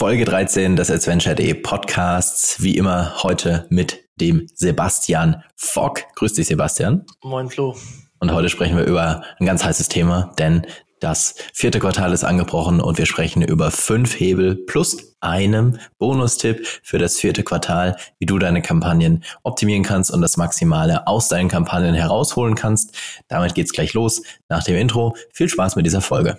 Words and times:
Folge 0.00 0.24
13 0.24 0.76
des 0.76 0.90
Adventure.de 0.90 1.52
Podcasts. 1.52 2.62
Wie 2.62 2.78
immer 2.78 3.22
heute 3.22 3.66
mit 3.68 4.02
dem 4.18 4.46
Sebastian 4.54 5.44
Fock. 5.56 6.04
Grüß 6.14 6.32
dich, 6.32 6.46
Sebastian. 6.46 7.04
Moin, 7.22 7.50
Flo. 7.50 7.76
Und 8.18 8.32
heute 8.32 8.48
sprechen 8.48 8.78
wir 8.78 8.86
über 8.86 9.22
ein 9.38 9.44
ganz 9.44 9.62
heißes 9.62 9.88
Thema, 9.90 10.32
denn 10.38 10.66
das 11.00 11.34
vierte 11.52 11.80
Quartal 11.80 12.14
ist 12.14 12.24
angebrochen 12.24 12.80
und 12.80 12.96
wir 12.96 13.04
sprechen 13.04 13.42
über 13.42 13.70
fünf 13.70 14.18
Hebel 14.18 14.56
plus 14.64 15.16
einem 15.20 15.78
Bonustipp 15.98 16.66
für 16.82 16.96
das 16.96 17.18
vierte 17.18 17.42
Quartal, 17.42 17.96
wie 18.18 18.26
du 18.26 18.38
deine 18.38 18.62
Kampagnen 18.62 19.22
optimieren 19.42 19.82
kannst 19.82 20.10
und 20.10 20.22
das 20.22 20.38
Maximale 20.38 21.06
aus 21.06 21.28
deinen 21.28 21.50
Kampagnen 21.50 21.94
herausholen 21.94 22.54
kannst. 22.54 22.96
Damit 23.28 23.54
geht's 23.54 23.72
gleich 23.72 23.92
los 23.92 24.22
nach 24.48 24.64
dem 24.64 24.76
Intro. 24.76 25.14
Viel 25.32 25.50
Spaß 25.50 25.76
mit 25.76 25.84
dieser 25.84 26.00
Folge. 26.00 26.38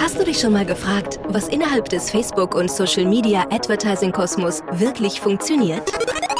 Hast 0.00 0.18
du 0.18 0.24
dich 0.24 0.38
schon 0.40 0.52
mal 0.52 0.66
gefragt, 0.66 1.18
was 1.28 1.48
innerhalb 1.48 1.88
des 1.88 2.10
Facebook- 2.10 2.54
und 2.54 2.70
Social-Media-Advertising-Kosmos 2.70 4.62
wirklich 4.72 5.20
funktioniert? 5.20 5.82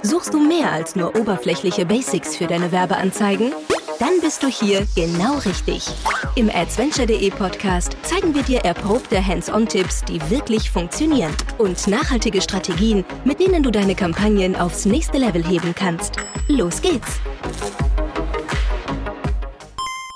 Suchst 0.02 0.34
du 0.34 0.40
mehr 0.40 0.70
als 0.72 0.96
nur 0.96 1.16
oberflächliche 1.16 1.86
Basics 1.86 2.36
für 2.36 2.46
deine 2.46 2.72
Werbeanzeigen? 2.72 3.52
Dann 3.98 4.20
bist 4.20 4.42
du 4.42 4.48
hier 4.48 4.86
genau 4.94 5.38
richtig. 5.38 5.86
Im 6.34 6.50
Adventure.de 6.50 7.30
Podcast 7.30 7.96
zeigen 8.02 8.34
wir 8.34 8.42
dir 8.42 8.60
erprobte 8.60 9.24
Hands-on-Tipps, 9.24 10.04
die 10.04 10.20
wirklich 10.30 10.70
funktionieren 10.70 11.34
und 11.58 11.86
nachhaltige 11.86 12.42
Strategien, 12.42 13.04
mit 13.24 13.40
denen 13.40 13.62
du 13.62 13.70
deine 13.70 13.94
Kampagnen 13.94 14.56
aufs 14.56 14.84
nächste 14.84 15.18
Level 15.18 15.44
heben 15.46 15.74
kannst. 15.74 16.16
Los 16.48 16.82
geht's! 16.82 17.20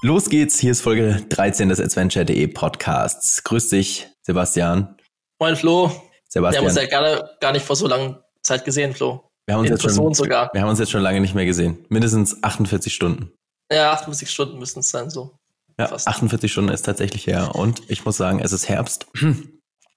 Los 0.00 0.28
geht's, 0.30 0.60
hier 0.60 0.70
ist 0.70 0.80
Folge 0.80 1.26
13 1.28 1.70
des 1.70 1.80
Adventure.de 1.80 2.46
Podcasts. 2.46 3.42
Grüß 3.42 3.70
dich, 3.70 4.06
Sebastian. 4.22 4.96
Moin, 5.40 5.56
Flo. 5.56 5.90
Sebastian. 6.28 6.52
Wir 6.52 6.58
haben 6.58 6.66
uns 6.66 6.76
ja 6.76 6.86
gar, 6.86 7.30
gar 7.40 7.52
nicht 7.52 7.66
vor 7.66 7.74
so 7.74 7.88
langer 7.88 8.22
Zeit 8.44 8.64
gesehen, 8.64 8.94
Flo. 8.94 9.28
Wir 9.46 9.54
haben, 9.54 9.62
uns 9.62 9.70
In 9.70 9.76
jetzt 9.76 9.96
schon, 9.96 10.14
sogar. 10.14 10.50
wir 10.52 10.60
haben 10.60 10.68
uns 10.68 10.78
jetzt 10.78 10.92
schon 10.92 11.02
lange 11.02 11.20
nicht 11.20 11.34
mehr 11.34 11.46
gesehen. 11.46 11.84
Mindestens 11.88 12.44
48 12.44 12.94
Stunden. 12.94 13.32
Ja, 13.72 13.90
58 13.90 14.30
Stunden 14.30 14.60
müssen 14.60 14.80
es 14.80 14.90
sein, 14.90 15.10
so. 15.10 15.36
Ja, 15.80 15.88
Fast. 15.88 16.06
48 16.06 16.52
Stunden 16.52 16.70
ist 16.70 16.82
tatsächlich 16.82 17.26
her. 17.26 17.56
Und 17.56 17.82
ich 17.90 18.04
muss 18.04 18.16
sagen, 18.16 18.38
es 18.38 18.52
ist 18.52 18.68
Herbst. 18.68 19.08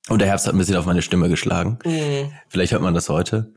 Und 0.10 0.20
der 0.20 0.28
Herbst 0.28 0.48
hat 0.48 0.56
ein 0.56 0.58
bisschen 0.58 0.78
auf 0.78 0.88
meine 0.88 1.04
Stimme 1.04 1.30
geschlagen. 1.30 1.78
Mhm. 1.86 2.32
Vielleicht 2.50 2.72
hört 2.72 2.82
man 2.82 2.96
das 2.96 3.08
heute. 3.08 3.54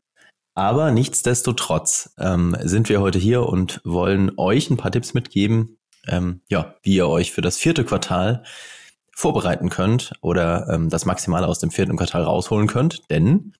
Aber 0.54 0.90
nichtsdestotrotz 0.90 2.14
ähm, 2.18 2.54
sind 2.62 2.90
wir 2.90 3.00
heute 3.00 3.18
hier 3.18 3.46
und 3.46 3.80
wollen 3.82 4.30
euch 4.36 4.68
ein 4.68 4.76
paar 4.76 4.92
Tipps 4.92 5.14
mitgeben, 5.14 5.78
ähm, 6.08 6.40
ja, 6.48 6.74
wie 6.82 6.96
ihr 6.96 7.08
euch 7.08 7.32
für 7.32 7.40
das 7.40 7.56
vierte 7.56 7.84
Quartal 7.84 8.42
vorbereiten 9.16 9.68
könnt 9.70 10.12
oder 10.20 10.68
ähm, 10.68 10.88
das 10.90 11.04
Maximale 11.04 11.46
aus 11.46 11.58
dem 11.60 11.70
vierten 11.70 11.96
Quartal 11.96 12.24
rausholen 12.24 12.66
könnt. 12.66 13.08
Denn 13.10 13.54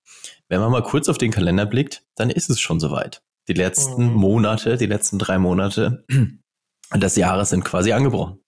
wenn 0.49 0.61
man 0.61 0.73
mal 0.73 0.83
kurz 0.83 1.09
auf 1.09 1.19
den 1.19 1.31
Kalender 1.31 1.67
blickt, 1.67 2.05
dann 2.17 2.31
ist 2.31 2.51
es 2.51 2.61
schon 2.61 2.81
soweit. 2.81 3.23
Die 3.49 3.53
letzten 3.55 4.11
Mhm. 4.11 4.15
Monate, 4.15 4.77
die 4.77 4.87
letzten 4.87 5.19
drei 5.19 5.39
Monate 5.39 6.05
des 6.95 7.17
Jahres 7.17 7.51
sind 7.51 7.65
quasi 7.65 7.93
angebrochen. 7.93 8.41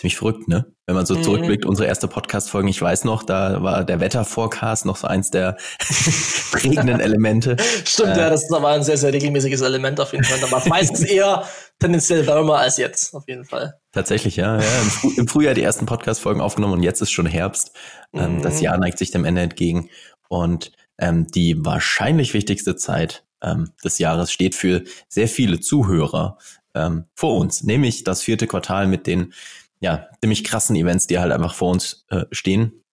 Ziemlich 0.00 0.16
verrückt, 0.16 0.48
ne? 0.48 0.64
Wenn 0.86 0.94
man 0.94 1.04
so 1.04 1.14
Mhm. 1.14 1.22
zurückblickt, 1.24 1.66
unsere 1.66 1.86
erste 1.86 2.08
Podcast-Folgen, 2.08 2.68
ich 2.68 2.80
weiß 2.80 3.04
noch, 3.04 3.22
da 3.22 3.62
war 3.62 3.84
der 3.84 4.00
Wetterforecast 4.00 4.86
noch 4.86 4.96
so 4.96 5.06
eins 5.06 5.30
der 5.30 5.58
prägenden 6.52 7.00
Elemente. 7.00 7.56
Stimmt, 7.84 8.16
Äh. 8.16 8.20
ja, 8.20 8.30
das 8.30 8.44
ist 8.44 8.52
aber 8.52 8.68
ein 8.68 8.82
sehr, 8.82 8.96
sehr 8.96 9.12
regelmäßiges 9.12 9.60
Element 9.60 10.00
auf 10.00 10.12
jeden 10.12 10.24
Fall. 10.24 10.38
Da 10.40 10.50
war 10.50 10.58
es 10.60 10.66
meistens 10.66 11.02
eher 11.02 11.44
tendenziell 11.78 12.26
wärmer 12.26 12.58
als 12.60 12.78
jetzt, 12.78 13.14
auf 13.14 13.24
jeden 13.28 13.44
Fall. 13.44 13.74
Tatsächlich, 13.92 14.36
ja. 14.36 14.58
ja. 14.58 14.62
Im, 14.80 14.88
Früh, 14.90 15.10
Im 15.18 15.28
Frühjahr 15.28 15.52
die 15.54 15.62
ersten 15.62 15.84
Podcast-Folgen 15.86 16.40
aufgenommen 16.40 16.72
und 16.74 16.82
jetzt 16.82 17.02
ist 17.02 17.10
schon 17.10 17.26
Herbst. 17.26 17.72
Ähm, 18.14 18.36
Mhm. 18.38 18.42
Das 18.42 18.62
Jahr 18.62 18.78
neigt 18.78 18.96
sich 18.98 19.10
dem 19.10 19.26
Ende 19.26 19.42
entgegen. 19.42 19.90
Und 20.28 20.72
ähm, 20.98 21.26
die 21.26 21.62
wahrscheinlich 21.62 22.32
wichtigste 22.32 22.74
Zeit 22.74 23.24
ähm, 23.42 23.70
des 23.84 23.98
Jahres 23.98 24.32
steht 24.32 24.54
für 24.54 24.82
sehr 25.08 25.28
viele 25.28 25.60
Zuhörer 25.60 26.38
ähm, 26.74 27.04
vor 27.14 27.36
uns, 27.36 27.64
nämlich 27.64 28.04
das 28.04 28.22
vierte 28.22 28.46
Quartal 28.46 28.86
mit 28.86 29.06
den 29.06 29.34
ja, 29.80 30.08
ziemlich 30.20 30.44
krassen 30.44 30.76
Events, 30.76 31.06
die 31.06 31.18
halt 31.18 31.32
einfach 31.32 31.54
vor 31.54 31.72
uns 31.72 32.04
äh, 32.08 32.24
stehen, 32.30 32.84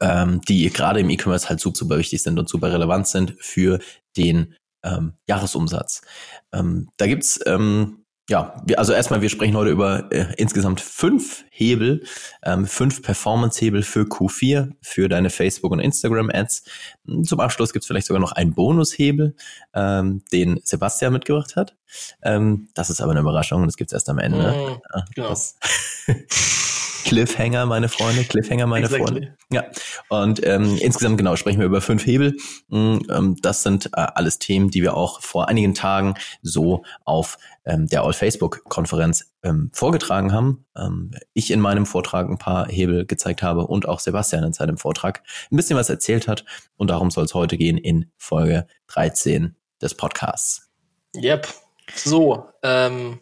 ähm, 0.00 0.40
die 0.42 0.70
gerade 0.70 1.00
im 1.00 1.10
E-Commerce 1.10 1.48
halt 1.48 1.60
super, 1.60 1.76
super 1.78 1.98
wichtig 1.98 2.22
sind 2.22 2.38
und 2.38 2.48
super 2.48 2.72
relevant 2.72 3.08
sind 3.08 3.36
für 3.40 3.80
den 4.16 4.54
ähm, 4.82 5.14
Jahresumsatz. 5.26 6.02
Ähm, 6.52 6.88
da 6.96 7.06
gibt's 7.06 7.40
ähm, 7.46 7.99
ja, 8.30 8.54
wir, 8.64 8.78
also 8.78 8.92
erstmal, 8.92 9.22
wir 9.22 9.28
sprechen 9.28 9.56
heute 9.56 9.72
über 9.72 10.10
äh, 10.12 10.26
insgesamt 10.36 10.80
fünf 10.80 11.44
Hebel, 11.50 12.04
ähm, 12.44 12.64
fünf 12.64 13.02
Performance-Hebel 13.02 13.82
für 13.82 14.02
Q4, 14.02 14.70
für 14.80 15.08
deine 15.08 15.30
Facebook- 15.30 15.72
und 15.72 15.80
Instagram-Ads. 15.80 16.62
Zum 17.24 17.40
Abschluss 17.40 17.72
gibt's 17.72 17.88
vielleicht 17.88 18.06
sogar 18.06 18.20
noch 18.20 18.30
einen 18.30 18.54
Bonushebel, 18.54 19.34
ähm, 19.74 20.22
den 20.32 20.60
Sebastian 20.62 21.12
mitgebracht 21.12 21.56
hat. 21.56 21.76
Ähm, 22.22 22.68
das 22.74 22.88
ist 22.88 23.00
aber 23.00 23.10
eine 23.10 23.20
Überraschung 23.20 23.62
und 23.62 23.66
das 23.66 23.76
gibt's 23.76 23.92
erst 23.92 24.08
am 24.08 24.20
Ende. 24.20 24.80
Ah, 24.90 25.04
genau. 25.12 25.36
Cliffhanger, 27.04 27.66
meine 27.66 27.88
Freunde, 27.88 28.24
Cliffhanger, 28.24 28.66
meine 28.66 28.86
Exactly. 28.86 29.06
Freunde. 29.06 29.36
Ja, 29.52 29.64
und 30.08 30.44
ähm, 30.46 30.76
insgesamt 30.80 31.18
genau 31.18 31.36
sprechen 31.36 31.58
wir 31.58 31.66
über 31.66 31.80
fünf 31.80 32.06
Hebel. 32.06 32.36
Mm, 32.68 32.98
Ähm, 33.10 33.36
das 33.42 33.62
sind 33.62 33.86
äh, 33.86 34.06
alles 34.14 34.38
Themen, 34.38 34.70
die 34.70 34.82
wir 34.82 34.96
auch 34.96 35.20
vor 35.22 35.48
einigen 35.48 35.74
Tagen 35.74 36.14
so 36.42 36.84
auf 37.04 37.38
ähm, 37.64 37.86
der 37.86 38.02
All-Facebook-Konferenz 38.02 39.32
ähm, 39.42 39.70
vorgetragen 39.72 40.32
haben. 40.32 40.66
Ähm, 40.76 41.12
ich 41.34 41.50
in 41.50 41.60
meinem 41.60 41.86
Vortrag 41.86 42.28
ein 42.28 42.38
paar 42.38 42.68
Hebel 42.68 43.06
gezeigt 43.06 43.42
habe 43.42 43.66
und 43.66 43.88
auch 43.88 44.00
Sebastian 44.00 44.44
in 44.44 44.52
seinem 44.52 44.76
Vortrag 44.76 45.22
ein 45.50 45.56
bisschen 45.56 45.76
was 45.76 45.90
erzählt 45.90 46.28
hat. 46.28 46.44
Und 46.76 46.90
darum 46.90 47.10
soll 47.10 47.24
es 47.24 47.34
heute 47.34 47.56
gehen 47.56 47.78
in 47.78 48.10
Folge 48.16 48.66
13 48.88 49.56
des 49.80 49.94
Podcasts. 49.94 50.68
Yep. 51.16 51.48
So, 51.94 52.44
ähm, 52.62 53.20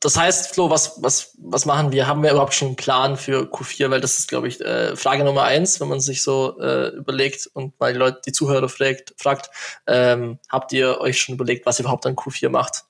das 0.00 0.16
heißt, 0.16 0.54
Flo, 0.54 0.70
was, 0.70 1.02
was, 1.02 1.34
was 1.38 1.66
machen 1.66 1.90
wir? 1.92 2.06
Haben 2.06 2.22
wir 2.22 2.30
überhaupt 2.30 2.54
schon 2.54 2.68
einen 2.68 2.76
Plan 2.76 3.16
für 3.16 3.42
Q4? 3.50 3.90
Weil 3.90 4.00
das 4.00 4.18
ist, 4.18 4.28
glaube 4.28 4.46
ich, 4.48 4.60
äh, 4.60 4.94
Frage 4.96 5.24
Nummer 5.24 5.42
eins, 5.42 5.80
wenn 5.80 5.88
man 5.88 6.00
sich 6.00 6.22
so 6.22 6.58
äh, 6.60 6.88
überlegt 6.96 7.48
und 7.52 7.78
mal 7.80 7.92
die 7.92 7.98
Leute, 7.98 8.20
die 8.24 8.32
Zuhörer 8.32 8.68
fragt, 8.68 9.14
fragt 9.18 9.50
ähm, 9.86 10.38
habt 10.48 10.72
ihr 10.72 11.00
euch 11.00 11.20
schon 11.20 11.34
überlegt, 11.34 11.66
was 11.66 11.78
ihr 11.80 11.84
überhaupt 11.84 12.06
an 12.06 12.14
Q4 12.14 12.48
macht? 12.48 12.84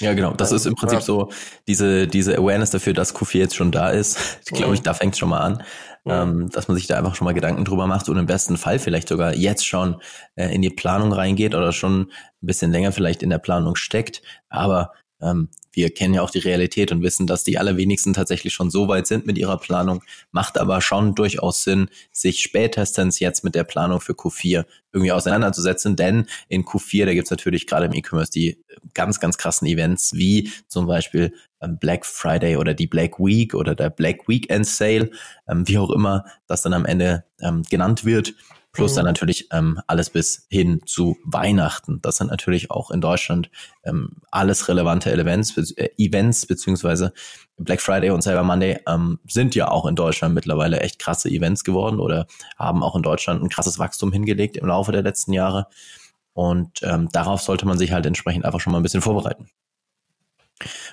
Ja, 0.00 0.12
genau. 0.12 0.32
Das 0.32 0.50
ist 0.52 0.66
im 0.66 0.74
Prinzip 0.74 1.02
so 1.02 1.30
diese, 1.68 2.06
diese 2.08 2.36
Awareness 2.36 2.70
dafür, 2.70 2.94
dass 2.94 3.14
Q4 3.14 3.38
jetzt 3.38 3.54
schon 3.56 3.70
da 3.70 3.90
ist. 3.90 4.18
Ich 4.44 4.52
glaube, 4.52 4.68
Mhm. 4.68 4.74
ich, 4.74 4.82
da 4.82 4.92
fängt 4.92 5.16
schon 5.16 5.28
mal 5.28 5.40
an, 5.40 5.62
Mhm. 6.04 6.12
ähm, 6.12 6.50
dass 6.50 6.68
man 6.68 6.76
sich 6.76 6.86
da 6.88 6.98
einfach 6.98 7.14
schon 7.14 7.24
mal 7.26 7.32
Gedanken 7.32 7.64
drüber 7.64 7.86
macht 7.86 8.08
und 8.08 8.16
im 8.18 8.26
besten 8.26 8.56
Fall 8.56 8.78
vielleicht 8.78 9.08
sogar 9.08 9.34
jetzt 9.34 9.66
schon 9.66 10.00
äh, 10.34 10.52
in 10.52 10.62
die 10.62 10.70
Planung 10.70 11.12
reingeht 11.12 11.54
oder 11.54 11.72
schon 11.72 12.02
ein 12.02 12.10
bisschen 12.40 12.72
länger 12.72 12.92
vielleicht 12.92 13.22
in 13.22 13.30
der 13.30 13.38
Planung 13.38 13.76
steckt. 13.76 14.20
Aber 14.48 14.92
ähm, 15.20 15.48
wir 15.72 15.90
kennen 15.90 16.14
ja 16.14 16.22
auch 16.22 16.30
die 16.30 16.38
Realität 16.38 16.92
und 16.92 17.02
wissen, 17.02 17.26
dass 17.26 17.44
die 17.44 17.58
allerwenigsten 17.58 18.12
tatsächlich 18.12 18.54
schon 18.54 18.70
so 18.70 18.88
weit 18.88 19.06
sind 19.06 19.26
mit 19.26 19.38
ihrer 19.38 19.58
Planung. 19.58 20.02
Macht 20.30 20.58
aber 20.58 20.80
schon 20.80 21.14
durchaus 21.14 21.64
Sinn, 21.64 21.88
sich 22.12 22.40
spätestens 22.40 23.18
jetzt 23.18 23.44
mit 23.44 23.54
der 23.54 23.64
Planung 23.64 24.00
für 24.00 24.12
Q4 24.12 24.64
irgendwie 24.92 25.12
auseinanderzusetzen, 25.12 25.96
denn 25.96 26.26
in 26.48 26.64
Q4, 26.64 27.06
da 27.06 27.14
gibt's 27.14 27.30
natürlich 27.30 27.66
gerade 27.66 27.86
im 27.86 27.92
E-Commerce 27.92 28.30
die 28.30 28.62
ganz, 28.94 29.18
ganz 29.18 29.36
krassen 29.36 29.66
Events, 29.66 30.12
wie 30.14 30.50
zum 30.68 30.86
Beispiel 30.86 31.34
ähm, 31.60 31.78
Black 31.78 32.06
Friday 32.06 32.56
oder 32.56 32.74
die 32.74 32.86
Black 32.86 33.18
Week 33.18 33.54
oder 33.54 33.74
der 33.74 33.90
Black 33.90 34.28
Weekend 34.28 34.66
Sale, 34.66 35.10
ähm, 35.48 35.66
wie 35.66 35.78
auch 35.78 35.90
immer 35.90 36.24
das 36.46 36.62
dann 36.62 36.74
am 36.74 36.84
Ende 36.84 37.24
ähm, 37.40 37.62
genannt 37.68 38.04
wird. 38.04 38.34
Plus 38.74 38.92
Mhm. 38.92 38.96
dann 38.96 39.04
natürlich 39.06 39.48
ähm, 39.52 39.80
alles 39.86 40.10
bis 40.10 40.46
hin 40.50 40.82
zu 40.84 41.16
Weihnachten. 41.24 42.00
Das 42.02 42.16
sind 42.16 42.30
natürlich 42.30 42.70
auch 42.70 42.90
in 42.90 43.00
Deutschland 43.00 43.50
ähm, 43.84 44.16
alles 44.30 44.68
relevante 44.68 45.10
Events, 45.12 45.56
äh, 45.76 45.88
Events 45.96 46.44
beziehungsweise 46.44 47.12
Black 47.56 47.80
Friday 47.80 48.10
und 48.10 48.22
Cyber 48.22 48.42
Monday 48.42 48.80
ähm, 48.86 49.20
sind 49.26 49.54
ja 49.54 49.68
auch 49.68 49.86
in 49.86 49.94
Deutschland 49.94 50.34
mittlerweile 50.34 50.80
echt 50.80 50.98
krasse 50.98 51.28
Events 51.30 51.62
geworden 51.64 52.00
oder 52.00 52.26
haben 52.58 52.82
auch 52.82 52.96
in 52.96 53.02
Deutschland 53.02 53.42
ein 53.42 53.48
krasses 53.48 53.78
Wachstum 53.78 54.12
hingelegt 54.12 54.56
im 54.56 54.66
Laufe 54.66 54.92
der 54.92 55.02
letzten 55.02 55.32
Jahre. 55.32 55.68
Und 56.32 56.80
ähm, 56.82 57.08
darauf 57.12 57.42
sollte 57.42 57.64
man 57.66 57.78
sich 57.78 57.92
halt 57.92 58.06
entsprechend 58.06 58.44
einfach 58.44 58.60
schon 58.60 58.72
mal 58.72 58.80
ein 58.80 58.82
bisschen 58.82 59.02
vorbereiten. 59.02 59.48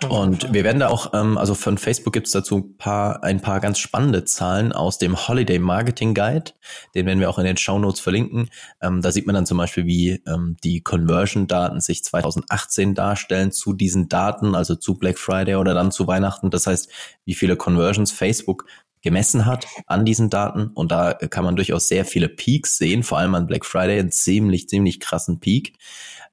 Und 0.09 0.53
wir 0.53 0.63
werden 0.63 0.79
da 0.79 0.89
auch, 0.89 1.13
ähm, 1.13 1.37
also 1.37 1.53
von 1.53 1.77
Facebook 1.77 2.13
gibt's 2.13 2.31
dazu 2.31 2.57
ein 2.57 2.77
paar, 2.77 3.23
ein 3.23 3.41
paar 3.41 3.59
ganz 3.59 3.79
spannende 3.79 4.25
Zahlen 4.25 4.71
aus 4.71 4.97
dem 4.97 5.27
Holiday 5.27 5.59
Marketing 5.59 6.13
Guide. 6.13 6.51
Den 6.95 7.05
werden 7.05 7.19
wir 7.19 7.29
auch 7.29 7.37
in 7.37 7.45
den 7.45 7.57
Show 7.57 7.79
Notes 7.79 7.99
verlinken. 7.99 8.49
Ähm, 8.81 9.01
da 9.01 9.11
sieht 9.11 9.25
man 9.25 9.35
dann 9.35 9.45
zum 9.45 9.57
Beispiel, 9.57 9.85
wie 9.85 10.21
ähm, 10.27 10.57
die 10.63 10.81
Conversion-Daten 10.81 11.81
sich 11.81 12.03
2018 12.03 12.95
darstellen 12.95 13.51
zu 13.51 13.73
diesen 13.73 14.09
Daten, 14.09 14.55
also 14.55 14.75
zu 14.75 14.95
Black 14.97 15.17
Friday 15.17 15.55
oder 15.55 15.73
dann 15.73 15.91
zu 15.91 16.07
Weihnachten. 16.07 16.49
Das 16.49 16.67
heißt, 16.67 16.89
wie 17.25 17.35
viele 17.35 17.55
Conversions 17.55 18.11
Facebook 18.11 18.65
gemessen 19.01 19.45
hat 19.45 19.65
an 19.87 20.05
diesen 20.05 20.29
Daten. 20.29 20.67
Und 20.73 20.91
da 20.91 21.13
kann 21.13 21.43
man 21.43 21.55
durchaus 21.55 21.87
sehr 21.87 22.05
viele 22.05 22.29
Peaks 22.29 22.77
sehen, 22.77 23.03
vor 23.03 23.17
allem 23.17 23.35
an 23.35 23.47
Black 23.47 23.65
Friday, 23.65 23.99
einen 23.99 24.11
ziemlich, 24.11 24.69
ziemlich 24.69 24.99
krassen 24.99 25.39
Peak. 25.39 25.73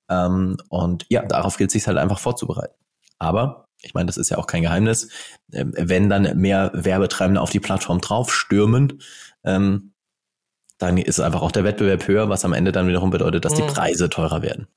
Ähm, 0.08 0.56
und 0.68 1.06
ja, 1.08 1.24
darauf 1.24 1.56
gilt 1.56 1.70
es 1.70 1.74
sich 1.74 1.86
halt 1.86 1.98
einfach 1.98 2.18
vorzubereiten. 2.18 2.74
Aber 3.18 3.68
ich 3.80 3.94
meine, 3.94 4.06
das 4.06 4.16
ist 4.16 4.30
ja 4.30 4.38
auch 4.38 4.46
kein 4.46 4.62
Geheimnis. 4.62 5.08
Ähm, 5.52 5.72
wenn 5.76 6.08
dann 6.08 6.36
mehr 6.38 6.70
Werbetreibende 6.74 7.40
auf 7.40 7.50
die 7.50 7.60
Plattform 7.60 8.00
draufstürmen, 8.00 9.00
ähm, 9.44 9.92
dann 10.78 10.96
ist 10.96 11.20
einfach 11.20 11.42
auch 11.42 11.52
der 11.52 11.64
Wettbewerb 11.64 12.06
höher, 12.06 12.28
was 12.28 12.44
am 12.44 12.52
Ende 12.52 12.72
dann 12.72 12.88
wiederum 12.88 13.10
bedeutet, 13.10 13.44
dass 13.44 13.54
mhm. 13.54 13.66
die 13.66 13.72
Preise 13.74 14.08
teurer 14.08 14.42
werden. 14.42 14.68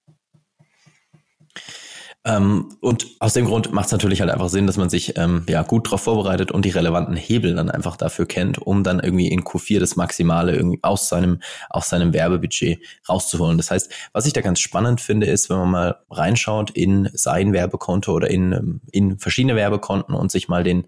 Ähm, 2.23 2.77
und 2.81 3.07
aus 3.19 3.33
dem 3.33 3.45
Grund 3.45 3.71
macht 3.71 3.87
es 3.87 3.91
natürlich 3.91 4.21
halt 4.21 4.29
einfach 4.29 4.49
Sinn, 4.49 4.67
dass 4.67 4.77
man 4.77 4.89
sich 4.91 5.17
ähm, 5.17 5.43
ja 5.49 5.63
gut 5.63 5.87
darauf 5.87 6.01
vorbereitet 6.01 6.51
und 6.51 6.65
die 6.65 6.69
relevanten 6.69 7.15
Hebel 7.15 7.55
dann 7.55 7.71
einfach 7.71 7.97
dafür 7.97 8.27
kennt, 8.27 8.59
um 8.59 8.83
dann 8.83 8.99
irgendwie 8.99 9.27
in 9.27 9.41
Q4 9.41 9.79
das 9.79 9.95
Maximale 9.95 10.55
irgendwie 10.55 10.79
aus 10.83 11.09
seinem, 11.09 11.41
aus 11.71 11.89
seinem 11.89 12.13
Werbebudget 12.13 12.79
rauszuholen. 13.09 13.57
Das 13.57 13.71
heißt, 13.71 13.91
was 14.13 14.27
ich 14.27 14.33
da 14.33 14.41
ganz 14.41 14.59
spannend 14.59 15.01
finde, 15.01 15.25
ist, 15.25 15.49
wenn 15.49 15.57
man 15.57 15.71
mal 15.71 15.95
reinschaut 16.11 16.69
in 16.69 17.09
sein 17.13 17.53
Werbekonto 17.53 18.13
oder 18.13 18.29
in, 18.29 18.51
ähm, 18.51 18.81
in 18.91 19.17
verschiedene 19.17 19.55
Werbekonten 19.55 20.13
und 20.13 20.29
sich 20.31 20.47
mal 20.47 20.63
den, 20.63 20.85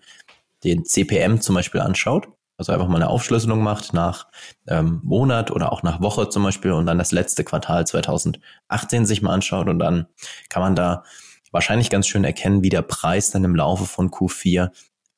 den 0.64 0.86
CPM 0.86 1.42
zum 1.42 1.56
Beispiel 1.56 1.82
anschaut. 1.82 2.28
Also 2.58 2.72
einfach 2.72 2.88
mal 2.88 2.98
eine 2.98 3.10
Aufschlüsselung 3.10 3.64
macht 3.64 3.94
nach 3.94 4.28
ähm, 4.68 5.02
Monat 5.04 5.52
oder 5.52 5.72
auch 5.72 5.82
nach 5.84 6.02
Woche 6.02 6.30
zum 6.30 6.44
Beispiel 6.44 6.72
und 6.72 6.86
dann 6.86 7.00
das 7.00 7.12
letzte 7.12 7.44
Quartal 7.44 7.88
2018 7.88 9.06
sich 9.06 9.22
mal 9.22 9.34
anschaut 9.34 9.70
und 9.70 9.80
dann 9.80 10.08
kann 10.50 10.62
man 10.62 10.76
da 10.76 11.04
wahrscheinlich 11.52 11.90
ganz 11.90 12.08
schön 12.08 12.24
erkennen, 12.24 12.64
wie 12.64 12.70
der 12.70 12.82
Preis 12.82 13.32
dann 13.32 13.44
im 13.44 13.56
Laufe 13.56 13.86
von 13.86 14.12
Q4 14.12 14.72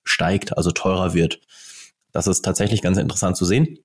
steigt, 0.03 0.57
also 0.57 0.71
teurer 0.71 1.13
wird. 1.13 1.41
Das 2.11 2.27
ist 2.27 2.43
tatsächlich 2.45 2.81
ganz 2.81 2.97
interessant 2.97 3.35
zu 3.35 3.45
sehen. 3.45 3.79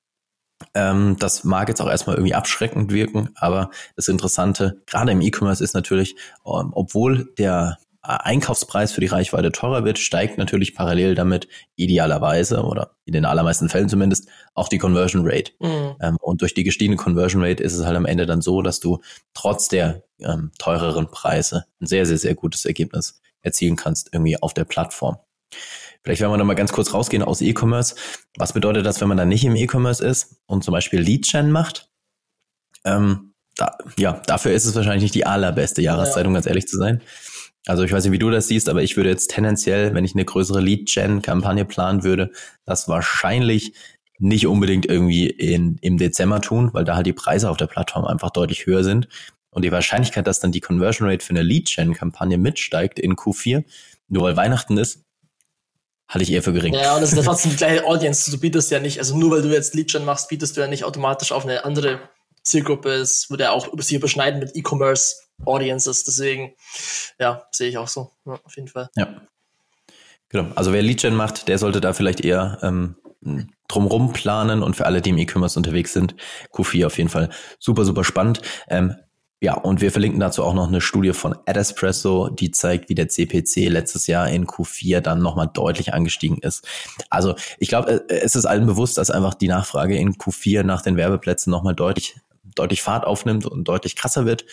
Ähm, 0.75 1.17
das 1.19 1.43
mag 1.45 1.69
jetzt 1.69 1.81
auch 1.81 1.89
erstmal 1.89 2.17
irgendwie 2.17 2.35
abschreckend 2.35 2.93
wirken, 2.93 3.31
aber 3.35 3.71
das 3.97 4.09
Interessante, 4.09 4.83
gerade 4.87 5.13
im 5.13 5.23
E-Commerce, 5.23 5.65
ist 5.65 5.75
natürlich, 5.75 6.17
ähm, 6.47 6.71
obwohl 6.73 7.33
der 7.39 7.79
Einkaufspreis 8.03 8.93
für 8.93 9.01
die 9.01 9.09
Reichweite 9.09 9.53
teurer 9.53 9.85
wird, 9.85 9.99
steigt 9.99 10.39
natürlich 10.39 10.75
parallel 10.75 11.15
damit 11.15 11.49
idealerweise 11.77 12.63
oder 12.63 12.97
in 13.05 13.13
den 13.13 13.27
allermeisten 13.27 13.69
Fällen 13.69 13.89
zumindest 13.89 14.29
auch 14.55 14.69
die 14.69 14.79
Conversion 14.79 15.23
Rate. 15.25 15.53
Mhm. 15.61 15.97
Ähm, 16.01 16.17
und 16.21 16.41
durch 16.41 16.55
die 16.55 16.65
gestiegene 16.65 16.97
Conversion 16.97 17.45
Rate 17.45 17.63
ist 17.63 17.75
es 17.75 17.85
halt 17.85 17.97
am 17.97 18.07
Ende 18.07 18.25
dann 18.25 18.41
so, 18.41 18.63
dass 18.63 18.81
du 18.81 19.01
trotz 19.35 19.69
der 19.69 20.03
ähm, 20.21 20.51
teureren 20.59 21.11
Preise 21.11 21.67
ein 21.81 21.87
sehr, 21.87 22.07
sehr, 22.07 22.19
sehr 22.19 22.35
gutes 22.35 22.65
Ergebnis 22.65 23.21
erzielen 23.43 23.77
kannst 23.77 24.11
irgendwie 24.13 24.41
auf 24.41 24.55
der 24.55 24.65
Plattform. 24.65 25.19
Vielleicht 26.03 26.23
werden 26.23 26.33
wir 26.33 26.39
noch 26.39 26.47
mal 26.47 26.55
ganz 26.55 26.73
kurz 26.73 26.95
rausgehen 26.95 27.23
aus 27.23 27.43
E-Commerce. 27.43 27.95
Was 28.39 28.55
bedeutet 28.55 28.87
das, 28.87 29.01
wenn 29.01 29.09
man 29.09 29.19
dann 29.19 29.29
nicht 29.29 29.45
im 29.45 29.57
E-Commerce 29.57 30.05
ist 30.05 30.37
und 30.47 30.65
zum 30.65 30.73
Beispiel 30.73 31.01
Lead-Gen 31.01 31.51
macht? 31.51 31.91
Ähm, 32.85 33.35
da, 33.57 33.77
ja, 33.99 34.23
dafür 34.27 34.53
ist 34.53 34.65
es 34.65 34.75
wahrscheinlich 34.75 35.03
nicht 35.03 35.15
die 35.15 35.27
allerbeste 35.27 35.83
Jahreszeit, 35.83 36.27
um 36.27 36.33
ganz 36.33 36.47
ehrlich 36.47 36.67
zu 36.67 36.79
sein. 36.79 37.03
Also 37.67 37.83
ich 37.85 37.93
weiß 37.93 38.05
nicht, 38.05 38.13
wie 38.13 38.19
du 38.19 38.31
das 38.31 38.49
siehst, 38.49 38.69
aber 38.69 38.83
ich 38.83 38.97
würde 38.97 39.11
jetzt 39.11 39.31
tendenziell, 39.31 39.95
wenn 39.95 40.05
ich 40.05 40.15
eine 40.15 40.25
größere 40.25 40.61
Lead-Gen-Kampagne 40.61 41.65
planen 41.65 42.03
würde, 42.03 42.31
das 42.65 42.89
wahrscheinlich 42.89 43.75
nicht 44.19 44.47
unbedingt 44.47 44.87
irgendwie 44.87 45.29
in, 45.29 45.79
im 45.81 45.99
Dezember 45.99 46.41
tun, 46.41 46.71
weil 46.73 46.85
da 46.85 46.95
halt 46.95 47.07
die 47.07 47.13
Preise 47.13 47.51
auf 47.51 47.57
der 47.57 47.67
Plattform 47.67 48.05
einfach 48.05 48.31
deutlich 48.31 48.67
höher 48.67 48.85
sind. 48.85 49.09
Und 49.51 49.65
die 49.65 49.73
Wahrscheinlichkeit, 49.73 50.27
dass 50.27 50.41
dann 50.41 50.53
die 50.53 50.61
Conversion 50.61 51.09
Rate 51.09 51.25
für 51.25 51.31
eine 51.31 51.43
Lead-Gen-Kampagne 51.43 52.39
mitsteigt 52.39 52.99
in 52.99 53.17
Q4, 53.17 53.65
nur 54.09 54.23
weil 54.23 54.37
Weihnachten 54.37 54.79
ist, 54.79 55.05
halte 56.09 56.23
ich 56.25 56.33
eher 56.33 56.43
für 56.43 56.53
gering. 56.53 56.75
Ja, 56.75 56.95
und 56.95 57.01
das 57.01 57.13
ist 57.13 57.19
ja 57.19 57.25
trotzdem 57.25 57.51
die 57.53 57.57
gleiche 57.57 57.85
Audience. 57.85 58.31
Du 58.31 58.39
bietest 58.39 58.71
ja 58.71 58.79
nicht, 58.79 58.99
also 58.99 59.17
nur 59.17 59.31
weil 59.33 59.43
du 59.43 59.49
jetzt 59.49 59.75
Lead-Gen 59.75 60.05
machst, 60.05 60.29
bietest 60.29 60.57
du 60.57 60.61
ja 60.61 60.67
nicht 60.67 60.85
automatisch 60.85 61.33
auf 61.33 61.45
eine 61.45 61.65
andere 61.65 62.01
Zielgruppe. 62.43 62.91
Es 62.91 63.29
würde 63.31 63.45
ja 63.45 63.51
auch 63.53 63.69
sich 63.79 63.97
überschneiden 63.97 64.41
mit 64.41 64.55
E-Commerce 64.55 65.17
Audiences. 65.45 66.05
Deswegen, 66.05 66.55
ja, 67.19 67.43
sehe 67.51 67.69
ich 67.69 67.79
auch 67.79 67.89
so, 67.89 68.11
ja, 68.27 68.39
auf 68.45 68.57
jeden 68.57 68.69
Fall. 68.69 68.91
Ja. 68.97 69.23
Genau. 70.29 70.53
Also 70.55 70.73
wer 70.73 70.83
Lead-Gen 70.83 71.15
macht, 71.15 71.49
der 71.49 71.59
sollte 71.59 71.81
da 71.81 71.93
vielleicht 71.93 72.21
eher 72.21 72.59
ähm, 72.63 72.97
drumrum 73.69 74.13
planen 74.13 74.63
und 74.63 74.77
für 74.77 74.87
alle, 74.87 75.03
die 75.03 75.11
im 75.11 75.19
E-Commerce 75.19 75.59
unterwegs 75.59 75.93
sind, 75.93 76.15
Q4 76.53 76.87
auf 76.87 76.99
jeden 76.99 77.11
Fall 77.11 77.31
super, 77.59 77.85
super 77.85 78.05
spannend. 78.05 78.41
Ähm, 78.69 78.95
ja, 79.43 79.55
und 79.55 79.81
wir 79.81 79.91
verlinken 79.91 80.21
dazu 80.21 80.45
auch 80.45 80.53
noch 80.53 80.69
eine 80.69 80.83
Studie 80.83 81.15
von 81.15 81.35
Adespresso, 81.47 82.29
die 82.29 82.51
zeigt, 82.51 82.91
wie 82.91 82.95
der 82.95 83.09
CPC 83.09 83.71
letztes 83.71 84.07
Jahr 84.07 84.29
in 84.29 84.47
Q4 84.47 85.01
dann 85.01 85.23
nochmal 85.23 85.49
deutlich 85.53 85.95
angestiegen 85.95 86.39
ist. 86.43 86.69
Also 87.09 87.37
ich 87.59 87.69
glaube, 87.69 88.07
äh, 88.09 88.19
es 88.19 88.37
ist 88.37 88.45
allen 88.45 88.67
bewusst, 88.67 88.99
dass 88.99 89.11
einfach 89.11 89.35
die 89.35 89.49
Nachfrage 89.49 89.97
in 89.97 90.15
Q4 90.15 90.63
nach 90.63 90.83
den 90.83 90.97
Werbeplätzen 90.97 91.51
nochmal 91.51 91.75
deutlich, 91.75 92.17
deutlich 92.55 92.83
Fahrt 92.83 93.07
aufnimmt 93.07 93.47
und 93.47 93.65
deutlich 93.65 93.97
krasser 93.97 94.27
wird. 94.27 94.45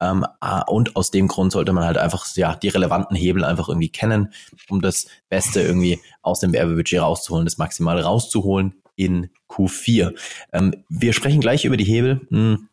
Ähm, 0.00 0.26
und 0.66 0.96
aus 0.96 1.10
dem 1.10 1.28
Grund 1.28 1.52
sollte 1.52 1.72
man 1.72 1.84
halt 1.84 1.98
einfach 1.98 2.26
ja 2.36 2.56
die 2.56 2.68
relevanten 2.68 3.16
Hebel 3.16 3.44
einfach 3.44 3.68
irgendwie 3.68 3.90
kennen, 3.90 4.32
um 4.68 4.80
das 4.80 5.06
Beste 5.28 5.60
irgendwie 5.60 6.00
aus 6.22 6.40
dem 6.40 6.52
Werbebudget 6.52 7.00
rauszuholen, 7.00 7.44
das 7.44 7.58
Maximale 7.58 8.02
rauszuholen 8.02 8.74
in 8.96 9.30
Q4. 9.48 10.14
Ähm, 10.52 10.84
wir 10.88 11.12
sprechen 11.12 11.40
gleich 11.40 11.64
über 11.64 11.76
die 11.76 11.84
Hebel. 11.84 12.20
Hm. 12.30 12.68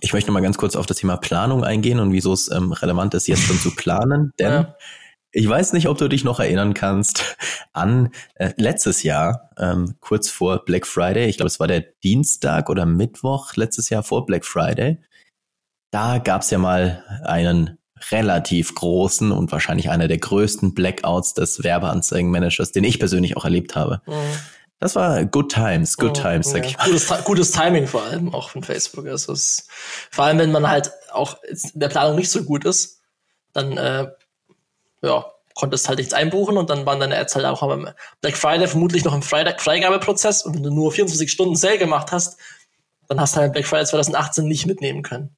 Ich 0.00 0.12
möchte 0.12 0.30
noch 0.30 0.34
mal 0.34 0.42
ganz 0.42 0.56
kurz 0.56 0.74
auf 0.74 0.86
das 0.86 0.96
Thema 0.96 1.16
Planung 1.16 1.64
eingehen 1.64 2.00
und 2.00 2.12
wieso 2.12 2.32
es 2.32 2.50
ähm, 2.50 2.72
relevant 2.72 3.12
ist, 3.14 3.28
jetzt 3.28 3.42
schon 3.42 3.58
zu 3.58 3.74
planen, 3.74 4.32
denn 4.38 4.52
ja. 4.52 4.76
Ich 5.34 5.48
weiß 5.48 5.72
nicht, 5.72 5.88
ob 5.88 5.96
du 5.96 6.08
dich 6.08 6.24
noch 6.24 6.40
erinnern 6.40 6.74
kannst 6.74 7.38
an 7.72 8.10
äh, 8.34 8.52
letztes 8.56 9.02
Jahr, 9.02 9.48
ähm, 9.56 9.94
kurz 10.00 10.28
vor 10.28 10.62
Black 10.66 10.86
Friday. 10.86 11.26
Ich 11.26 11.38
glaube, 11.38 11.46
es 11.46 11.58
war 11.58 11.66
der 11.66 11.80
Dienstag 11.80 12.68
oder 12.68 12.84
Mittwoch 12.84 13.56
letztes 13.56 13.88
Jahr 13.88 14.02
vor 14.02 14.26
Black 14.26 14.44
Friday. 14.44 14.98
Da 15.92 16.18
gab 16.18 16.40
es 16.40 16.50
ja 16.50 16.58
mal 16.58 17.04
einen 17.22 17.78
relativ 18.10 18.74
großen 18.74 19.30
und 19.30 19.52
wahrscheinlich 19.52 19.90
einer 19.90 20.08
der 20.08 20.18
größten 20.18 20.74
Blackouts 20.74 21.34
des 21.34 21.62
Werbeanzeigenmanagers, 21.62 22.72
den 22.72 22.82
ich 22.82 22.98
persönlich 22.98 23.36
auch 23.36 23.44
erlebt 23.44 23.76
habe. 23.76 24.00
Mhm. 24.06 24.12
Das 24.80 24.96
war 24.96 25.24
good 25.26 25.52
times, 25.52 25.96
good 25.96 26.16
mhm, 26.18 26.22
times, 26.22 26.50
sag 26.50 26.64
ja. 26.64 26.70
ich 26.70 26.78
mal. 26.78 26.86
Gutes, 26.86 27.24
gutes, 27.24 27.52
Timing 27.52 27.86
vor 27.86 28.02
allem 28.02 28.34
auch 28.34 28.50
von 28.50 28.64
Facebook. 28.64 29.06
Also 29.06 29.34
es, 29.34 29.68
vor 30.10 30.24
allem, 30.24 30.38
wenn 30.38 30.50
man 30.50 30.68
halt 30.68 30.90
auch 31.12 31.40
in 31.44 31.58
der 31.74 31.88
Planung 31.88 32.16
nicht 32.16 32.30
so 32.30 32.42
gut 32.42 32.64
ist, 32.64 33.00
dann 33.52 33.76
äh, 33.76 34.08
ja, 35.02 35.26
konntest 35.54 35.88
halt 35.88 35.98
nichts 35.98 36.14
einbuchen 36.14 36.56
und 36.56 36.70
dann 36.70 36.86
waren 36.86 37.00
deine 37.00 37.18
Ads 37.18 37.36
halt 37.36 37.44
auch 37.44 37.62
am 37.62 37.90
Black 38.22 38.36
Friday 38.36 38.66
vermutlich 38.66 39.04
noch 39.04 39.14
im 39.14 39.22
Freigabeprozess 39.22 40.42
und 40.42 40.54
wenn 40.54 40.62
du 40.62 40.70
nur 40.70 40.90
24 40.90 41.30
Stunden 41.30 41.54
Sale 41.54 41.78
gemacht 41.78 42.10
hast, 42.10 42.38
dann 43.08 43.20
hast 43.20 43.36
du 43.36 43.40
halt 43.40 43.52
Black 43.52 43.66
Friday 43.66 43.86
2018 43.86 44.46
nicht 44.46 44.66
mitnehmen 44.66 45.02
können. 45.02 45.36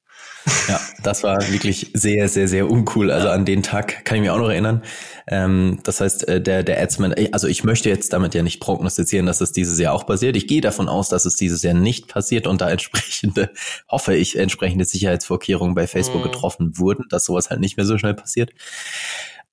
Ja, 0.67 0.79
das 1.01 1.23
war 1.23 1.41
wirklich 1.51 1.91
sehr, 1.93 2.29
sehr, 2.29 2.47
sehr 2.47 2.69
uncool. 2.69 3.11
Also 3.11 3.29
an 3.29 3.45
den 3.45 3.63
Tag 3.63 4.05
kann 4.05 4.17
ich 4.17 4.21
mich 4.21 4.29
auch 4.29 4.37
noch 4.37 4.49
erinnern. 4.49 4.83
Ähm, 5.27 5.79
das 5.83 6.01
heißt, 6.01 6.27
äh, 6.27 6.41
der, 6.41 6.63
der 6.63 6.81
Adsman, 6.81 7.15
also 7.31 7.47
ich 7.47 7.63
möchte 7.63 7.89
jetzt 7.89 8.13
damit 8.13 8.35
ja 8.35 8.43
nicht 8.43 8.59
prognostizieren, 8.59 9.25
dass 9.25 9.41
es 9.41 9.51
dieses 9.51 9.79
Jahr 9.79 9.93
auch 9.93 10.05
passiert. 10.05 10.37
Ich 10.37 10.47
gehe 10.47 10.61
davon 10.61 10.87
aus, 10.87 11.09
dass 11.09 11.25
es 11.25 11.35
dieses 11.35 11.63
Jahr 11.63 11.73
nicht 11.73 12.07
passiert 12.07 12.45
und 12.45 12.61
da 12.61 12.69
entsprechende, 12.69 13.51
hoffe 13.89 14.15
ich, 14.15 14.37
entsprechende 14.37 14.85
Sicherheitsvorkehrungen 14.85 15.73
bei 15.73 15.87
Facebook 15.87 16.21
mhm. 16.21 16.31
getroffen 16.31 16.77
wurden, 16.77 17.05
dass 17.09 17.25
sowas 17.25 17.49
halt 17.49 17.59
nicht 17.59 17.77
mehr 17.77 17.85
so 17.85 17.97
schnell 17.97 18.13
passiert. 18.13 18.51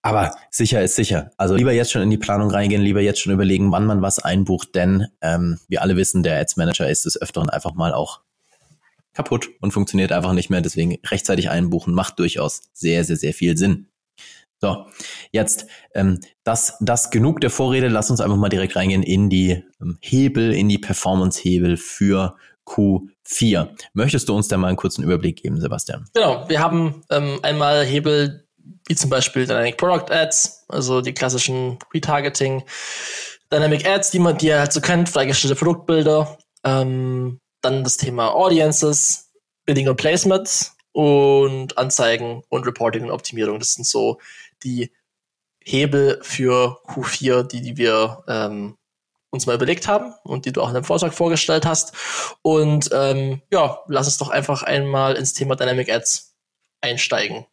Aber 0.02 0.34
sicher 0.50 0.82
ist 0.82 0.96
sicher. 0.96 1.30
Also 1.36 1.54
lieber 1.54 1.72
jetzt 1.72 1.92
schon 1.92 2.02
in 2.02 2.10
die 2.10 2.18
Planung 2.18 2.50
reingehen, 2.50 2.82
lieber 2.82 3.00
jetzt 3.00 3.20
schon 3.20 3.32
überlegen, 3.32 3.70
wann 3.70 3.86
man 3.86 4.02
was 4.02 4.18
einbucht, 4.18 4.74
denn 4.74 5.06
ähm, 5.20 5.58
wir 5.68 5.80
alle 5.80 5.96
wissen, 5.96 6.24
der 6.24 6.40
Ads 6.40 6.56
Manager 6.56 6.90
ist 6.90 7.04
des 7.04 7.20
Öfteren 7.20 7.48
einfach 7.48 7.74
mal 7.74 7.94
auch 7.94 8.20
kaputt 9.12 9.50
und 9.60 9.72
funktioniert 9.72 10.12
einfach 10.12 10.32
nicht 10.32 10.50
mehr. 10.50 10.60
Deswegen 10.60 10.98
rechtzeitig 11.06 11.50
einbuchen 11.50 11.94
macht 11.94 12.18
durchaus 12.18 12.62
sehr, 12.72 13.04
sehr, 13.04 13.16
sehr 13.16 13.34
viel 13.34 13.56
Sinn. 13.56 13.88
So, 14.60 14.86
jetzt 15.32 15.66
ähm, 15.94 16.20
das, 16.44 16.76
das 16.80 17.10
genug 17.10 17.40
der 17.40 17.50
Vorrede. 17.50 17.88
Lass 17.88 18.10
uns 18.10 18.20
einfach 18.20 18.36
mal 18.36 18.48
direkt 18.48 18.76
reingehen 18.76 19.02
in 19.02 19.28
die 19.28 19.64
ähm, 19.80 19.98
Hebel, 20.00 20.54
in 20.54 20.68
die 20.68 20.78
Performance-Hebel 20.78 21.76
für 21.76 22.36
Q4. 22.66 23.70
Möchtest 23.92 24.28
du 24.28 24.36
uns 24.36 24.46
da 24.46 24.56
mal 24.56 24.68
einen 24.68 24.76
kurzen 24.76 25.02
Überblick 25.02 25.42
geben, 25.42 25.60
Sebastian? 25.60 26.08
Genau, 26.14 26.48
wir 26.48 26.60
haben 26.60 27.02
ähm, 27.10 27.40
einmal 27.42 27.84
Hebel 27.84 28.46
wie 28.86 28.94
zum 28.94 29.10
Beispiel 29.10 29.46
Dynamic 29.46 29.76
Product 29.76 30.10
Ads, 30.10 30.66
also 30.68 31.00
die 31.00 31.12
klassischen 31.12 31.78
Retargeting, 31.92 32.62
Dynamic 33.52 33.86
Ads, 33.86 34.10
die 34.10 34.18
man, 34.18 34.38
die 34.38 34.46
ihr 34.46 34.60
halt 34.60 34.72
so 34.72 34.80
kennt, 34.80 35.08
freigestellte 35.08 35.56
Produktbilder, 35.56 36.38
ähm, 36.64 37.40
dann 37.62 37.84
das 37.84 37.96
Thema 37.96 38.34
Audiences, 38.34 39.30
Bidding 39.64 39.88
und 39.88 39.96
Placements 39.96 40.76
und 40.92 41.78
Anzeigen 41.78 42.42
und 42.48 42.66
Reporting 42.66 43.04
und 43.04 43.10
Optimierung. 43.10 43.58
Das 43.58 43.74
sind 43.74 43.86
so 43.86 44.18
die 44.62 44.92
Hebel 45.64 46.18
für 46.22 46.80
Q4, 46.86 47.44
die, 47.44 47.62
die 47.62 47.76
wir 47.76 48.24
ähm, 48.28 48.76
uns 49.30 49.46
mal 49.46 49.54
überlegt 49.54 49.88
haben 49.88 50.12
und 50.24 50.44
die 50.44 50.52
du 50.52 50.60
auch 50.60 50.68
in 50.68 50.74
deinem 50.74 50.84
Vortrag 50.84 51.14
vorgestellt 51.14 51.64
hast. 51.64 51.94
Und 52.42 52.90
ähm, 52.92 53.40
ja, 53.50 53.78
lass 53.88 54.06
uns 54.06 54.18
doch 54.18 54.28
einfach 54.28 54.62
einmal 54.62 55.14
ins 55.14 55.32
Thema 55.32 55.56
Dynamic 55.56 55.90
Ads 55.90 56.34
einsteigen. 56.80 57.46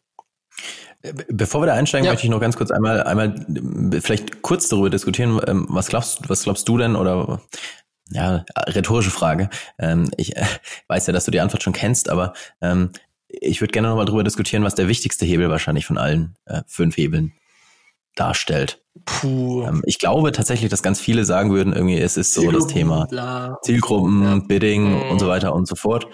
Bevor 1.28 1.62
wir 1.62 1.66
da 1.66 1.74
einsteigen, 1.74 2.04
ja. 2.04 2.12
möchte 2.12 2.26
ich 2.26 2.30
noch 2.30 2.40
ganz 2.40 2.56
kurz 2.56 2.70
einmal, 2.70 3.02
einmal 3.04 3.46
vielleicht 4.02 4.42
kurz 4.42 4.68
darüber 4.68 4.90
diskutieren. 4.90 5.40
Ähm, 5.46 5.66
was 5.70 5.88
glaubst, 5.88 6.28
was 6.28 6.42
glaubst 6.42 6.68
du 6.68 6.76
denn 6.76 6.94
oder 6.94 7.40
ja, 8.12 8.44
rhetorische 8.66 9.10
Frage. 9.10 9.50
Ähm, 9.78 10.10
ich 10.16 10.36
äh, 10.36 10.44
weiß 10.88 11.06
ja, 11.06 11.12
dass 11.12 11.24
du 11.24 11.30
die 11.30 11.40
Antwort 11.40 11.62
schon 11.62 11.72
kennst, 11.72 12.08
aber 12.08 12.32
ähm, 12.60 12.90
ich 13.28 13.60
würde 13.60 13.72
gerne 13.72 13.88
nochmal 13.88 14.06
darüber 14.06 14.24
diskutieren, 14.24 14.64
was 14.64 14.74
der 14.74 14.88
wichtigste 14.88 15.24
Hebel 15.24 15.50
wahrscheinlich 15.50 15.86
von 15.86 15.98
allen 15.98 16.36
äh, 16.46 16.62
fünf 16.66 16.96
Hebeln 16.96 17.32
darstellt. 18.16 18.82
Puh. 19.04 19.62
Ähm, 19.62 19.82
ich 19.86 19.98
glaube 19.98 20.32
tatsächlich, 20.32 20.70
dass 20.70 20.82
ganz 20.82 21.00
viele 21.00 21.24
sagen 21.24 21.52
würden, 21.52 21.72
irgendwie, 21.72 21.98
es 21.98 22.16
ist 22.16 22.34
so 22.34 22.50
das 22.50 22.66
Thema 22.66 23.06
bla, 23.06 23.58
Zielgruppen, 23.62 24.22
ja. 24.22 24.38
Bidding 24.46 24.94
mhm. 24.94 25.10
und 25.10 25.18
so 25.20 25.28
weiter 25.28 25.54
und 25.54 25.68
so 25.68 25.76
fort. 25.76 26.06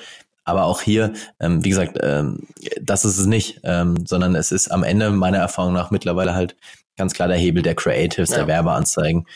Aber 0.44 0.64
auch 0.64 0.80
hier, 0.80 1.12
ähm, 1.40 1.64
wie 1.64 1.70
gesagt, 1.70 1.98
ähm, 2.02 2.46
das 2.80 3.04
ist 3.04 3.18
es 3.18 3.26
nicht, 3.26 3.60
ähm, 3.64 4.06
sondern 4.06 4.36
es 4.36 4.52
ist 4.52 4.70
am 4.70 4.84
Ende 4.84 5.10
meiner 5.10 5.38
Erfahrung 5.38 5.72
nach 5.72 5.90
mittlerweile 5.90 6.34
halt 6.34 6.56
ganz 6.96 7.14
klar 7.14 7.26
der 7.26 7.36
Hebel 7.36 7.62
der 7.62 7.74
Creatives, 7.74 8.30
ja. 8.30 8.36
der 8.36 8.46
Werbeanzeigen 8.46 9.26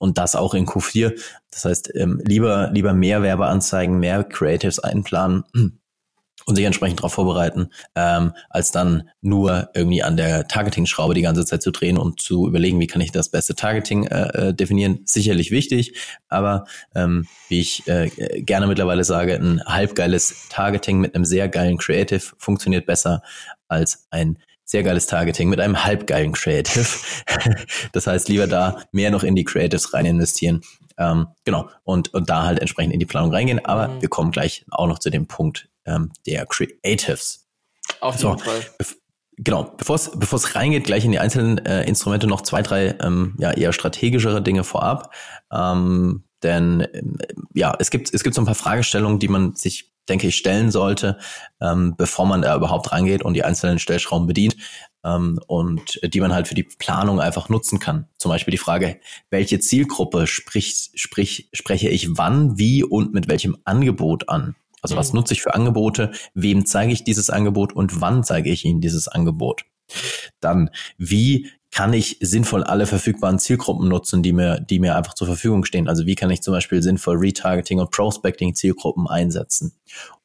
und 0.00 0.18
das 0.18 0.34
auch 0.34 0.54
in 0.54 0.66
Q4. 0.66 1.12
Das 1.50 1.64
heißt, 1.66 1.94
ähm, 1.94 2.20
lieber, 2.24 2.70
lieber 2.72 2.94
mehr 2.94 3.22
Werbeanzeigen, 3.22 3.98
mehr 4.00 4.24
Creatives 4.24 4.78
einplanen 4.78 5.44
und 6.46 6.56
sich 6.56 6.64
entsprechend 6.64 7.00
darauf 7.00 7.12
vorbereiten, 7.12 7.68
ähm, 7.94 8.32
als 8.48 8.72
dann 8.72 9.10
nur 9.20 9.68
irgendwie 9.74 10.02
an 10.02 10.16
der 10.16 10.48
Targeting-Schraube 10.48 11.12
die 11.12 11.20
ganze 11.20 11.44
Zeit 11.44 11.62
zu 11.62 11.70
drehen 11.70 11.98
und 11.98 12.18
zu 12.18 12.48
überlegen, 12.48 12.80
wie 12.80 12.86
kann 12.86 13.02
ich 13.02 13.12
das 13.12 13.28
beste 13.28 13.54
Targeting 13.54 14.06
äh, 14.06 14.48
äh, 14.48 14.54
definieren. 14.54 15.00
Sicherlich 15.04 15.50
wichtig, 15.50 15.94
aber 16.28 16.64
ähm, 16.94 17.26
wie 17.48 17.60
ich 17.60 17.86
äh, 17.86 18.08
gerne 18.40 18.66
mittlerweile 18.66 19.04
sage, 19.04 19.34
ein 19.34 19.62
halbgeiles 19.66 20.48
Targeting 20.48 20.98
mit 20.98 21.14
einem 21.14 21.26
sehr 21.26 21.50
geilen 21.50 21.76
Creative 21.76 22.22
funktioniert 22.38 22.86
besser 22.86 23.22
als 23.68 24.06
ein 24.10 24.38
sehr 24.70 24.84
geiles 24.84 25.06
Targeting 25.08 25.48
mit 25.48 25.58
einem 25.58 25.84
halbgeilen 25.84 26.30
Creative. 26.30 26.86
das 27.92 28.06
heißt, 28.06 28.28
lieber 28.28 28.46
da 28.46 28.80
mehr 28.92 29.10
noch 29.10 29.24
in 29.24 29.34
die 29.34 29.42
Creatives 29.42 29.92
rein 29.92 30.06
investieren. 30.06 30.60
Ähm, 30.96 31.26
genau, 31.44 31.68
und, 31.82 32.14
und 32.14 32.30
da 32.30 32.44
halt 32.44 32.60
entsprechend 32.60 32.94
in 32.94 33.00
die 33.00 33.06
Planung 33.06 33.32
reingehen. 33.32 33.64
Aber 33.64 33.88
mhm. 33.88 34.00
wir 34.00 34.08
kommen 34.08 34.30
gleich 34.30 34.64
auch 34.70 34.86
noch 34.86 35.00
zu 35.00 35.10
dem 35.10 35.26
Punkt, 35.26 35.68
ähm, 35.86 36.12
der 36.24 36.46
Creatives. 36.46 37.48
Auf 38.00 38.14
jeden 38.14 38.38
so, 38.38 38.44
Fall. 38.44 38.60
Genau, 39.38 39.74
bevor 39.76 39.96
es 39.96 40.12
bevor 40.14 40.36
es 40.36 40.54
reingeht, 40.54 40.84
gleich 40.84 41.04
in 41.04 41.12
die 41.12 41.18
einzelnen 41.18 41.58
äh, 41.64 41.82
Instrumente 41.84 42.26
noch 42.26 42.42
zwei, 42.42 42.62
drei 42.62 42.94
ähm, 43.00 43.34
ja 43.38 43.50
eher 43.50 43.72
strategischere 43.72 44.40
Dinge 44.40 44.62
vorab. 44.62 45.12
Ähm, 45.50 46.22
denn 46.44 46.82
äh, 46.82 47.02
ja, 47.54 47.74
es 47.80 47.90
gibt 47.90 48.14
es 48.14 48.22
gibt 48.22 48.36
so 48.36 48.42
ein 48.42 48.46
paar 48.46 48.54
Fragestellungen, 48.54 49.18
die 49.18 49.28
man 49.28 49.56
sich, 49.56 49.89
denke 50.10 50.26
ich, 50.26 50.36
stellen 50.36 50.70
sollte, 50.70 51.18
ähm, 51.60 51.94
bevor 51.96 52.26
man 52.26 52.42
da 52.42 52.54
überhaupt 52.54 52.92
reingeht 52.92 53.22
und 53.22 53.34
die 53.34 53.44
einzelnen 53.44 53.78
Stellschrauben 53.78 54.26
bedient 54.26 54.56
ähm, 55.04 55.40
und 55.46 56.00
die 56.02 56.20
man 56.20 56.34
halt 56.34 56.48
für 56.48 56.54
die 56.54 56.64
Planung 56.64 57.20
einfach 57.20 57.48
nutzen 57.48 57.78
kann. 57.78 58.06
Zum 58.18 58.30
Beispiel 58.30 58.52
die 58.52 58.58
Frage, 58.58 59.00
welche 59.30 59.60
Zielgruppe 59.60 60.26
sprich, 60.26 60.90
sprich, 60.94 61.48
spreche 61.52 61.88
ich 61.88 62.18
wann, 62.18 62.58
wie 62.58 62.84
und 62.84 63.14
mit 63.14 63.28
welchem 63.28 63.56
Angebot 63.64 64.28
an? 64.28 64.56
Also 64.82 64.96
was 64.96 65.12
mhm. 65.12 65.20
nutze 65.20 65.34
ich 65.34 65.42
für 65.42 65.54
Angebote? 65.54 66.12
Wem 66.34 66.66
zeige 66.66 66.92
ich 66.92 67.04
dieses 67.04 67.30
Angebot 67.30 67.72
und 67.72 68.00
wann 68.00 68.24
zeige 68.24 68.50
ich 68.50 68.64
Ihnen 68.64 68.80
dieses 68.80 69.08
Angebot? 69.08 69.64
Dann, 70.40 70.70
wie 70.96 71.50
kann 71.70 71.92
ich 71.92 72.16
sinnvoll 72.20 72.64
alle 72.64 72.86
verfügbaren 72.86 73.38
Zielgruppen 73.38 73.88
nutzen, 73.88 74.22
die 74.22 74.32
mir, 74.32 74.60
die 74.60 74.80
mir 74.80 74.96
einfach 74.96 75.14
zur 75.14 75.26
Verfügung 75.26 75.64
stehen? 75.64 75.88
Also 75.88 76.06
wie 76.06 76.16
kann 76.16 76.30
ich 76.30 76.42
zum 76.42 76.52
Beispiel 76.52 76.82
sinnvoll 76.82 77.16
Retargeting 77.16 77.78
und 77.78 77.90
Prospecting 77.90 78.54
Zielgruppen 78.54 79.06
einsetzen? 79.06 79.72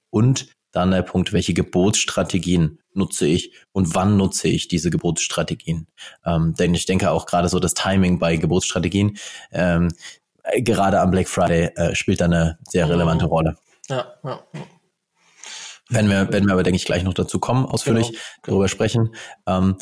Und 0.09 0.47
dann 0.71 0.91
der 0.91 1.03
Punkt, 1.03 1.33
welche 1.33 1.53
Gebotsstrategien 1.53 2.79
nutze 2.93 3.27
ich 3.27 3.53
und 3.71 3.95
wann 3.95 4.17
nutze 4.17 4.47
ich 4.47 4.67
diese 4.67 4.89
Gebotsstrategien? 4.89 5.87
Ähm, 6.25 6.53
denn 6.55 6.73
ich 6.73 6.85
denke 6.85 7.11
auch 7.11 7.25
gerade 7.25 7.47
so 7.47 7.59
das 7.59 7.73
Timing 7.73 8.19
bei 8.19 8.35
Gebotsstrategien, 8.37 9.17
ähm, 9.51 9.93
gerade 10.57 10.99
am 10.99 11.11
Black 11.11 11.29
Friday 11.29 11.69
äh, 11.75 11.95
spielt 11.95 12.21
da 12.21 12.25
eine 12.25 12.59
sehr 12.67 12.89
relevante 12.89 13.25
mhm. 13.25 13.31
Rolle. 13.31 13.57
Ja, 13.89 14.15
ja. 14.23 14.43
Wenn 15.89 16.09
wir, 16.09 16.31
wenn 16.31 16.45
wir 16.45 16.53
aber, 16.53 16.63
denke 16.63 16.77
ich, 16.77 16.85
gleich 16.85 17.03
noch 17.03 17.13
dazu 17.13 17.39
kommen, 17.39 17.65
ausführlich 17.65 18.07
genau, 18.07 18.19
darüber 18.43 18.65
genau. 18.65 18.67
sprechen. 18.67 19.15
Ähm, 19.45 19.77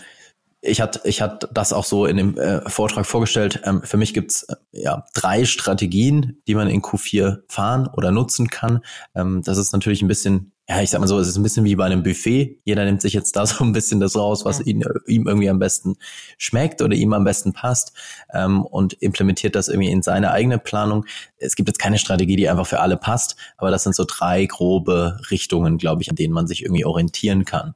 ich 0.65 0.79
hatte 0.79 1.01
ich 1.03 1.21
hatte 1.21 1.49
das 1.51 1.73
auch 1.73 1.83
so 1.83 2.05
in 2.05 2.17
dem 2.17 2.37
äh, 2.37 2.67
Vortrag 2.69 3.05
vorgestellt. 3.05 3.61
Ähm, 3.65 3.81
für 3.83 3.97
mich 3.97 4.13
gibt's 4.13 4.43
äh, 4.43 4.55
ja 4.71 5.05
drei 5.13 5.43
Strategien, 5.43 6.41
die 6.47 6.55
man 6.55 6.69
in 6.69 6.81
Q4 6.81 7.41
fahren 7.49 7.87
oder 7.87 8.11
nutzen 8.11 8.47
kann. 8.47 8.79
Ähm, 9.13 9.41
das 9.43 9.57
ist 9.57 9.73
natürlich 9.73 10.01
ein 10.01 10.07
bisschen 10.07 10.53
ja, 10.69 10.81
ich 10.81 10.91
sag 10.91 11.01
mal 11.01 11.07
so, 11.07 11.19
es 11.19 11.27
ist 11.27 11.35
ein 11.35 11.43
bisschen 11.43 11.65
wie 11.65 11.75
bei 11.75 11.83
einem 11.85 12.03
Buffet. 12.03 12.61
Jeder 12.63 12.85
nimmt 12.85 13.01
sich 13.01 13.11
jetzt 13.11 13.35
da 13.35 13.45
so 13.45 13.65
ein 13.65 13.73
bisschen 13.73 13.99
das 13.99 14.15
raus, 14.15 14.45
was 14.45 14.61
ihn, 14.61 14.85
ihm 15.07 15.27
irgendwie 15.27 15.49
am 15.49 15.59
besten 15.59 15.97
schmeckt 16.37 16.81
oder 16.81 16.95
ihm 16.95 17.11
am 17.11 17.25
besten 17.25 17.51
passt 17.51 17.91
ähm, 18.33 18.63
und 18.63 18.93
implementiert 18.93 19.55
das 19.55 19.67
irgendwie 19.67 19.91
in 19.91 20.01
seine 20.01 20.31
eigene 20.31 20.59
Planung. 20.59 21.05
Es 21.35 21.55
gibt 21.55 21.67
jetzt 21.67 21.79
keine 21.79 21.97
Strategie, 21.97 22.37
die 22.37 22.47
einfach 22.47 22.67
für 22.67 22.79
alle 22.79 22.95
passt, 22.95 23.35
aber 23.57 23.71
das 23.71 23.83
sind 23.83 23.95
so 23.95 24.05
drei 24.07 24.45
grobe 24.45 25.19
Richtungen, 25.29 25.77
glaube 25.77 26.01
ich, 26.01 26.09
an 26.09 26.15
denen 26.15 26.33
man 26.33 26.47
sich 26.47 26.63
irgendwie 26.63 26.85
orientieren 26.85 27.43
kann. 27.43 27.75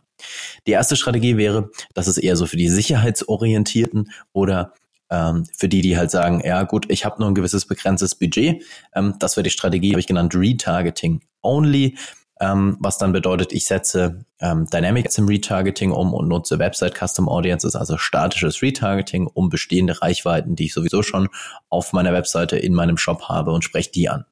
Die 0.65 0.71
erste 0.71 0.95
Strategie 0.95 1.37
wäre, 1.37 1.69
das 1.93 2.07
ist 2.07 2.17
eher 2.17 2.35
so 2.35 2.45
für 2.45 2.57
die 2.57 2.69
sicherheitsorientierten 2.69 4.11
oder 4.33 4.73
ähm, 5.09 5.45
für 5.57 5.69
die, 5.69 5.81
die 5.81 5.97
halt 5.97 6.11
sagen, 6.11 6.41
ja 6.43 6.63
gut, 6.63 6.85
ich 6.89 7.05
habe 7.05 7.19
nur 7.19 7.29
ein 7.29 7.35
gewisses 7.35 7.65
begrenztes 7.65 8.15
Budget. 8.15 8.63
Ähm, 8.93 9.15
das 9.19 9.37
wäre 9.37 9.43
die 9.43 9.49
Strategie, 9.49 9.91
habe 9.91 9.99
ich 9.99 10.07
genannt, 10.07 10.35
Retargeting 10.35 11.21
Only 11.41 11.95
ähm, 12.39 12.77
was 12.79 12.97
dann 12.97 13.13
bedeutet, 13.13 13.51
ich 13.51 13.65
setze 13.65 14.25
ähm, 14.39 14.67
Dynamics 14.67 15.17
im 15.17 15.27
Retargeting 15.27 15.91
um 15.91 16.13
und 16.13 16.27
nutze 16.27 16.59
Website 16.59 16.95
Custom 16.95 17.27
Audiences, 17.27 17.75
also 17.75 17.97
statisches 17.97 18.61
Retargeting, 18.61 19.27
um 19.27 19.49
bestehende 19.49 20.01
Reichweiten, 20.01 20.55
die 20.55 20.65
ich 20.65 20.73
sowieso 20.73 21.01
schon 21.01 21.29
auf 21.69 21.93
meiner 21.93 22.13
Webseite 22.13 22.57
in 22.57 22.73
meinem 22.73 22.97
Shop 22.97 23.23
habe 23.23 23.51
und 23.51 23.63
spreche 23.63 23.91
die 23.91 24.09
an. 24.09 24.25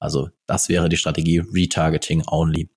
Also 0.00 0.30
das 0.46 0.68
wäre 0.68 0.88
die 0.88 0.96
Strategie 0.96 1.38
Retargeting 1.38 2.24
Only. 2.28 2.68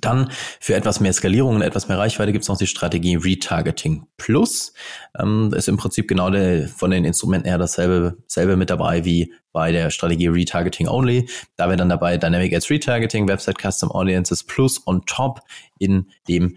Dann 0.00 0.30
für 0.60 0.74
etwas 0.74 1.00
mehr 1.00 1.12
Skalierung 1.12 1.56
und 1.56 1.62
etwas 1.62 1.88
mehr 1.88 1.98
Reichweite 1.98 2.32
gibt 2.32 2.42
es 2.42 2.48
noch 2.48 2.58
die 2.58 2.66
Strategie 2.66 3.16
Retargeting 3.16 4.06
Plus. 4.16 4.72
Ähm, 5.18 5.52
ist 5.56 5.68
im 5.68 5.76
Prinzip 5.76 6.08
genau 6.08 6.30
der, 6.30 6.68
von 6.68 6.90
den 6.90 7.04
Instrumenten 7.04 7.48
her 7.48 7.58
dasselbe 7.58 8.16
selbe 8.26 8.56
mit 8.56 8.70
dabei 8.70 9.04
wie 9.04 9.32
bei 9.52 9.72
der 9.72 9.90
Strategie 9.90 10.28
Retargeting 10.28 10.88
Only. 10.88 11.28
Da 11.56 11.66
wäre 11.66 11.76
dann 11.76 11.88
dabei 11.88 12.16
Dynamic 12.16 12.54
Ads 12.54 12.70
Retargeting, 12.70 13.28
Website 13.28 13.58
Custom 13.60 13.90
Audiences 13.90 14.44
Plus 14.44 14.86
on 14.86 15.04
top 15.06 15.40
in 15.78 16.06
dem 16.28 16.56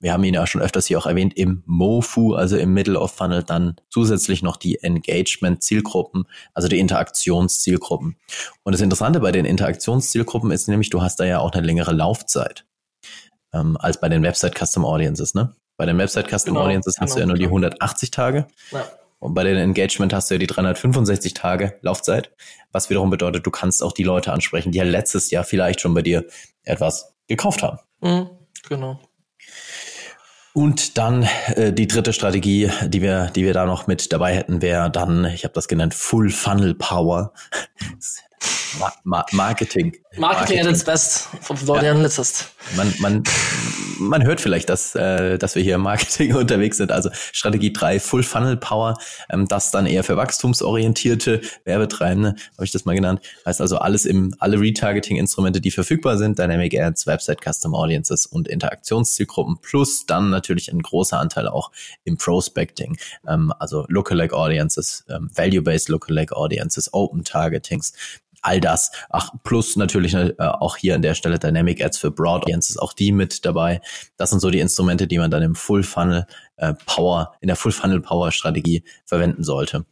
wir 0.00 0.14
haben 0.14 0.24
ihn 0.24 0.34
ja 0.34 0.46
schon 0.46 0.62
öfters 0.62 0.86
hier 0.86 0.98
auch 0.98 1.06
erwähnt, 1.06 1.36
im 1.36 1.62
MOFU, 1.66 2.32
also 2.34 2.56
im 2.56 2.72
Middle 2.72 2.98
of 2.98 3.12
Funnel, 3.12 3.44
dann 3.44 3.76
zusätzlich 3.90 4.42
noch 4.42 4.56
die 4.56 4.82
Engagement-Zielgruppen, 4.82 6.24
also 6.54 6.68
die 6.68 6.78
Interaktionszielgruppen. 6.78 8.16
Und 8.62 8.72
das 8.72 8.80
Interessante 8.80 9.20
bei 9.20 9.30
den 9.30 9.44
Interaktionszielgruppen 9.44 10.50
ist 10.50 10.68
nämlich, 10.68 10.88
du 10.88 11.02
hast 11.02 11.20
da 11.20 11.24
ja 11.24 11.38
auch 11.38 11.52
eine 11.52 11.66
längere 11.66 11.92
Laufzeit 11.92 12.64
ähm, 13.52 13.76
als 13.78 14.00
bei 14.00 14.08
den 14.08 14.22
Website 14.22 14.58
Custom 14.58 14.84
Audiences. 14.84 15.34
Ne? 15.34 15.54
Bei 15.76 15.86
den 15.86 15.98
Website 15.98 16.28
Custom 16.28 16.54
genau, 16.54 16.66
Audiences 16.66 16.94
genau, 16.94 17.04
hast 17.06 17.16
du 17.16 17.20
ja 17.20 17.26
nur 17.26 17.36
die 17.36 17.46
180 17.46 18.10
genau. 18.10 18.24
Tage. 18.24 18.46
Ja. 18.70 18.84
Und 19.18 19.34
bei 19.34 19.44
den 19.44 19.56
Engagement 19.56 20.14
hast 20.14 20.30
du 20.30 20.34
ja 20.34 20.38
die 20.38 20.46
365 20.46 21.34
Tage 21.34 21.74
Laufzeit, 21.82 22.30
was 22.72 22.88
wiederum 22.88 23.10
bedeutet, 23.10 23.46
du 23.46 23.50
kannst 23.50 23.82
auch 23.82 23.92
die 23.92 24.02
Leute 24.02 24.32
ansprechen, 24.32 24.72
die 24.72 24.78
ja 24.78 24.84
letztes 24.84 25.30
Jahr 25.30 25.44
vielleicht 25.44 25.80
schon 25.80 25.92
bei 25.92 26.02
dir 26.02 26.24
etwas 26.64 27.14
gekauft 27.28 27.62
haben. 27.62 27.78
Mhm, 28.00 28.30
genau. 28.68 28.98
Und 30.52 30.98
dann 30.98 31.28
äh, 31.54 31.72
die 31.72 31.86
dritte 31.86 32.12
Strategie, 32.12 32.70
die 32.86 33.02
wir, 33.02 33.26
die 33.26 33.44
wir 33.44 33.52
da 33.52 33.66
noch 33.66 33.86
mit 33.86 34.12
dabei 34.12 34.34
hätten, 34.34 34.62
wäre 34.62 34.90
dann, 34.90 35.26
ich 35.26 35.44
habe 35.44 35.54
das 35.54 35.68
genannt, 35.68 35.94
Full 35.94 36.30
Funnel 36.30 36.74
Power. 36.74 37.32
Ma 38.78 38.92
Ma 39.04 39.26
Marketing. 39.32 39.96
Marketing 40.16 40.60
at 40.60 40.66
its 40.66 40.84
best 40.84 41.28
von 41.40 41.56
Florian 41.56 41.98
ja. 41.98 42.02
Litzest. 42.02 42.52
Man, 42.76 42.92
man, 42.98 43.22
man 43.98 44.24
hört 44.24 44.40
vielleicht, 44.40 44.68
dass, 44.68 44.94
äh, 44.94 45.38
dass 45.38 45.54
wir 45.54 45.62
hier 45.62 45.76
im 45.76 45.82
Marketing 45.82 46.34
unterwegs 46.36 46.78
sind. 46.78 46.90
Also 46.90 47.10
Strategie 47.32 47.72
3, 47.72 48.00
Full 48.00 48.22
Funnel 48.22 48.56
Power, 48.56 48.98
ähm, 49.28 49.46
das 49.46 49.70
dann 49.70 49.86
eher 49.86 50.02
für 50.02 50.16
wachstumsorientierte 50.16 51.40
Werbetreibende, 51.64 52.34
habe 52.54 52.64
ich 52.64 52.72
das 52.72 52.84
mal 52.84 52.94
genannt. 52.94 53.20
Heißt 53.46 53.60
also 53.60 53.78
alles 53.78 54.04
im, 54.04 54.34
alle 54.38 54.60
Retargeting-Instrumente, 54.60 55.60
die 55.60 55.70
verfügbar 55.70 56.18
sind, 56.18 56.38
Dynamic 56.38 56.78
Ads, 56.78 57.06
Website 57.06 57.40
Custom 57.42 57.74
Audiences 57.74 58.26
und 58.26 58.48
Interaktionszielgruppen, 58.48 59.58
plus 59.62 60.06
dann 60.06 60.30
natürlich 60.30 60.72
ein 60.72 60.80
großer 60.80 61.18
Anteil 61.18 61.46
auch 61.46 61.70
im 62.04 62.16
Prospecting, 62.16 62.96
ähm, 63.28 63.52
also 63.58 63.84
Lookalike 63.88 64.36
Audiences, 64.36 65.04
ähm, 65.08 65.30
Value-Based 65.34 65.88
Lookalike 65.88 66.36
Audiences, 66.36 66.92
Open 66.92 67.24
Targetings, 67.24 67.92
all 68.42 68.60
das. 68.60 68.90
Ach, 69.10 69.30
plus 69.42 69.76
natürlich 69.76 70.14
äh, 70.14 70.34
auch 70.38 70.76
hier 70.76 70.94
an 70.94 71.02
der 71.02 71.14
Stelle 71.14 71.38
Dynamic 71.38 71.84
Ads 71.84 71.98
für 71.98 72.10
Broad 72.10 72.42
Audiences, 72.42 72.78
auch 72.78 72.92
die 72.92 73.12
mit 73.12 73.44
dabei. 73.44 73.80
Das 74.16 74.30
sind 74.30 74.40
so 74.40 74.50
die 74.50 74.60
Instrumente, 74.60 75.06
die 75.06 75.18
man 75.18 75.30
dann 75.30 75.42
im 75.42 75.54
Full 75.54 75.82
Funnel 75.82 76.26
äh, 76.56 76.74
Power, 76.86 77.34
in 77.40 77.48
der 77.48 77.56
Full 77.56 77.72
Funnel 77.72 78.00
Power 78.00 78.32
Strategie 78.32 78.84
verwenden 79.04 79.44
sollte. 79.44 79.84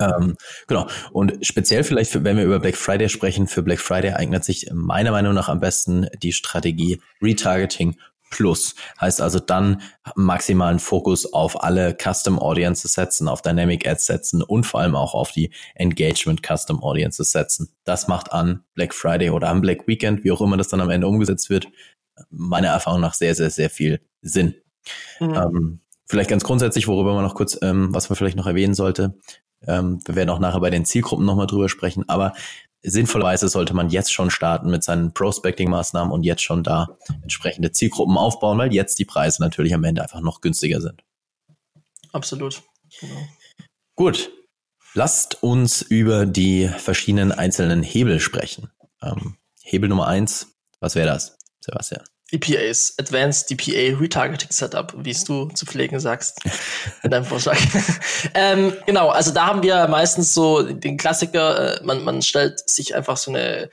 Ähm, 0.00 0.36
genau. 0.66 0.88
Und 1.12 1.44
speziell 1.44 1.84
vielleicht, 1.84 2.10
für, 2.10 2.24
wenn 2.24 2.36
wir 2.36 2.44
über 2.44 2.58
Black 2.58 2.76
Friday 2.76 3.08
sprechen, 3.08 3.46
für 3.46 3.62
Black 3.62 3.80
Friday 3.80 4.12
eignet 4.12 4.44
sich 4.44 4.68
meiner 4.72 5.10
Meinung 5.10 5.34
nach 5.34 5.48
am 5.48 5.60
besten 5.60 6.06
die 6.22 6.32
Strategie 6.32 7.00
Retargeting 7.22 7.96
Plus. 8.34 8.74
Heißt 9.00 9.20
also 9.20 9.38
dann 9.38 9.80
maximalen 10.16 10.80
Fokus 10.80 11.32
auf 11.32 11.62
alle 11.62 11.96
Custom 11.96 12.40
Audiences 12.40 12.94
setzen, 12.94 13.28
auf 13.28 13.42
Dynamic 13.42 13.86
Ads 13.86 14.06
setzen 14.06 14.42
und 14.42 14.64
vor 14.64 14.80
allem 14.80 14.96
auch 14.96 15.14
auf 15.14 15.30
die 15.30 15.52
Engagement 15.76 16.44
Custom 16.44 16.82
Audiences 16.82 17.30
setzen. 17.30 17.68
Das 17.84 18.08
macht 18.08 18.32
an 18.32 18.64
Black 18.74 18.92
Friday 18.92 19.30
oder 19.30 19.50
am 19.50 19.60
Black 19.60 19.86
Weekend, 19.86 20.24
wie 20.24 20.32
auch 20.32 20.40
immer 20.40 20.56
das 20.56 20.66
dann 20.66 20.80
am 20.80 20.90
Ende 20.90 21.06
umgesetzt 21.06 21.48
wird, 21.48 21.68
meiner 22.28 22.68
Erfahrung 22.68 23.00
nach 23.00 23.14
sehr, 23.14 23.36
sehr, 23.36 23.50
sehr 23.50 23.70
viel 23.70 24.00
Sinn. 24.20 24.56
Mhm. 25.20 25.34
Ähm, 25.34 25.80
vielleicht 26.06 26.30
ganz 26.30 26.42
grundsätzlich, 26.42 26.88
worüber 26.88 27.14
man 27.14 27.22
noch 27.22 27.36
kurz, 27.36 27.56
ähm, 27.62 27.94
was 27.94 28.08
man 28.08 28.16
vielleicht 28.16 28.36
noch 28.36 28.48
erwähnen 28.48 28.74
sollte, 28.74 29.14
ähm, 29.64 30.00
wir 30.04 30.16
werden 30.16 30.30
auch 30.30 30.40
nachher 30.40 30.60
bei 30.60 30.70
den 30.70 30.84
Zielgruppen 30.84 31.24
nochmal 31.24 31.46
drüber 31.46 31.68
sprechen, 31.68 32.08
aber 32.08 32.32
sinnvollerweise 32.84 33.48
sollte 33.48 33.74
man 33.74 33.88
jetzt 33.88 34.12
schon 34.12 34.30
starten 34.30 34.70
mit 34.70 34.84
seinen 34.84 35.12
Prospecting-Maßnahmen 35.12 36.12
und 36.12 36.22
jetzt 36.22 36.42
schon 36.42 36.62
da 36.62 36.96
entsprechende 37.22 37.72
Zielgruppen 37.72 38.16
aufbauen, 38.16 38.58
weil 38.58 38.72
jetzt 38.72 38.98
die 38.98 39.04
Preise 39.04 39.42
natürlich 39.42 39.74
am 39.74 39.84
Ende 39.84 40.02
einfach 40.02 40.20
noch 40.20 40.40
günstiger 40.40 40.80
sind. 40.80 41.02
Absolut. 42.12 42.62
Genau. 43.00 43.26
Gut. 43.96 44.30
Lasst 44.92 45.42
uns 45.42 45.82
über 45.82 46.24
die 46.24 46.68
verschiedenen 46.68 47.32
einzelnen 47.32 47.82
Hebel 47.82 48.20
sprechen. 48.20 48.70
Ähm, 49.02 49.36
Hebel 49.62 49.88
Nummer 49.88 50.06
eins, 50.06 50.54
was 50.78 50.94
wäre 50.94 51.08
das, 51.08 51.36
Sebastian? 51.60 52.04
DPAs, 52.32 52.94
Advanced 52.98 53.50
DPA 53.50 53.98
Retargeting 53.98 54.50
Setup, 54.50 54.94
wie 54.96 55.10
es 55.10 55.24
du 55.24 55.48
zu 55.48 55.66
pflegen 55.66 56.00
sagst, 56.00 56.40
in 57.02 57.10
deinem 57.10 57.24
Vorschlag. 57.24 57.58
ähm, 58.34 58.72
genau, 58.86 59.10
also 59.10 59.32
da 59.32 59.46
haben 59.46 59.62
wir 59.62 59.86
meistens 59.88 60.34
so 60.34 60.62
den 60.62 60.96
Klassiker, 60.96 61.80
äh, 61.80 61.84
man, 61.84 62.02
man 62.04 62.22
stellt 62.22 62.68
sich 62.68 62.94
einfach 62.94 63.16
so 63.16 63.30
eine 63.30 63.70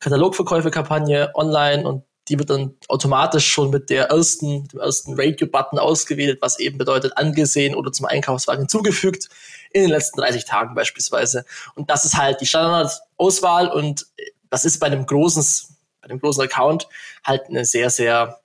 Katalogverkäufe-Kampagne 0.00 1.32
online 1.34 1.86
und 1.86 2.04
die 2.28 2.38
wird 2.38 2.50
dann 2.50 2.74
automatisch 2.88 3.46
schon 3.46 3.70
mit 3.70 3.90
der 3.90 4.06
ersten, 4.06 4.66
dem 4.68 4.80
ersten 4.80 5.14
Radio-Button 5.14 5.78
ausgewählt, 5.78 6.38
was 6.40 6.58
eben 6.58 6.78
bedeutet 6.78 7.16
angesehen 7.16 7.74
oder 7.74 7.92
zum 7.92 8.06
Einkaufswagen 8.06 8.62
hinzugefügt 8.62 9.28
in 9.72 9.82
den 9.82 9.90
letzten 9.90 10.20
30 10.20 10.44
Tagen 10.44 10.74
beispielsweise. 10.74 11.44
Und 11.74 11.90
das 11.90 12.04
ist 12.04 12.16
halt 12.16 12.40
die 12.40 12.46
Standardauswahl 12.46 13.68
und 13.68 14.06
das 14.48 14.64
ist 14.64 14.78
bei 14.78 14.86
einem 14.86 15.04
großen 15.04 15.42
bei 16.04 16.08
dem 16.08 16.20
großen 16.20 16.44
Account 16.44 16.86
halt 17.24 17.48
eine 17.48 17.64
sehr, 17.64 17.88
sehr 17.88 18.40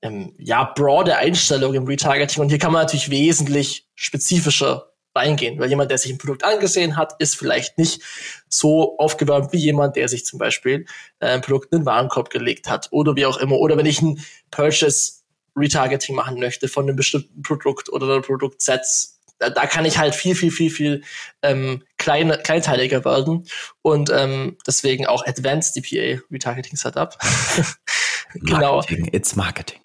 ähm, 0.00 0.34
ja, 0.38 0.64
broade 0.64 1.16
Einstellung 1.16 1.74
im 1.74 1.84
Retargeting. 1.84 2.42
Und 2.42 2.48
hier 2.48 2.58
kann 2.58 2.72
man 2.72 2.82
natürlich 2.82 3.10
wesentlich 3.10 3.86
spezifischer 3.94 4.92
reingehen, 5.14 5.58
weil 5.58 5.68
jemand, 5.68 5.90
der 5.90 5.98
sich 5.98 6.12
ein 6.12 6.18
Produkt 6.18 6.44
angesehen 6.44 6.96
hat, 6.96 7.14
ist 7.18 7.36
vielleicht 7.36 7.78
nicht 7.78 8.02
so 8.48 8.98
aufgewärmt 8.98 9.52
wie 9.52 9.58
jemand, 9.58 9.96
der 9.96 10.08
sich 10.08 10.24
zum 10.24 10.38
Beispiel 10.38 10.86
äh, 11.20 11.26
ein 11.28 11.40
Produkt 11.42 11.72
in 11.72 11.80
den 11.80 11.86
Warenkorb 11.86 12.30
gelegt 12.30 12.68
hat 12.68 12.88
oder 12.90 13.14
wie 13.16 13.26
auch 13.26 13.38
immer. 13.38 13.58
Oder 13.58 13.76
wenn 13.76 13.86
ich 13.86 14.00
ein 14.00 14.22
Purchase 14.50 15.22
Retargeting 15.54 16.14
machen 16.14 16.38
möchte 16.38 16.68
von 16.68 16.84
einem 16.84 16.96
bestimmten 16.96 17.42
Produkt 17.42 17.90
oder 17.90 18.20
Produktsets, 18.20 19.15
da, 19.38 19.50
da 19.50 19.66
kann 19.66 19.84
ich 19.84 19.98
halt 19.98 20.14
viel, 20.14 20.34
viel, 20.34 20.50
viel, 20.50 20.70
viel 20.70 21.02
ähm, 21.42 21.82
kleine, 21.98 22.38
kleinteiliger 22.38 23.04
werden 23.04 23.46
und 23.82 24.10
ähm, 24.10 24.56
deswegen 24.66 25.06
auch 25.06 25.26
Advanced 25.26 25.76
DPA 25.76 26.20
Retargeting 26.30 26.76
Setup. 26.76 27.18
genau. 28.34 28.76
Marketing, 28.76 29.08
it's 29.12 29.36
Marketing. 29.36 29.80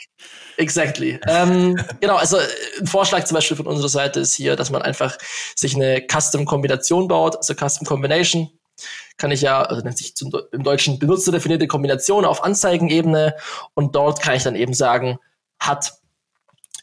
Exactly. 0.58 1.20
ähm, 1.28 1.76
genau, 2.00 2.18
also 2.18 2.38
ein 2.80 2.88
Vorschlag 2.88 3.24
zum 3.24 3.36
Beispiel 3.36 3.58
von 3.58 3.68
unserer 3.68 3.90
Seite 3.90 4.20
ist 4.20 4.36
hier, 4.36 4.56
dass 4.56 4.70
man 4.70 4.82
einfach 4.82 5.18
sich 5.56 5.76
eine 5.76 6.06
Custom-Kombination 6.08 7.08
baut, 7.08 7.36
also 7.36 7.54
Custom 7.54 7.88
Combination. 7.88 8.52
Kann 9.18 9.32
ich 9.32 9.42
ja, 9.42 9.62
also 9.62 9.82
nennt 9.84 9.98
sich 9.98 10.16
zum, 10.16 10.32
im 10.52 10.64
Deutschen 10.64 11.00
benutzerdefinierte 11.00 11.68
Kombination 11.68 12.26
auf 12.26 12.44
Anzeigenebene 12.44 13.36
und 13.74 13.96
dort 13.96 14.22
kann 14.22 14.36
ich 14.36 14.44
dann 14.44 14.56
eben 14.56 14.74
sagen, 14.74 15.20
hat 15.60 15.94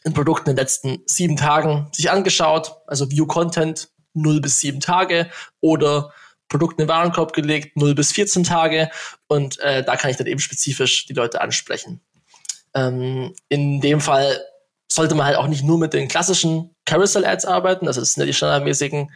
ein 0.05 0.13
Produkt 0.13 0.47
in 0.47 0.55
den 0.55 0.57
letzten 0.57 1.03
sieben 1.05 1.35
Tagen 1.35 1.87
sich 1.91 2.09
angeschaut, 2.09 2.75
also 2.87 3.09
View 3.09 3.25
Content 3.25 3.89
0 4.13 4.41
bis 4.41 4.59
7 4.59 4.79
Tage 4.79 5.29
oder 5.61 6.11
Produkt 6.47 6.79
in 6.79 6.85
den 6.85 6.89
Warenkorb 6.89 7.33
gelegt 7.33 7.77
0 7.77 7.93
bis 7.95 8.11
14 8.11 8.43
Tage 8.43 8.89
und 9.27 9.59
äh, 9.59 9.83
da 9.83 9.95
kann 9.95 10.09
ich 10.09 10.17
dann 10.17 10.27
eben 10.27 10.39
spezifisch 10.39 11.05
die 11.05 11.13
Leute 11.13 11.41
ansprechen. 11.41 12.01
Ähm, 12.73 13.33
in 13.49 13.81
dem 13.81 14.01
Fall 14.01 14.43
sollte 14.91 15.15
man 15.15 15.27
halt 15.27 15.37
auch 15.37 15.47
nicht 15.47 15.63
nur 15.63 15.77
mit 15.77 15.93
den 15.93 16.07
klassischen 16.07 16.75
Carousel 16.85 17.25
Ads 17.25 17.45
arbeiten, 17.45 17.87
also 17.87 17.99
das 17.99 18.13
sind 18.13 18.21
ja 18.21 18.25
die 18.25 18.33
standardmäßigen 18.33 19.11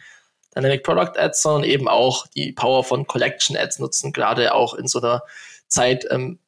Dynamic 0.54 0.84
Product 0.84 1.18
Ads, 1.18 1.42
sondern 1.42 1.64
eben 1.64 1.88
auch 1.88 2.28
die 2.28 2.52
Power 2.52 2.84
von 2.84 3.06
Collection 3.06 3.56
Ads 3.56 3.80
nutzen, 3.80 4.12
gerade 4.12 4.54
auch 4.54 4.74
in 4.74 4.86
so 4.86 5.00
einer 5.00 5.22
Zeit, 5.66 6.06
ähm, 6.10 6.38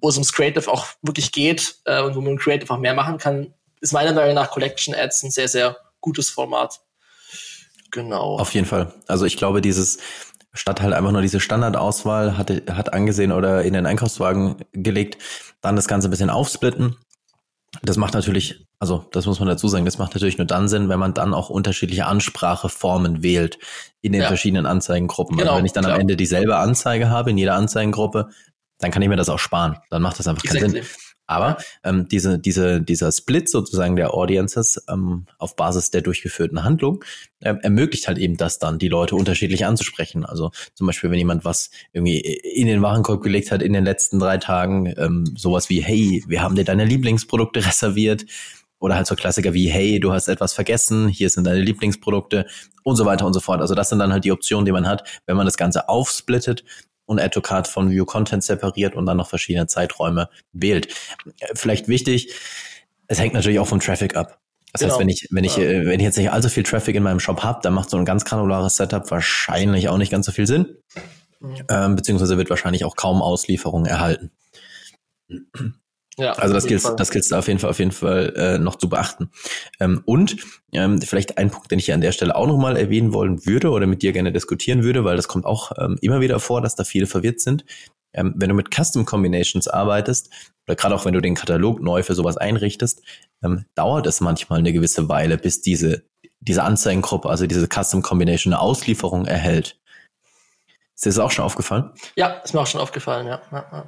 wo 0.00 0.08
es 0.08 0.14
ums 0.14 0.32
Creative 0.32 0.70
auch 0.70 0.86
wirklich 1.02 1.32
geht 1.32 1.76
äh, 1.84 2.00
und 2.00 2.14
wo 2.14 2.20
man 2.20 2.38
Creative 2.38 2.72
auch 2.72 2.78
mehr 2.78 2.94
machen 2.94 3.18
kann, 3.18 3.52
ist 3.80 3.92
meiner 3.92 4.12
Meinung 4.12 4.34
nach 4.34 4.50
Collection 4.50 4.94
Ads 4.94 5.22
ein 5.24 5.30
sehr, 5.30 5.48
sehr 5.48 5.76
gutes 6.00 6.30
Format. 6.30 6.80
Genau. 7.90 8.38
Auf 8.38 8.52
jeden 8.54 8.66
Fall. 8.66 8.92
Also 9.06 9.24
ich 9.24 9.36
glaube, 9.36 9.60
dieses 9.60 9.98
statt 10.52 10.80
halt 10.80 10.94
einfach 10.94 11.12
nur 11.12 11.22
diese 11.22 11.40
Standardauswahl 11.40 12.36
hat, 12.36 12.50
hat 12.50 12.92
angesehen 12.92 13.32
oder 13.32 13.62
in 13.62 13.74
den 13.74 13.86
Einkaufswagen 13.86 14.56
gelegt, 14.72 15.22
dann 15.60 15.76
das 15.76 15.88
Ganze 15.88 16.08
ein 16.08 16.10
bisschen 16.10 16.30
aufsplitten. 16.30 16.96
Das 17.82 17.96
macht 17.96 18.14
natürlich, 18.14 18.66
also 18.78 19.06
das 19.12 19.26
muss 19.26 19.40
man 19.40 19.48
dazu 19.48 19.68
sagen, 19.68 19.84
das 19.84 19.98
macht 19.98 20.14
natürlich 20.14 20.38
nur 20.38 20.46
dann 20.46 20.68
Sinn, 20.68 20.88
wenn 20.88 20.98
man 20.98 21.14
dann 21.14 21.34
auch 21.34 21.50
unterschiedliche 21.50 22.06
Anspracheformen 22.06 23.22
wählt 23.22 23.58
in 24.00 24.12
den 24.12 24.22
ja. 24.22 24.28
verschiedenen 24.28 24.66
Anzeigengruppen. 24.66 25.36
Also 25.36 25.42
genau, 25.42 25.52
also 25.52 25.58
wenn 25.58 25.66
ich 25.66 25.72
dann 25.72 25.84
klar. 25.84 25.94
am 25.94 26.00
Ende 26.00 26.16
dieselbe 26.16 26.56
Anzeige 26.56 27.10
habe 27.10 27.30
in 27.30 27.38
jeder 27.38 27.54
Anzeigengruppe, 27.54 28.30
dann 28.78 28.90
kann 28.90 29.02
ich 29.02 29.08
mir 29.08 29.16
das 29.16 29.28
auch 29.28 29.38
sparen. 29.38 29.76
Dann 29.90 30.02
macht 30.02 30.18
das 30.18 30.26
einfach 30.26 30.42
keinen 30.42 30.56
exactly. 30.56 30.82
Sinn. 30.82 30.90
Aber 31.28 31.58
ähm, 31.84 32.08
diese, 32.08 32.38
diese, 32.38 32.80
dieser 32.80 33.12
Split 33.12 33.50
sozusagen 33.50 33.96
der 33.96 34.14
Audiences 34.14 34.82
ähm, 34.88 35.26
auf 35.36 35.56
Basis 35.56 35.90
der 35.90 36.00
durchgeführten 36.00 36.64
Handlung 36.64 37.04
äh, 37.40 37.54
ermöglicht 37.62 38.08
halt 38.08 38.16
eben 38.16 38.38
das 38.38 38.58
dann, 38.58 38.78
die 38.78 38.88
Leute 38.88 39.14
unterschiedlich 39.14 39.66
anzusprechen. 39.66 40.24
Also 40.24 40.50
zum 40.74 40.86
Beispiel, 40.86 41.10
wenn 41.10 41.18
jemand 41.18 41.44
was 41.44 41.70
irgendwie 41.92 42.18
in 42.18 42.66
den 42.66 42.80
Warenkorb 42.80 43.22
gelegt 43.22 43.52
hat 43.52 43.62
in 43.62 43.74
den 43.74 43.84
letzten 43.84 44.18
drei 44.18 44.38
Tagen, 44.38 44.94
ähm, 44.96 45.24
sowas 45.36 45.68
wie, 45.68 45.82
hey, 45.82 46.24
wir 46.26 46.42
haben 46.42 46.56
dir 46.56 46.64
deine 46.64 46.86
Lieblingsprodukte 46.86 47.64
reserviert. 47.66 48.24
Oder 48.80 48.94
halt 48.94 49.08
so 49.08 49.16
Klassiker 49.16 49.54
wie, 49.54 49.68
hey, 49.68 49.98
du 49.98 50.12
hast 50.12 50.28
etwas 50.28 50.52
vergessen, 50.52 51.08
hier 51.08 51.28
sind 51.30 51.44
deine 51.44 51.60
Lieblingsprodukte 51.60 52.46
und 52.84 52.94
so 52.94 53.04
weiter 53.04 53.26
und 53.26 53.32
so 53.32 53.40
fort. 53.40 53.60
Also 53.60 53.74
das 53.74 53.88
sind 53.88 53.98
dann 53.98 54.12
halt 54.12 54.24
die 54.24 54.30
Optionen, 54.30 54.64
die 54.66 54.72
man 54.72 54.86
hat, 54.86 55.02
wenn 55.26 55.36
man 55.36 55.46
das 55.46 55.56
Ganze 55.56 55.88
aufsplittet 55.88 56.62
und 57.08 57.18
Add 57.18 57.30
to 57.30 57.40
Card 57.40 57.66
von 57.66 57.90
View 57.90 58.04
Content 58.04 58.44
separiert 58.44 58.94
und 58.94 59.06
dann 59.06 59.16
noch 59.16 59.28
verschiedene 59.28 59.66
Zeiträume 59.66 60.28
wählt. 60.52 60.94
Vielleicht 61.54 61.88
wichtig, 61.88 62.34
es 63.06 63.18
hängt 63.18 63.34
natürlich 63.34 63.58
auch 63.58 63.66
vom 63.66 63.80
Traffic 63.80 64.16
ab. 64.16 64.38
Das 64.72 64.82
genau. 64.82 64.92
heißt, 64.92 65.00
wenn 65.00 65.08
ich, 65.08 65.28
wenn 65.30 65.44
ich, 65.44 65.56
ja. 65.56 65.62
Wenn 65.86 65.98
ich 65.98 66.04
jetzt 66.04 66.18
nicht 66.18 66.30
allzu 66.30 66.50
viel 66.50 66.62
Traffic 66.62 66.94
in 66.94 67.02
meinem 67.02 67.20
Shop 67.20 67.42
habe, 67.42 67.60
dann 67.62 67.72
macht 67.72 67.88
so 67.88 67.96
ein 67.96 68.04
ganz 68.04 68.24
granulares 68.24 68.76
Setup 68.76 69.10
wahrscheinlich 69.10 69.88
auch 69.88 69.96
nicht 69.96 70.12
ganz 70.12 70.26
so 70.26 70.32
viel 70.32 70.46
Sinn. 70.46 70.76
Mhm. 71.40 71.56
Ähm, 71.70 71.96
beziehungsweise 71.96 72.36
wird 72.36 72.50
wahrscheinlich 72.50 72.84
auch 72.84 72.94
kaum 72.94 73.22
Auslieferungen 73.22 73.86
erhalten. 73.86 74.30
Ja, 76.18 76.32
also 76.32 76.52
das 76.52 76.66
gilt, 76.66 76.82
das 76.96 77.10
gilt 77.10 77.32
auf 77.32 77.46
jeden 77.46 77.60
Fall, 77.60 77.70
auf 77.70 77.78
jeden 77.78 77.92
Fall 77.92 78.34
äh, 78.36 78.58
noch 78.58 78.74
zu 78.74 78.88
beachten. 78.88 79.30
Ähm, 79.78 80.02
und 80.04 80.36
ähm, 80.72 81.00
vielleicht 81.00 81.38
ein 81.38 81.50
Punkt, 81.50 81.70
den 81.70 81.78
ich 81.78 81.84
hier 81.84 81.94
an 81.94 82.00
der 82.00 82.12
Stelle 82.12 82.34
auch 82.34 82.48
nochmal 82.48 82.76
erwähnen 82.76 83.12
wollen 83.12 83.46
würde 83.46 83.70
oder 83.70 83.86
mit 83.86 84.02
dir 84.02 84.12
gerne 84.12 84.32
diskutieren 84.32 84.82
würde, 84.82 85.04
weil 85.04 85.16
das 85.16 85.28
kommt 85.28 85.46
auch 85.46 85.70
ähm, 85.78 85.96
immer 86.00 86.20
wieder 86.20 86.40
vor, 86.40 86.60
dass 86.60 86.74
da 86.74 86.82
viele 86.82 87.06
verwirrt 87.06 87.40
sind. 87.40 87.64
Ähm, 88.12 88.34
wenn 88.36 88.48
du 88.48 88.54
mit 88.54 88.74
Custom 88.74 89.04
Combinations 89.04 89.68
arbeitest, 89.68 90.30
oder 90.66 90.74
gerade 90.74 90.94
auch 90.94 91.04
wenn 91.04 91.14
du 91.14 91.20
den 91.20 91.34
Katalog 91.34 91.80
neu 91.80 92.02
für 92.02 92.14
sowas 92.14 92.36
einrichtest, 92.36 93.02
ähm, 93.42 93.64
dauert 93.76 94.06
es 94.06 94.20
manchmal 94.20 94.58
eine 94.58 94.72
gewisse 94.72 95.08
Weile, 95.08 95.38
bis 95.38 95.60
diese, 95.60 96.02
diese 96.40 96.64
Anzeigengruppe, 96.64 97.28
also 97.28 97.46
diese 97.46 97.68
Custom 97.68 98.02
Combination 98.02 98.52
eine 98.52 98.60
Auslieferung 98.60 99.24
erhält. 99.24 99.78
Ist 100.98 101.04
dir 101.04 101.10
das 101.10 101.20
auch 101.20 101.30
schon 101.30 101.44
aufgefallen? 101.44 101.92
Ja, 102.16 102.26
ist 102.42 102.54
mir 102.54 102.60
auch 102.60 102.66
schon 102.66 102.80
aufgefallen, 102.80 103.28
ja. 103.28 103.40
Ja, 103.52 103.66
ja. 103.70 103.84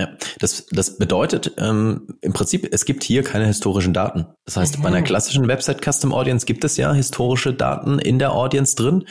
ja 0.00 0.08
das, 0.38 0.64
das 0.70 0.96
bedeutet 0.96 1.52
ähm, 1.58 2.16
im 2.22 2.32
Prinzip, 2.32 2.66
es 2.72 2.86
gibt 2.86 3.04
hier 3.04 3.22
keine 3.22 3.44
historischen 3.44 3.92
Daten. 3.92 4.28
Das 4.46 4.56
heißt, 4.56 4.78
mhm. 4.78 4.82
bei 4.82 4.88
einer 4.88 5.00
mhm. 5.00 5.04
klassischen 5.04 5.46
Website 5.46 5.84
Custom 5.84 6.14
Audience 6.14 6.46
gibt 6.46 6.64
es 6.64 6.78
ja 6.78 6.94
historische 6.94 7.52
Daten 7.52 7.98
in 7.98 8.18
der 8.18 8.32
Audience 8.32 8.76
drin. 8.76 9.04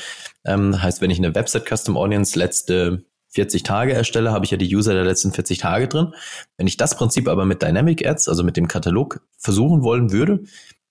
Ähm, 0.44 0.82
heißt, 0.82 1.00
wenn 1.02 1.12
ich 1.12 1.20
eine 1.20 1.36
Website 1.36 1.70
Custom 1.70 1.96
Audience 1.96 2.40
letzte 2.40 3.06
40 3.36 3.62
Tage 3.62 3.94
erstelle, 3.94 4.32
habe 4.32 4.46
ich 4.46 4.50
ja 4.50 4.58
die 4.58 4.76
User 4.76 4.96
der 4.96 5.04
letzten 5.04 5.32
40 5.32 5.60
Tage 5.60 5.88
drin. 5.88 6.16
Wenn 6.58 6.66
ich 6.66 6.78
das 6.78 6.98
Prinzip 6.98 7.28
aber 7.28 7.46
mit 7.46 7.62
Dynamic 7.62 8.04
Ads, 8.04 8.30
also 8.30 8.44
mit 8.44 8.58
dem 8.58 8.68
Katalog, 8.68 9.22
versuchen 9.38 9.84
wollen 9.84 10.12
würde, 10.12 10.40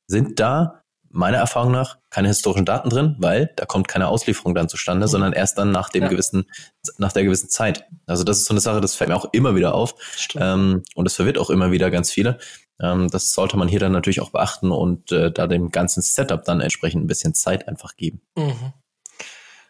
sind 0.07 0.39
da 0.39 0.82
meiner 1.13 1.39
Erfahrung 1.39 1.73
nach 1.73 1.99
keine 2.11 2.29
historischen 2.29 2.65
Daten 2.65 2.91
drin, 2.91 3.17
weil 3.19 3.53
da 3.57 3.67
kommt 3.67 3.87
keine 3.87 4.09
Auslieferung 4.09 4.55
dann 4.55 4.69
zustande, 4.69 5.07
mhm. 5.07 5.11
sondern 5.11 5.33
erst 5.33 5.59
dann 5.59 5.71
nach 5.71 5.91
dem 5.91 6.05
ja. 6.05 6.09
gewissen, 6.09 6.51
nach 6.99 7.13
der 7.13 7.25
gewissen 7.25 7.49
Zeit. 7.49 7.85
Also 8.07 8.25
das 8.25 8.39
ist 8.39 8.47
so 8.47 8.55
eine 8.55 8.61
Sache, 8.61 8.81
das 8.81 8.95
fällt 8.95 9.11
mir 9.11 9.17
auch 9.17 9.29
immer 9.33 9.55
wieder 9.55 9.75
auf. 9.75 9.95
Ähm, 10.37 10.83
und 10.95 11.05
das 11.05 11.15
verwirrt 11.15 11.39
auch 11.39 11.51
immer 11.51 11.71
wieder 11.71 11.91
ganz 11.91 12.11
viele. 12.11 12.39
Ähm, 12.81 13.09
das 13.11 13.33
sollte 13.33 13.57
man 13.57 13.69
hier 13.69 13.81
dann 13.81 13.93
natürlich 13.93 14.21
auch 14.21 14.31
beachten 14.31 14.71
und 14.71 15.13
äh, 15.13 15.31
da 15.31 15.47
dem 15.47 15.71
ganzen 15.71 16.03
Setup 16.03 16.45
dann 16.45 16.61
entsprechend 16.61 17.05
ein 17.05 17.09
bisschen 17.09 17.35
Zeit 17.35 17.69
einfach 17.69 17.97
geben. 17.97 18.21
Mhm. 18.37 18.73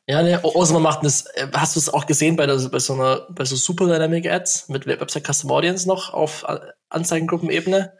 Ja, 0.09 0.23
ne, 0.23 0.43
außer 0.43 0.75
man 0.75 0.83
macht 0.83 1.05
das, 1.05 1.27
äh, 1.35 1.47
hast 1.53 1.77
du 1.77 1.81
es 1.81 1.93
auch 1.93 2.07
gesehen 2.07 2.37
bei, 2.37 2.47
der, 2.47 2.57
bei 2.69 2.79
so 2.79 2.95
einer, 2.95 3.27
bei 3.31 3.45
so 3.45 3.57
Super 3.57 3.87
Dynamic 3.87 4.29
Ads 4.29 4.69
mit 4.69 4.87
Website 4.87 5.27
Custom 5.27 5.51
Audience 5.51 5.87
noch 5.87 6.13
auf 6.13 6.45
Anzeigengruppenebene? 6.89 7.93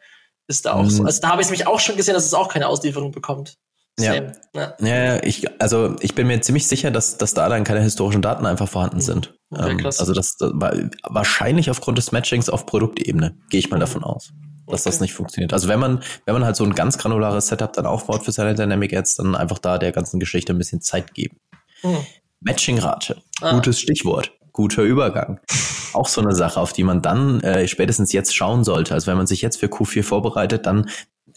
Ist 0.53 0.67
da 0.67 0.75
auch 0.75 0.83
mhm. 0.83 0.91
so. 0.91 1.05
Also 1.05 1.23
da 1.23 1.31
habe 1.31 1.41
ich 1.41 1.47
es 1.47 1.51
mich 1.51 1.67
auch 1.67 1.81
schon 1.81 1.97
gesehen, 1.97 2.13
dass 2.13 2.27
es 2.27 2.35
auch 2.35 2.49
keine 2.49 2.69
Auslieferung 2.69 3.11
bekommt. 3.11 3.57
Ja. 3.99 4.15
ja. 4.55 4.75
ja, 4.81 5.23
ich, 5.23 5.49
also 5.61 5.97
ich 6.01 6.15
bin 6.15 6.27
mir 6.27 6.43
ziemlich 6.43 6.67
sicher, 6.67 6.91
dass, 6.91 7.17
dass 7.17 7.33
da 7.33 7.49
dann 7.49 7.65
keine 7.65 7.81
historischen 7.81 8.21
Daten 8.21 8.45
einfach 8.45 8.69
vorhanden 8.69 8.97
mhm. 8.97 9.01
sind. 9.01 9.35
Okay, 9.51 9.71
ähm, 9.71 9.87
also 9.87 10.13
das, 10.13 10.37
das 10.37 10.51
war 10.53 10.75
wahrscheinlich 11.05 11.71
aufgrund 11.71 11.97
des 11.97 12.13
Matchings 12.13 12.51
auf 12.51 12.67
Produktebene, 12.67 13.39
gehe 13.49 13.61
ich 13.61 13.71
mal 13.71 13.79
mhm. 13.79 13.81
davon 13.81 14.05
aus. 14.05 14.33
dass 14.67 14.83
okay. 14.83 14.91
das 14.91 15.01
nicht 15.01 15.15
funktioniert. 15.15 15.55
Also 15.55 15.69
wenn 15.69 15.81
man, 15.81 16.03
wenn 16.27 16.35
man 16.35 16.45
halt 16.45 16.57
so 16.57 16.65
ein 16.65 16.75
ganz 16.75 16.99
granulares 16.99 17.47
Setup 17.47 17.73
dann 17.73 17.87
aufbaut 17.87 18.25
für 18.25 18.33
seine 18.33 18.55
Dynamic 18.55 18.95
Ads, 18.95 19.17
dann 19.17 19.35
einfach 19.35 19.59
da 19.59 19.79
der 19.79 19.93
ganzen 19.93 20.21
Geschichte 20.21 20.53
ein 20.53 20.59
bisschen 20.59 20.83
Zeit 20.83 21.15
geben. 21.15 21.39
Hm. 21.81 21.97
Matching-Rate. 22.41 23.23
Ah. 23.41 23.55
Gutes 23.55 23.81
Stichwort. 23.81 24.33
Guter 24.53 24.83
Übergang. 24.83 25.41
Auch 25.95 26.09
so 26.09 26.21
eine 26.21 26.35
Sache, 26.35 26.61
auf 26.61 26.73
die 26.73 26.85
man 26.85 27.03
dann 27.03 27.41
äh, 27.41 27.67
spätestens 27.69 28.13
jetzt 28.13 28.35
schauen 28.35 28.65
sollte. 28.65 28.95
Also 28.95 29.07
wenn 29.09 29.17
man 29.17 29.27
sich 29.27 29.43
jetzt 29.43 29.59
für 29.59 29.67
Q4 29.67 30.03
vorbereitet, 30.03 30.67
dann 30.67 30.89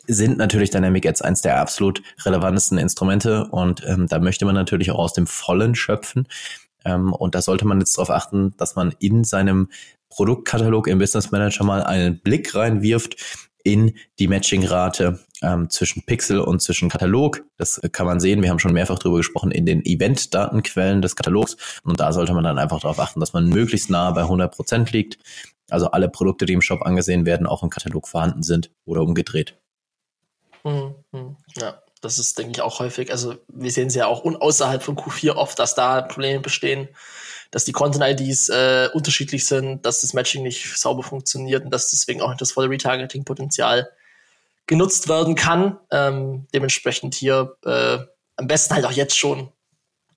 sind 0.08 0.38
natürlich 0.38 0.70
Dynamic 0.70 1.06
Ads 1.08 1.22
eins 1.22 1.42
der 1.42 1.60
absolut 1.60 2.02
relevantesten 2.24 2.78
Instrumente 2.78 3.46
und 3.46 3.84
ähm, 3.88 4.08
da 4.08 4.20
möchte 4.20 4.46
man 4.46 4.54
natürlich 4.56 4.92
auch 4.92 5.00
aus 5.00 5.14
dem 5.14 5.28
Vollen 5.28 5.76
schöpfen. 5.76 6.28
Ähm, 6.84 7.12
und 7.14 7.36
da 7.36 7.42
sollte 7.42 7.66
man 7.66 7.80
jetzt 7.80 7.98
darauf 7.98 8.12
achten, 8.12 8.56
dass 8.58 8.76
man 8.76 8.94
in 9.00 9.24
seinem 9.24 9.70
Produktkatalog 10.10 10.88
im 10.88 11.00
Business 11.00 11.32
Manager 11.32 11.64
mal 11.64 11.84
einen 11.84 12.20
Blick 12.20 12.54
reinwirft 12.56 13.16
in 13.66 13.98
die 14.20 14.28
Matchingrate 14.28 15.20
ähm, 15.42 15.70
zwischen 15.70 16.06
Pixel 16.06 16.40
und 16.40 16.62
zwischen 16.62 16.88
Katalog. 16.88 17.44
Das 17.58 17.82
kann 17.92 18.06
man 18.06 18.20
sehen. 18.20 18.42
Wir 18.42 18.52
haben 18.52 18.60
schon 18.60 18.74
mehrfach 18.74 19.00
darüber 19.00 19.18
gesprochen 19.18 19.52
in 19.52 19.66
den 19.66 19.84
Event-Datenquellen 19.84 21.02
des 21.02 21.16
Katalogs. 21.16 21.58
Und 21.84 22.00
da 22.00 22.14
sollte 22.14 22.34
man 22.34 22.44
dann 22.44 22.60
einfach 22.60 22.80
darauf 22.80 23.00
achten, 23.00 23.20
dass 23.20 23.34
man 23.34 23.50
möglichst 23.50 23.90
nah 23.90 24.12
bei 24.12 24.22
100 24.22 24.56
Prozent 24.56 24.92
liegt. 24.92 25.18
Also 25.70 25.90
alle 25.90 26.10
Produkte, 26.10 26.46
die 26.46 26.54
im 26.54 26.62
Shop 26.62 26.84
angesehen 26.84 27.26
werden, 27.26 27.48
auch 27.48 27.64
im 27.64 27.72
Katalog 27.72 28.08
vorhanden 28.08 28.44
sind 28.44 28.70
oder 28.86 29.02
umgedreht. 29.02 29.58
Hm, 30.62 30.94
hm, 31.12 31.36
ja, 31.58 31.82
das 32.02 32.20
ist, 32.20 32.38
denke 32.38 32.52
ich, 32.52 32.62
auch 32.62 32.80
häufig. 32.80 33.12
Also 33.12 33.36
wir 33.48 33.72
sehen 33.72 33.88
es 33.88 33.96
ja 33.96 34.06
auch 34.06 34.24
außerhalb 34.24 34.84
von 34.84 34.96
Q4 34.96 35.32
oft, 35.32 35.58
dass 35.58 35.74
da 35.74 36.04
Probleme 36.04 36.40
bestehen 36.40 36.88
dass 37.52 37.66
die 37.66 37.72
Content-IDs 37.72 38.50
äh, 38.50 38.90
unterschiedlich 38.94 39.46
sind, 39.46 39.86
dass 39.86 40.02
das 40.02 40.14
Matching 40.14 40.44
nicht 40.44 40.78
sauber 40.78 41.04
funktioniert 41.04 41.64
und 41.66 41.72
dass 41.72 41.90
deswegen 41.90 42.22
auch 42.22 42.30
nicht 42.30 42.42
das 42.42 42.52
volle 42.52 42.70
Retargeting-Potenzial 42.70 43.90
genutzt 44.68 45.08
werden 45.08 45.36
kann. 45.36 45.78
Ähm, 45.92 46.48
dementsprechend 46.54 47.16
hier 47.16 47.56
äh, 47.66 47.98
am 48.38 48.48
besten 48.48 48.76
halt 48.76 48.86
auch 48.86 48.92
jetzt 48.92 49.18
schon 49.18 49.50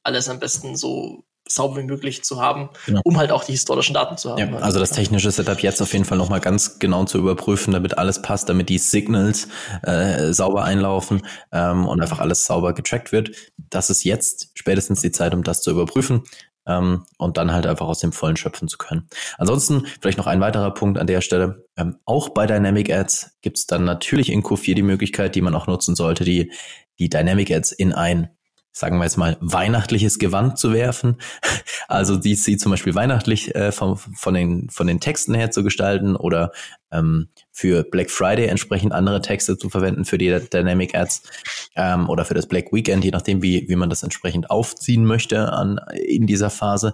alles 0.03 0.29
am 0.29 0.39
besten 0.39 0.77
so 0.77 1.25
sauber 1.51 1.79
wie 1.79 1.85
möglich 1.85 2.23
zu 2.25 2.41
haben, 2.41 2.69
genau. 2.87 3.01
um 3.05 3.17
halt 3.17 3.33
auch 3.33 3.45
die 3.45 3.53
historischen 3.53 3.95
Daten 3.95 4.17
zu 4.17 4.31
haben. 4.31 4.55
Ja, 4.55 4.59
also 4.59 4.79
das 4.79 4.91
technische 4.91 5.31
Setup 5.31 5.59
jetzt 5.61 5.81
auf 5.81 5.93
jeden 5.93 6.05
Fall 6.05 6.19
nochmal 6.19 6.41
ganz 6.41 6.79
genau 6.79 7.05
zu 7.05 7.19
überprüfen, 7.19 7.73
damit 7.73 7.99
alles 7.99 8.23
passt, 8.23 8.49
damit 8.49 8.69
die 8.69 8.79
Signals 8.79 9.49
äh, 9.83 10.33
sauber 10.33 10.65
einlaufen 10.65 11.23
ähm, 11.53 11.87
und 11.87 12.01
einfach 12.01 12.19
alles 12.19 12.45
sauber 12.45 12.75
getrackt 12.75 13.13
wird. 13.13 13.31
Das 13.57 13.91
ist 13.91 14.05
jetzt 14.05 14.51
spätestens 14.55 15.01
die 15.01 15.11
Zeit, 15.11 15.35
um 15.35 15.43
das 15.43 15.63
zu 15.63 15.71
überprüfen 15.71 16.25
ähm, 16.69 17.05
und 17.17 17.37
dann 17.37 17.53
halt 17.53 17.67
einfach 17.67 17.87
aus 17.87 17.99
dem 17.99 18.13
Vollen 18.13 18.37
schöpfen 18.37 18.69
zu 18.69 18.79
können. 18.79 19.09
Ansonsten 19.39 19.87
vielleicht 20.01 20.19
noch 20.19 20.27
ein 20.27 20.41
weiterer 20.41 20.73
Punkt 20.73 20.99
an 20.99 21.07
der 21.07 21.21
Stelle. 21.21 21.65
Ähm, 21.77 21.97
auch 22.05 22.29
bei 22.29 22.47
Dynamic 22.47 22.93
Ads 22.93 23.39
gibt 23.41 23.59
es 23.59 23.67
dann 23.67 23.85
natürlich 23.85 24.31
in 24.31 24.43
Q4 24.43 24.75
die 24.75 24.83
Möglichkeit, 24.83 25.35
die 25.35 25.41
man 25.41 25.55
auch 25.55 25.67
nutzen 25.67 25.97
sollte, 25.97 26.25
die, 26.25 26.53
die 26.99 27.09
Dynamic 27.09 27.51
Ads 27.51 27.73
in 27.73 27.93
ein 27.93 28.31
sagen 28.79 28.99
wir 28.99 29.05
jetzt 29.05 29.17
mal, 29.17 29.37
weihnachtliches 29.41 30.19
Gewand 30.19 30.59
zu 30.59 30.73
werfen. 30.73 31.17
Also 31.91 32.17
die 32.17 32.35
sie 32.35 32.59
zum 32.59 32.71
Beispiel 32.71 32.95
weihnachtlich 32.95 33.55
äh, 33.55 33.73
von, 33.73 33.97
von, 33.97 34.35
den, 34.35 34.69
von 34.69 34.87
den 34.87 35.01
Texten 35.01 35.33
her 35.33 35.51
zu 35.51 35.65
gestalten 35.65 36.17
oder 36.17 36.53
ähm, 36.93 37.29
für 37.51 37.83
Black 37.83 38.11
Friday 38.11 38.45
entsprechend 38.45 38.93
andere 38.93 39.23
Texte 39.23 39.57
zu 39.57 39.71
verwenden 39.71 40.05
für 40.05 40.19
die 40.19 40.39
Dynamic 40.53 40.95
Ads 40.95 41.23
ähm, 41.77 42.11
oder 42.11 42.27
für 42.27 42.35
das 42.35 42.47
Black 42.47 42.71
Weekend, 42.73 43.05
je 43.05 43.11
nachdem, 43.11 43.41
wie, 43.41 43.71
wie 43.71 43.77
man 43.77 43.89
das 43.89 44.03
entsprechend 44.03 44.51
aufziehen 44.51 45.07
möchte 45.07 45.51
an, 45.51 45.81
in 45.95 46.27
dieser 46.27 46.51
Phase. 46.51 46.93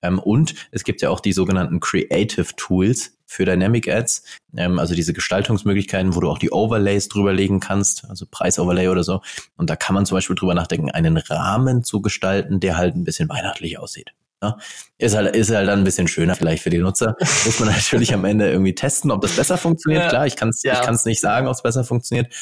Ähm, 0.00 0.20
und 0.20 0.54
es 0.70 0.84
gibt 0.84 1.02
ja 1.02 1.10
auch 1.10 1.20
die 1.20 1.32
sogenannten 1.32 1.80
Creative 1.80 2.54
Tools 2.56 3.15
für 3.26 3.44
Dynamic 3.44 3.88
Ads, 3.88 4.22
ähm, 4.56 4.78
also 4.78 4.94
diese 4.94 5.12
Gestaltungsmöglichkeiten, 5.12 6.14
wo 6.14 6.20
du 6.20 6.30
auch 6.30 6.38
die 6.38 6.50
Overlays 6.50 7.08
drüberlegen 7.08 7.60
kannst, 7.60 8.08
also 8.08 8.26
Preisoverlay 8.30 8.88
oder 8.88 9.04
so. 9.04 9.20
Und 9.56 9.68
da 9.68 9.76
kann 9.76 9.94
man 9.94 10.06
zum 10.06 10.16
Beispiel 10.16 10.36
drüber 10.36 10.54
nachdenken, 10.54 10.90
einen 10.90 11.16
Rahmen 11.16 11.84
zu 11.84 12.00
gestalten, 12.00 12.60
der 12.60 12.76
halt 12.76 12.96
ein 12.96 13.04
bisschen 13.04 13.28
weihnachtlich 13.28 13.78
aussieht. 13.78 14.12
Ja, 14.42 14.58
ist 14.98 15.16
halt, 15.16 15.34
ist 15.34 15.50
halt 15.50 15.66
dann 15.66 15.80
ein 15.80 15.84
bisschen 15.84 16.08
schöner 16.08 16.34
vielleicht 16.34 16.62
für 16.62 16.68
die 16.68 16.78
Nutzer. 16.78 17.16
Muss 17.44 17.58
man 17.58 17.70
natürlich 17.70 18.12
am 18.12 18.24
Ende 18.26 18.50
irgendwie 18.50 18.74
testen, 18.74 19.10
ob 19.10 19.22
das 19.22 19.34
besser 19.34 19.56
funktioniert. 19.56 20.04
Ja. 20.04 20.08
Klar, 20.10 20.26
ich 20.26 20.36
kann 20.36 20.50
es 20.50 20.62
ja. 20.62 20.74
ich 20.74 20.82
kann's 20.82 21.06
nicht 21.06 21.20
sagen, 21.20 21.46
ob 21.46 21.54
es 21.54 21.62
besser 21.62 21.84
funktioniert. 21.84 22.32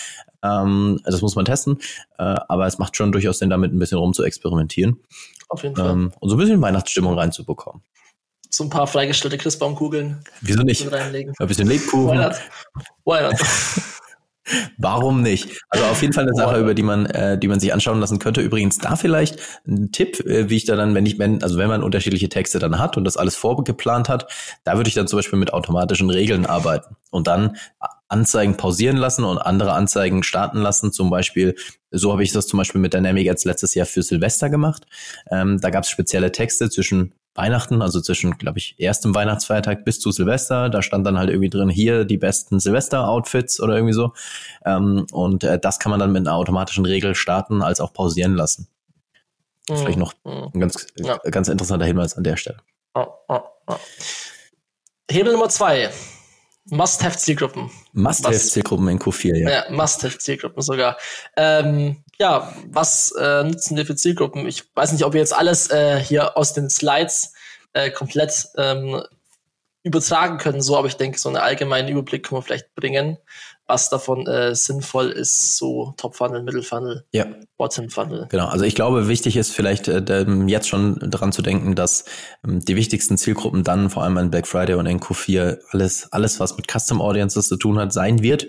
Ähm, 0.43 1.01
das 1.05 1.23
muss 1.23 1.37
man 1.37 1.45
testen. 1.45 1.79
Äh, 2.19 2.35
aber 2.49 2.67
es 2.67 2.79
macht 2.79 2.97
schon 2.97 3.13
durchaus 3.13 3.39
Sinn, 3.39 3.49
damit 3.49 3.73
ein 3.73 3.79
bisschen 3.79 3.99
rum 3.99 4.13
zu 4.13 4.25
experimentieren. 4.25 5.01
Auf 5.49 5.63
jeden 5.63 5.77
Fall. 5.77 5.91
Ähm, 5.91 6.13
und 6.19 6.29
so 6.29 6.35
ein 6.35 6.39
bisschen 6.39 6.61
Weihnachtsstimmung 6.61 7.17
reinzubekommen. 7.17 7.83
So 8.57 8.63
ein 8.63 8.71
paar 8.71 8.87
freigestellte 8.87 9.37
Christbaumkugeln. 9.37 10.21
Wieso 10.41 10.63
nicht? 10.63 10.91
Reinlegen. 10.91 11.35
Ein 11.37 11.49
bisschen 11.49 11.67
Lebkuchen. 11.67 12.17
Why 12.17 12.23
not? 12.23 12.35
Why 13.05 13.23
not? 13.23 13.35
Warum 14.79 15.23
nicht? 15.23 15.61
Also 15.71 15.87
auf 15.87 16.03
jeden 16.03 16.13
Fall 16.13 16.23
eine 16.25 16.35
Sache, 16.35 16.61
über 16.61 16.75
die 16.75 16.85
man, 16.85 17.07
äh, 17.07 17.37
die 17.37 17.49
man 17.49 17.59
sich 17.59 17.73
anschauen 17.73 17.99
lassen 17.99 18.21
könnte. 18.21 18.43
Übrigens 18.43 18.79
da 18.79 18.95
vielleicht 18.95 19.41
ein 19.67 19.91
Tipp, 19.91 20.21
äh, 20.21 20.51
wie 20.51 20.57
ich 20.57 20.67
da 20.67 20.77
dann, 20.77 20.95
wenn 20.95 21.05
ich, 21.05 21.19
wenn, 21.19 21.43
also 21.43 21.59
wenn 21.59 21.67
man 21.69 21.83
unterschiedliche 21.83 22.29
Texte 22.29 22.61
dann 22.61 22.79
hat 22.79 22.97
und 22.97 23.03
das 23.03 23.17
alles 23.17 23.35
vorgeplant 23.35 24.09
hat, 24.09 24.31
da 24.63 24.77
würde 24.77 24.87
ich 24.87 24.95
dann 24.95 25.09
zum 25.09 25.19
Beispiel 25.19 25.39
mit 25.39 25.53
automatischen 25.53 26.11
Regeln 26.11 26.47
arbeiten 26.47 26.95
und 27.11 27.27
dann 27.27 27.57
Anzeigen 28.07 28.57
pausieren 28.57 28.99
lassen 28.99 29.25
und 29.25 29.39
andere 29.39 29.73
Anzeigen 29.73 30.23
starten 30.23 30.59
lassen. 30.59 30.93
Zum 30.93 31.11
Beispiel, 31.11 31.57
so 31.91 32.13
habe 32.13 32.23
ich 32.23 32.31
das 32.31 32.47
zum 32.47 32.59
Beispiel 32.59 32.81
mit 32.81 32.95
Dynamic 32.95 33.25
jetzt 33.25 33.47
letztes 33.47 33.75
Jahr 33.75 33.87
für 33.87 34.05
Silvester 34.05 34.49
gemacht. 34.49 34.87
Ähm, 35.31 35.59
da 35.61 35.71
gab 35.71 35.83
es 35.83 35.91
spezielle 35.91 36.31
Texte 36.31 36.71
zwischen 36.71 37.15
Weihnachten, 37.35 37.83
also 37.83 38.01
zwischen, 38.01 38.39
glaube 38.39 38.59
ich, 38.59 38.77
erstem 38.79 39.15
Weihnachtsfeiertag 39.15 39.85
bis 39.85 40.01
zu 40.01 40.13
Silvester. 40.13 40.71
Da 40.71 40.83
stand 40.83 41.07
dann 41.07 41.19
halt 41.19 41.31
irgendwie 41.31 41.51
drin, 41.51 41.69
hier 41.69 42.05
die 42.05 42.17
besten 42.17 42.61
Silvester-Outfits 42.61 43.61
oder 43.61 43.75
irgendwie 43.75 43.95
so. 43.95 44.13
Ähm, 44.65 45.07
und 45.13 45.43
äh, 45.45 45.59
das 45.59 45.79
kann 45.79 45.91
man 45.91 46.01
dann 46.01 46.13
mit 46.13 46.27
einer 46.27 46.37
automatischen 46.37 46.87
Regel 46.87 47.15
starten, 47.15 47.63
als 47.63 47.81
auch 47.81 47.93
pausieren 47.93 48.35
lassen. 48.35 48.69
Mhm. 49.69 49.77
Vielleicht 49.77 49.99
noch 49.99 50.15
mhm. 50.25 50.51
ein 50.55 50.61
ganz, 50.61 50.87
ja. 50.97 51.19
ganz 51.31 51.49
interessanter 51.49 51.87
Hinweis 51.87 52.17
an 52.17 52.25
der 52.25 52.37
Stelle. 52.37 52.59
Oh, 52.95 53.07
oh, 53.29 53.41
oh. 53.67 53.77
Hebel 55.11 55.33
Nummer 55.33 55.49
zwei. 55.49 55.91
Must-have-Zielgruppen. 56.71 57.71
Must-have-Zielgruppen 57.93 58.89
in 58.89 58.99
Q4, 58.99 59.37
ja. 59.37 59.51
Ja, 59.51 59.65
Must-have-Zielgruppen 59.71 60.63
sogar. 60.63 60.97
Ähm, 61.37 62.03
ja, 62.19 62.55
was 62.69 63.13
äh, 63.13 63.45
nutzen 63.45 63.77
wir 63.77 63.85
für 63.85 63.97
Zielgruppen? 63.97 64.47
Ich 64.47 64.65
weiß 64.75 64.93
nicht, 64.93 65.05
ob 65.05 65.13
wir 65.13 65.21
jetzt 65.21 65.35
alles 65.35 65.71
äh, 65.71 66.01
hier 66.01 66.37
aus 66.37 66.55
den 66.55 66.71
Slides 66.71 67.35
äh, 67.75 67.91
komplett 67.91 68.49
ähm, 68.57 69.03
übertragen 69.85 70.39
können, 70.39 70.61
so, 70.61 70.77
aber 70.77 70.89
ich 70.89 70.97
denke, 70.97 71.19
so 71.19 71.29
einen 71.29 71.37
allgemeinen 71.37 71.89
Überblick 71.89 72.27
können 72.27 72.39
wir 72.39 72.43
vielleicht 72.43 72.75
bringen 72.75 73.19
was 73.67 73.89
davon 73.89 74.27
äh, 74.27 74.55
sinnvoll 74.55 75.11
ist, 75.11 75.57
so 75.57 75.95
Top-Funnel, 75.97 76.43
Middle-Funnel, 76.43 77.05
ja. 77.13 77.27
Bottom-Funnel. 77.57 78.27
Genau, 78.31 78.47
also 78.49 78.65
ich 78.65 78.75
glaube, 78.75 79.09
wichtig 79.09 79.39
ist 79.39 79.53
vielleicht 79.53 79.89
äh, 79.89 80.27
jetzt 80.47 80.69
schon 80.69 80.99
daran 81.01 81.33
zu 81.33 81.41
denken, 81.41 81.75
dass 81.75 82.05
ähm, 82.47 82.61
die 82.61 82.77
wichtigsten 82.77 83.17
Zielgruppen 83.17 83.65
dann, 83.65 83.89
vor 83.89 84.03
allem 84.03 84.19
an 84.19 84.31
Black 84.31 84.47
Friday 84.47 84.75
und 84.75 84.85
in 84.85 85.01
Q4, 85.01 85.61
alles, 85.71 86.13
alles, 86.13 86.41
was 86.41 86.57
mit 86.59 86.71
Custom 86.71 87.01
Audiences 87.01 87.49
zu 87.49 87.57
tun 87.57 87.79
hat, 87.79 87.93
sein 87.95 88.23
wird. 88.23 88.49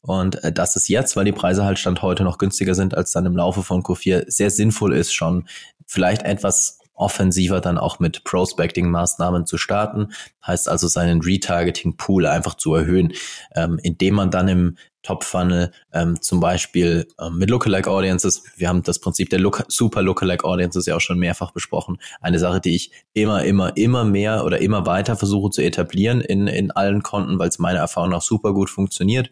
Und 0.00 0.42
äh, 0.44 0.52
dass 0.52 0.76
es 0.76 0.86
jetzt, 0.86 1.16
weil 1.16 1.24
die 1.24 1.32
Preise 1.32 1.64
halt 1.64 1.80
Stand 1.80 2.00
heute 2.02 2.22
noch 2.22 2.38
günstiger 2.38 2.74
sind 2.74 2.96
als 2.96 3.10
dann 3.10 3.26
im 3.26 3.36
Laufe 3.36 3.64
von 3.64 3.82
Q4, 3.82 4.30
sehr 4.30 4.50
sinnvoll 4.50 4.94
ist, 4.94 5.12
schon 5.12 5.48
vielleicht 5.86 6.22
etwas 6.22 6.78
offensiver 6.94 7.60
dann 7.60 7.78
auch 7.78 7.98
mit 7.98 8.24
Prospecting-Maßnahmen 8.24 9.46
zu 9.46 9.58
starten. 9.58 10.12
Heißt 10.46 10.68
also 10.68 10.88
seinen 10.88 11.20
Retargeting-Pool 11.22 12.26
einfach 12.26 12.54
zu 12.54 12.74
erhöhen, 12.74 13.12
ähm, 13.54 13.78
indem 13.82 14.14
man 14.14 14.30
dann 14.30 14.48
im 14.48 14.76
Top-Funnel 15.02 15.72
ähm, 15.92 16.20
zum 16.20 16.38
Beispiel 16.38 17.08
ähm, 17.20 17.38
mit 17.38 17.50
Lookalike 17.50 17.90
Audiences, 17.90 18.44
wir 18.56 18.68
haben 18.68 18.82
das 18.84 19.00
Prinzip 19.00 19.30
der 19.30 19.40
Look 19.40 19.64
Super 19.66 20.00
Lookalike 20.00 20.44
Audiences 20.44 20.86
ja 20.86 20.94
auch 20.96 21.00
schon 21.00 21.18
mehrfach 21.18 21.50
besprochen. 21.50 21.98
Eine 22.20 22.38
Sache, 22.38 22.60
die 22.60 22.76
ich 22.76 22.92
immer, 23.12 23.44
immer, 23.44 23.76
immer 23.76 24.04
mehr 24.04 24.44
oder 24.44 24.60
immer 24.60 24.86
weiter 24.86 25.16
versuche 25.16 25.50
zu 25.50 25.62
etablieren 25.62 26.20
in, 26.20 26.46
in 26.46 26.70
allen 26.70 27.02
Konten, 27.02 27.38
weil 27.38 27.48
es 27.48 27.58
meiner 27.58 27.80
Erfahrung 27.80 28.10
nach 28.10 28.22
super 28.22 28.54
gut 28.54 28.70
funktioniert. 28.70 29.30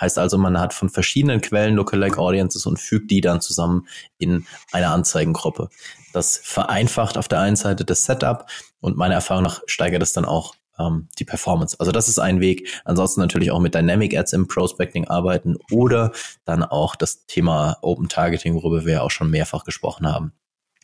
Heißt 0.00 0.18
also, 0.18 0.38
man 0.38 0.58
hat 0.58 0.74
von 0.74 0.88
verschiedenen 0.88 1.40
Quellen 1.40 1.76
Lookalike 1.76 2.18
Audiences 2.18 2.66
und 2.66 2.80
fügt 2.80 3.12
die 3.12 3.20
dann 3.20 3.40
zusammen 3.40 3.86
in 4.18 4.44
eine 4.72 4.88
Anzeigengruppe. 4.88 5.68
Das 6.14 6.36
vereinfacht 6.36 7.18
auf 7.18 7.26
der 7.26 7.40
einen 7.40 7.56
Seite 7.56 7.84
das 7.84 8.04
Setup 8.04 8.46
und 8.80 8.96
meiner 8.96 9.14
Erfahrung 9.14 9.42
nach 9.42 9.62
steigert 9.66 10.02
es 10.02 10.12
dann 10.12 10.24
auch 10.24 10.54
ähm, 10.78 11.08
die 11.18 11.24
Performance. 11.24 11.76
Also 11.80 11.90
das 11.90 12.08
ist 12.08 12.18
ein 12.20 12.40
Weg. 12.40 12.68
Ansonsten 12.84 13.20
natürlich 13.20 13.50
auch 13.50 13.58
mit 13.58 13.74
Dynamic 13.74 14.16
Ads 14.16 14.32
im 14.32 14.46
Prospecting 14.46 15.08
arbeiten 15.08 15.56
oder 15.72 16.12
dann 16.44 16.62
auch 16.62 16.94
das 16.94 17.26
Thema 17.26 17.78
Open 17.82 18.08
Targeting, 18.08 18.54
worüber 18.54 18.84
wir 18.84 19.02
auch 19.02 19.10
schon 19.10 19.28
mehrfach 19.28 19.64
gesprochen 19.64 20.06
haben. 20.06 20.32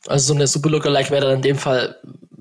Also 0.06 0.28
so 0.28 0.34
eine 0.34 0.46
Super 0.46 0.70
Lookalike 0.70 1.10
wäre 1.10 1.26
dann 1.26 1.36
in 1.36 1.42
dem 1.42 1.58
Fall, 1.58 1.96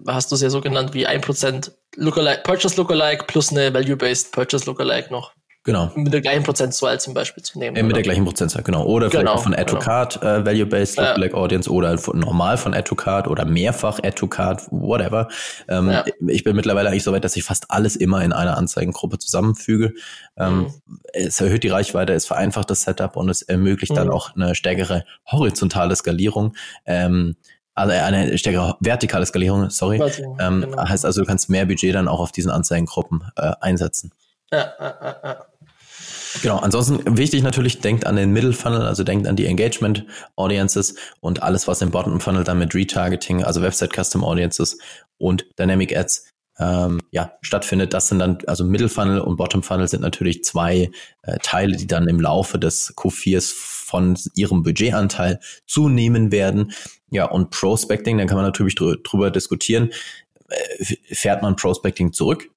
hast 0.08 0.32
du 0.32 0.36
es 0.36 0.42
ja 0.42 0.50
so 0.50 0.62
genannt, 0.62 0.94
wie 0.94 1.08
1% 1.08 1.72
Lookalike, 1.96 2.42
Purchase 2.44 2.76
Lookalike 2.78 3.26
plus 3.26 3.52
eine 3.52 3.74
Value-Based 3.74 4.32
Purchase 4.32 4.66
Lookalike 4.66 5.12
noch. 5.12 5.34
Genau. 5.66 5.92
Mit 5.94 6.14
der 6.14 6.22
gleichen 6.22 6.44
Prozentzahl 6.44 7.00
zum 7.02 7.14
Beispiel 7.14 7.44
zu 7.44 7.60
nehmen. 7.60 7.76
Äh, 7.76 7.84
mit 7.84 7.94
der 7.96 8.02
gleichen 8.04 8.24
Prozentzahl, 8.24 8.64
genau. 8.64 8.86
Oder 8.86 9.10
vielleicht 9.10 9.26
Genau, 9.26 9.34
auch 9.38 9.44
von 9.44 9.54
Add 9.54 9.66
to 9.66 9.76
genau. 9.76 9.86
Card 9.86 10.24
äh, 10.24 10.46
Value-Based 10.46 10.98
Ja. 10.98 11.10
Lookalike 11.10 11.36
Audience 11.36 11.70
oder 11.70 11.98
von, 11.98 12.18
normal 12.20 12.58
von 12.58 12.74
Add 12.74 12.84
to 12.88 12.96
Card 12.96 13.28
oder 13.28 13.44
mehrfach 13.46 14.00
Add 14.00 14.12
to 14.16 14.28
Card, 14.28 14.62
whatever. 14.72 15.28
Ähm, 15.68 15.90
Ja. 15.92 16.06
Ich 16.28 16.46
bin 16.46 16.56
mittlerweile 16.56 16.90
eigentlich 16.90 17.04
so 17.04 17.12
weit, 17.12 17.26
dass 17.26 17.36
ich 17.36 17.44
fast 17.44 17.70
alles 17.72 17.98
immer 17.98 18.24
in 18.24 18.32
einer 18.32 18.58
Anzeigengruppe 18.58 19.18
zusammenfüge. 19.20 19.94
Ähm, 20.38 20.60
Mhm. 20.88 21.00
Es 21.14 21.42
erhöht 21.42 21.64
die 21.64 21.68
Reichweite, 21.70 22.14
es 22.14 22.26
vereinfacht 22.26 22.70
das 22.70 22.82
Setup 22.84 23.18
und 23.18 23.28
es 23.30 23.42
ermöglicht 23.42 23.96
dann 23.96 24.08
Mhm. 24.08 24.14
auch 24.14 24.34
eine 24.36 24.56
stärkere 24.56 25.04
horizontale 25.28 25.94
Skalierung. 25.96 26.56
Ähm, 26.86 27.36
also 27.76 27.94
eine 27.94 28.38
stärkere 28.38 28.78
vertikale 28.80 29.26
Skalierung, 29.26 29.70
sorry. 29.70 30.02
Ähm, 30.40 30.62
genau. 30.62 30.88
Heißt 30.90 31.06
also, 31.06 31.22
du 31.22 31.28
kannst 31.28 31.50
mehr 31.50 31.66
Budget 31.66 31.94
dann 31.96 32.08
auch 32.08 32.20
auf 32.22 32.32
diesen 32.32 32.50
Anzeigengruppen 32.50 33.24
äh, 33.36 33.52
einsetzen. 33.62 34.12
Genau, 36.42 36.58
ansonsten 36.58 37.18
wichtig 37.18 37.44
natürlich, 37.44 37.82
denkt 37.82 38.06
an 38.06 38.16
den 38.16 38.32
Middle 38.32 38.54
Funnel, 38.54 38.84
also 38.84 39.04
denkt 39.04 39.28
an 39.28 39.36
die 39.36 39.46
Engagement 39.46 40.06
Audiences 40.36 40.96
und 41.20 41.44
alles, 41.44 41.68
was 41.68 41.82
im 41.82 41.92
Bottom 41.92 42.20
Funnel 42.20 42.44
dann 42.44 42.60
mit 42.60 42.76
Retargeting, 42.76 43.44
also 43.44 43.62
Website 43.62 43.94
Custom 43.94 44.24
Audiences 44.24 44.78
und 45.18 45.46
Dynamic 45.58 45.96
Ads 45.96 46.30
ähm, 46.60 47.02
ja, 47.12 47.34
stattfindet. 47.42 47.94
Das 47.94 48.08
sind 48.08 48.20
dann, 48.20 48.38
also 48.48 48.64
Middle 48.64 48.90
Funnel 48.90 49.22
und 49.22 49.38
Bottom 49.38 49.64
Funnel 49.64 49.88
sind 49.88 50.02
natürlich 50.02 50.44
zwei 50.44 50.92
äh, 51.24 51.38
Teile, 51.42 51.76
die 51.76 51.88
dann 51.88 52.08
im 52.08 52.20
Laufe 52.20 52.60
des 52.60 52.96
Q4s 52.96 53.54
von 53.54 54.18
ihrem 54.36 54.64
Budgetanteil 54.64 55.40
zunehmen 55.66 56.32
werden. 56.32 56.74
Ja, 57.12 57.26
und 57.26 57.50
Prospecting, 57.50 58.18
dann 58.18 58.28
kann 58.28 58.38
man 58.38 58.46
natürlich 58.46 58.76
drü 58.76 58.98
drüber 59.04 59.32
diskutieren. 59.32 59.92
Äh, 60.50 60.96
fährt 61.12 61.42
man 61.42 61.56
Prospecting 61.56 62.14
zurück? 62.14 62.50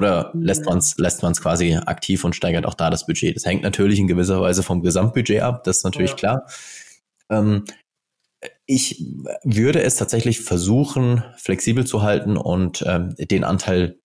Oder 0.00 0.32
lässt 0.34 0.64
man 0.64 0.78
es 0.78 0.96
lässt 0.96 1.22
man's 1.22 1.40
quasi 1.42 1.74
aktiv 1.76 2.24
und 2.24 2.34
steigert 2.34 2.64
auch 2.64 2.74
da 2.74 2.88
das 2.88 3.04
Budget? 3.06 3.36
Das 3.36 3.44
hängt 3.44 3.62
natürlich 3.62 3.98
in 3.98 4.06
gewisser 4.06 4.40
Weise 4.40 4.62
vom 4.62 4.82
Gesamtbudget 4.82 5.42
ab, 5.42 5.64
das 5.64 5.78
ist 5.78 5.84
natürlich 5.84 6.12
Ja. 6.12 6.16
klar. 6.16 6.46
Ähm, 7.30 7.64
ich 8.64 9.04
würde 9.44 9.82
es 9.82 9.96
tatsächlich 9.96 10.40
versuchen, 10.40 11.22
flexibel 11.36 11.86
zu 11.86 12.02
halten 12.02 12.38
und 12.38 12.82
ähm, 12.86 13.14
den 13.18 13.44
Anteil 13.44 13.98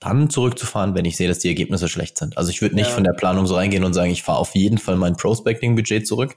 dann 0.00 0.30
zurückzufahren, 0.30 0.94
wenn 0.94 1.04
ich 1.04 1.16
sehe, 1.16 1.28
dass 1.28 1.38
die 1.38 1.48
Ergebnisse 1.48 1.88
schlecht 1.88 2.18
sind. 2.18 2.36
Also 2.38 2.50
ich 2.50 2.62
würde 2.62 2.74
nicht 2.74 2.88
Ja. 2.88 2.94
von 2.94 3.04
der 3.04 3.12
Planung 3.12 3.46
so 3.46 3.54
reingehen 3.56 3.84
und 3.84 3.92
sagen, 3.94 4.10
ich 4.10 4.22
fahre 4.22 4.38
auf 4.38 4.54
jeden 4.54 4.78
Fall 4.78 4.96
mein 4.96 5.16
Prospecting-Budget 5.16 6.06
zurück, 6.06 6.36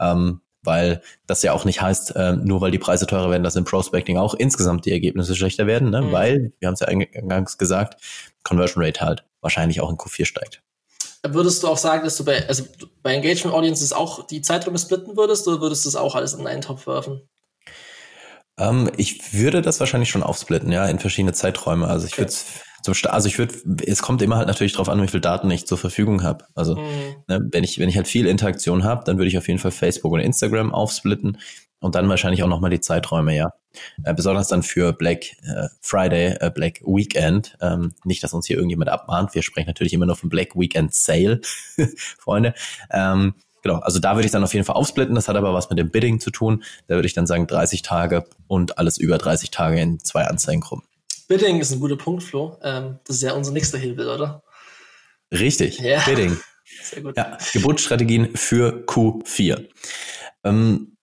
ähm, 0.00 0.40
weil 0.66 1.00
das 1.26 1.42
ja 1.42 1.52
auch 1.52 1.64
nicht 1.64 1.80
heißt, 1.80 2.14
ähm, 2.16 2.44
nur 2.44 2.60
weil 2.60 2.70
die 2.70 2.78
Preise 2.78 3.06
teurer 3.06 3.30
werden, 3.30 3.42
dass 3.42 3.56
im 3.56 3.64
Prospecting 3.64 4.18
auch 4.18 4.34
insgesamt 4.34 4.84
die 4.84 4.92
Ergebnisse 4.92 5.34
schlechter 5.34 5.66
werden, 5.66 5.90
ne? 5.90 6.02
Mhm. 6.02 6.12
weil, 6.12 6.52
wir 6.58 6.68
haben 6.68 6.74
es 6.74 6.80
ja 6.80 6.88
eingangs 6.88 7.58
gesagt, 7.58 8.00
Conversion 8.42 8.84
Rate 8.84 9.00
halt 9.00 9.24
wahrscheinlich 9.40 9.80
auch 9.80 9.90
in 9.90 9.96
Q4 9.96 10.24
steigt. 10.24 10.62
Würdest 11.26 11.62
du 11.62 11.68
auch 11.68 11.78
sagen, 11.78 12.04
dass 12.04 12.16
du 12.16 12.24
bei, 12.24 12.46
also 12.46 12.64
bei 13.02 13.14
Engagement 13.14 13.56
Audiences 13.56 13.92
auch 13.92 14.26
die 14.26 14.42
Zeiträume 14.42 14.78
splitten 14.78 15.16
würdest 15.16 15.48
oder 15.48 15.60
würdest 15.60 15.84
du 15.84 15.88
das 15.88 15.96
auch 15.96 16.14
alles 16.14 16.34
in 16.34 16.46
einen 16.46 16.62
Topf 16.62 16.86
werfen? 16.86 17.22
Ähm, 18.58 18.90
ich 18.96 19.34
würde 19.34 19.62
das 19.62 19.80
wahrscheinlich 19.80 20.10
schon 20.10 20.22
aufsplitten, 20.22 20.72
ja, 20.72 20.86
in 20.86 20.98
verschiedene 20.98 21.32
Zeiträume. 21.32 21.88
Also 21.88 22.06
ich 22.06 22.12
Okay. 22.12 22.22
würde 22.22 22.32
zum 22.86 22.94
Sta- 22.94 23.10
also 23.10 23.28
ich 23.28 23.36
würde, 23.38 23.54
es 23.86 24.00
kommt 24.00 24.22
immer 24.22 24.36
halt 24.38 24.48
natürlich 24.48 24.72
drauf 24.72 24.88
an, 24.88 25.02
wie 25.02 25.08
viel 25.08 25.20
Daten 25.20 25.50
ich 25.50 25.66
zur 25.66 25.76
Verfügung 25.76 26.22
habe. 26.22 26.46
Also 26.54 26.76
Mhm. 26.76 26.82
ne, 27.28 27.48
wenn 27.52 27.64
ich 27.64 27.78
wenn 27.78 27.88
ich 27.90 27.96
halt 27.96 28.08
viel 28.08 28.26
Interaktion 28.26 28.84
habe, 28.84 29.04
dann 29.04 29.18
würde 29.18 29.28
ich 29.28 29.36
auf 29.36 29.46
jeden 29.48 29.58
Fall 29.58 29.70
Facebook 29.72 30.12
und 30.12 30.20
Instagram 30.20 30.72
aufsplitten 30.72 31.38
und 31.80 31.94
dann 31.94 32.08
wahrscheinlich 32.08 32.42
auch 32.42 32.48
nochmal 32.48 32.70
die 32.70 32.80
Zeiträume, 32.80 33.36
ja. 33.36 33.50
Äh, 34.04 34.14
besonders 34.14 34.48
dann 34.48 34.62
für 34.62 34.94
Black 34.94 35.32
äh, 35.42 35.68
Friday, 35.82 36.36
äh, 36.40 36.50
Black 36.50 36.80
Weekend. 36.86 37.56
Ähm, 37.60 37.92
nicht, 38.04 38.22
dass 38.24 38.32
uns 38.32 38.46
hier 38.46 38.56
irgendjemand 38.56 38.88
abmahnt. 38.90 39.34
Wir 39.34 39.42
sprechen 39.42 39.66
natürlich 39.66 39.92
immer 39.92 40.06
nur 40.06 40.16
von 40.16 40.30
Black 40.30 40.56
Weekend 40.56 40.94
Sale, 40.94 41.40
Freunde. 42.18 42.54
Ähm, 42.90 43.34
genau, 43.62 43.80
also 43.80 43.98
da 43.98 44.14
würde 44.14 44.24
ich 44.26 44.32
dann 44.32 44.44
auf 44.44 44.54
jeden 44.54 44.64
Fall 44.64 44.76
aufsplitten. 44.76 45.14
Das 45.14 45.28
hat 45.28 45.36
aber 45.36 45.52
was 45.52 45.68
mit 45.68 45.78
dem 45.78 45.90
Bidding 45.90 46.20
zu 46.20 46.30
tun. 46.30 46.64
Da 46.86 46.94
würde 46.94 47.06
ich 47.06 47.14
dann 47.14 47.26
sagen 47.26 47.46
30 47.46 47.82
Tage 47.82 48.24
und 48.46 48.78
alles 48.78 48.96
über 48.96 49.18
30 49.18 49.50
Tage 49.50 49.78
in 49.80 49.98
zwei 50.00 50.24
Anzeigengruppen. 50.24 50.86
Bidding 51.28 51.60
ist 51.60 51.72
ein 51.72 51.80
guter 51.80 51.96
Punkt, 51.96 52.22
Flo. 52.22 52.58
Ähm, 52.62 52.98
das 53.04 53.16
ist 53.16 53.22
ja 53.22 53.32
unser 53.32 53.52
nächster 53.52 53.78
Hebel, 53.78 54.08
oder? 54.08 54.42
Richtig, 55.32 55.78
Ja. 55.80 56.00
Bidding. 56.04 56.36
Sehr 56.82 57.02
gut. 57.02 57.16
Ja, 57.16 57.38
Geburtsstrategien 57.52 58.36
für 58.36 58.84
Q4. 58.86 59.66
Ähm, 60.44 60.96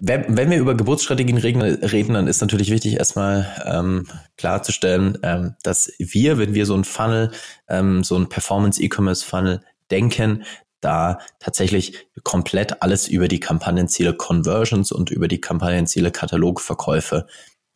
wenn, 0.00 0.36
wenn 0.36 0.50
wir 0.50 0.58
über 0.58 0.74
Geburtsstrategien 0.74 1.38
reden, 1.38 1.62
reden, 1.62 2.14
dann 2.14 2.26
ist 2.26 2.40
natürlich 2.40 2.70
wichtig, 2.70 2.94
erstmal 2.94 3.46
ähm, 3.64 4.06
klarzustellen, 4.36 5.18
ähm, 5.22 5.54
dass 5.62 5.92
wir, 5.98 6.38
wenn 6.38 6.54
wir 6.54 6.66
so 6.66 6.74
ein 6.74 6.84
Funnel, 6.84 7.30
ähm, 7.68 8.02
so 8.02 8.16
ein 8.16 8.28
Performance-E-Commerce-Funnel 8.28 9.62
denken, 9.90 10.44
da 10.80 11.18
tatsächlich 11.38 12.06
komplett 12.24 12.82
alles 12.82 13.08
über 13.08 13.28
die 13.28 13.40
Kampagnenziele 13.40 14.14
Conversions 14.14 14.92
und 14.92 15.10
über 15.10 15.28
die 15.28 15.40
Kampagnenziele 15.40 16.10
Katalogverkäufe 16.10 17.26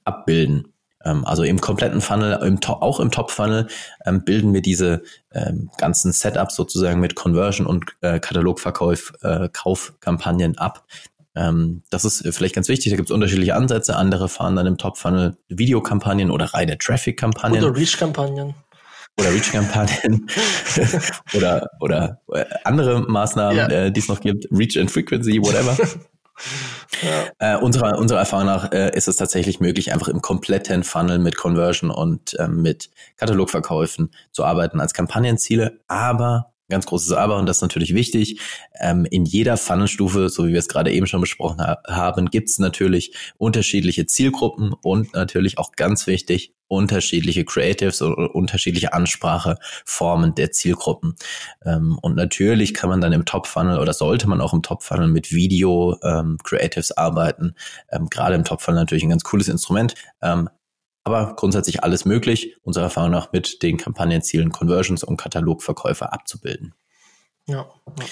abbilden. 0.04 0.71
Ähm, 1.04 1.24
also 1.24 1.42
im 1.42 1.60
kompletten 1.60 2.00
Funnel, 2.00 2.38
im, 2.46 2.58
auch 2.66 3.00
im 3.00 3.10
Top-Funnel 3.10 3.68
ähm, 4.06 4.24
bilden 4.24 4.52
wir 4.54 4.62
diese 4.62 5.02
ähm, 5.32 5.70
ganzen 5.78 6.12
Setups 6.12 6.54
sozusagen 6.56 7.00
mit 7.00 7.14
Conversion 7.14 7.66
und 7.66 7.86
äh, 8.00 8.20
Katalogverkauf, 8.20 9.12
äh, 9.22 9.48
Kaufkampagnen 9.52 10.58
ab. 10.58 10.84
Ähm, 11.34 11.82
das 11.90 12.04
ist 12.04 12.26
vielleicht 12.34 12.54
ganz 12.54 12.68
wichtig, 12.68 12.90
da 12.90 12.96
gibt 12.96 13.08
es 13.08 13.14
unterschiedliche 13.14 13.54
Ansätze. 13.54 13.96
Andere 13.96 14.28
fahren 14.28 14.54
dann 14.56 14.66
im 14.66 14.76
Top-Funnel 14.78 15.36
Videokampagnen 15.48 16.30
oder 16.30 16.46
reine 16.46 16.76
Traffic-Kampagnen 16.78 17.62
Oder 17.64 17.74
Reach-Kampagnen. 17.76 18.54
oder 19.18 19.32
Reach-Kampagnen 19.32 20.26
oder, 21.34 21.70
oder 21.80 22.20
äh, 22.32 22.44
andere 22.64 23.00
Maßnahmen, 23.00 23.56
Ja. 23.56 23.66
äh, 23.68 23.90
die 23.92 24.00
es 24.00 24.08
noch 24.08 24.20
gibt, 24.20 24.46
Reach 24.50 24.78
and 24.78 24.90
Frequency, 24.90 25.40
whatever. 25.40 25.76
Ja. 27.02 27.56
Äh, 27.56 27.58
unserer, 27.58 27.98
unserer 27.98 28.20
Erfahrung 28.20 28.46
nach 28.46 28.72
äh, 28.72 28.90
ist 28.96 29.08
es 29.08 29.16
tatsächlich 29.16 29.60
möglich, 29.60 29.92
einfach 29.92 30.08
im 30.08 30.22
kompletten 30.22 30.82
Funnel 30.82 31.18
mit 31.18 31.36
Conversion 31.36 31.90
und 31.90 32.36
ähm, 32.38 32.62
mit 32.62 32.90
Katalogverkäufen 33.16 34.10
zu 34.30 34.44
arbeiten 34.44 34.80
als 34.80 34.94
Kampagnenziele. 34.94 35.80
Aber, 35.88 36.51
ganz 36.68 36.86
großes 36.86 37.12
Aber, 37.12 37.36
und 37.36 37.46
das 37.46 37.58
ist 37.58 37.62
natürlich 37.62 37.94
wichtig, 37.94 38.40
ähm, 38.80 39.06
in 39.10 39.24
jeder 39.24 39.56
Funnelstufe, 39.56 40.28
so 40.28 40.46
wie 40.46 40.52
wir 40.52 40.58
es 40.58 40.68
gerade 40.68 40.92
eben 40.92 41.06
schon 41.06 41.20
besprochen 41.20 41.60
ha 41.60 41.82
haben, 41.86 42.30
gibt 42.30 42.48
es 42.48 42.58
natürlich 42.58 43.14
unterschiedliche 43.38 44.06
Zielgruppen 44.06 44.74
und 44.82 45.14
natürlich 45.14 45.58
auch 45.58 45.72
ganz 45.72 46.06
wichtig, 46.06 46.54
unterschiedliche 46.68 47.44
Creatives 47.44 48.00
oder 48.00 48.34
unterschiedliche 48.34 48.94
Anspracheformen 48.94 50.34
der 50.34 50.52
Zielgruppen. 50.52 51.16
Ähm, 51.64 51.98
und 52.00 52.16
natürlich 52.16 52.72
kann 52.72 52.88
man 52.88 53.02
dann 53.02 53.12
im 53.12 53.26
Top-Funnel 53.26 53.78
oder 53.78 53.92
sollte 53.92 54.26
man 54.28 54.40
auch 54.40 54.54
im 54.54 54.62
Top-Funnel 54.62 55.08
mit 55.08 55.32
Video 55.32 55.98
ähm, 56.02 56.38
arbeiten. 56.96 57.54
Ähm, 57.90 58.08
Gerade 58.08 58.34
im 58.34 58.44
Top-Funnel 58.44 58.80
natürlich 58.80 59.04
ein 59.04 59.10
ganz 59.10 59.24
cooles 59.24 59.48
Instrument. 59.48 59.94
Aber 61.04 61.34
grundsätzlich 61.34 61.82
alles 61.82 62.04
möglich, 62.04 62.56
unserer 62.62 62.84
Erfahrung 62.84 63.10
nach 63.10 63.32
mit 63.32 63.62
den 63.62 63.76
Kampagnenzielen 63.76 64.52
Conversions 64.52 65.02
und 65.02 65.16
Katalogverkäufe 65.16 66.12
abzubilden. 66.12 66.74
Ja. 67.46 67.68
ja. 67.98 68.06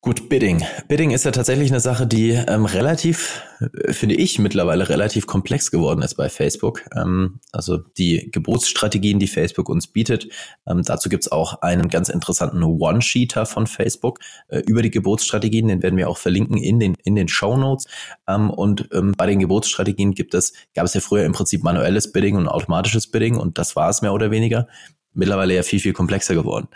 Gut, 0.00 0.28
Bidding. 0.28 0.64
Bidding 0.86 1.10
ist 1.10 1.24
ja 1.24 1.32
tatsächlich 1.32 1.72
eine 1.72 1.80
Sache, 1.80 2.06
die 2.06 2.30
ähm, 2.30 2.66
relativ, 2.66 3.42
äh, 3.58 3.92
finde 3.92 4.14
ich, 4.14 4.38
mittlerweile 4.38 4.88
relativ 4.88 5.26
komplex 5.26 5.72
geworden 5.72 6.02
ist 6.02 6.14
bei 6.14 6.28
Facebook. 6.28 6.84
Ähm, 6.94 7.40
also 7.50 7.78
die 7.78 8.30
Gebotsstrategien, 8.30 9.18
die 9.18 9.26
Facebook 9.26 9.68
uns 9.68 9.88
bietet. 9.88 10.28
Ähm, 10.68 10.82
dazu 10.84 11.08
gibt's 11.08 11.32
auch 11.32 11.62
einen 11.62 11.88
ganz 11.88 12.10
interessanten 12.10 12.62
One-Sheeter 12.62 13.44
von 13.44 13.66
Facebook 13.66 14.20
äh, 14.46 14.60
über 14.68 14.82
die 14.82 14.92
Gebotsstrategien. 14.92 15.66
Den 15.66 15.82
werden 15.82 15.96
wir 15.96 16.08
auch 16.08 16.18
verlinken 16.18 16.58
in 16.58 16.78
den, 16.78 16.94
in 17.02 17.16
den 17.16 17.26
Show 17.26 17.56
Notes. 17.56 17.86
Ähm, 18.28 18.50
und 18.50 18.88
ähm, 18.92 19.14
bei 19.18 19.26
den 19.26 19.40
Gebotsstrategien 19.40 20.14
gibt 20.14 20.34
es, 20.34 20.52
gab 20.76 20.84
es 20.84 20.94
ja 20.94 21.00
früher 21.00 21.24
im 21.24 21.32
Prinzip 21.32 21.64
manuelles 21.64 22.12
Bidding 22.12 22.36
und 22.36 22.46
automatisches 22.46 23.08
Bidding 23.08 23.36
und 23.36 23.58
das 23.58 23.74
war 23.74 23.90
es 23.90 24.00
mehr 24.00 24.14
oder 24.14 24.30
weniger. 24.30 24.68
Mittlerweile 25.12 25.56
ja 25.56 25.64
viel, 25.64 25.80
viel 25.80 25.92
komplexer 25.92 26.34
geworden. 26.34 26.68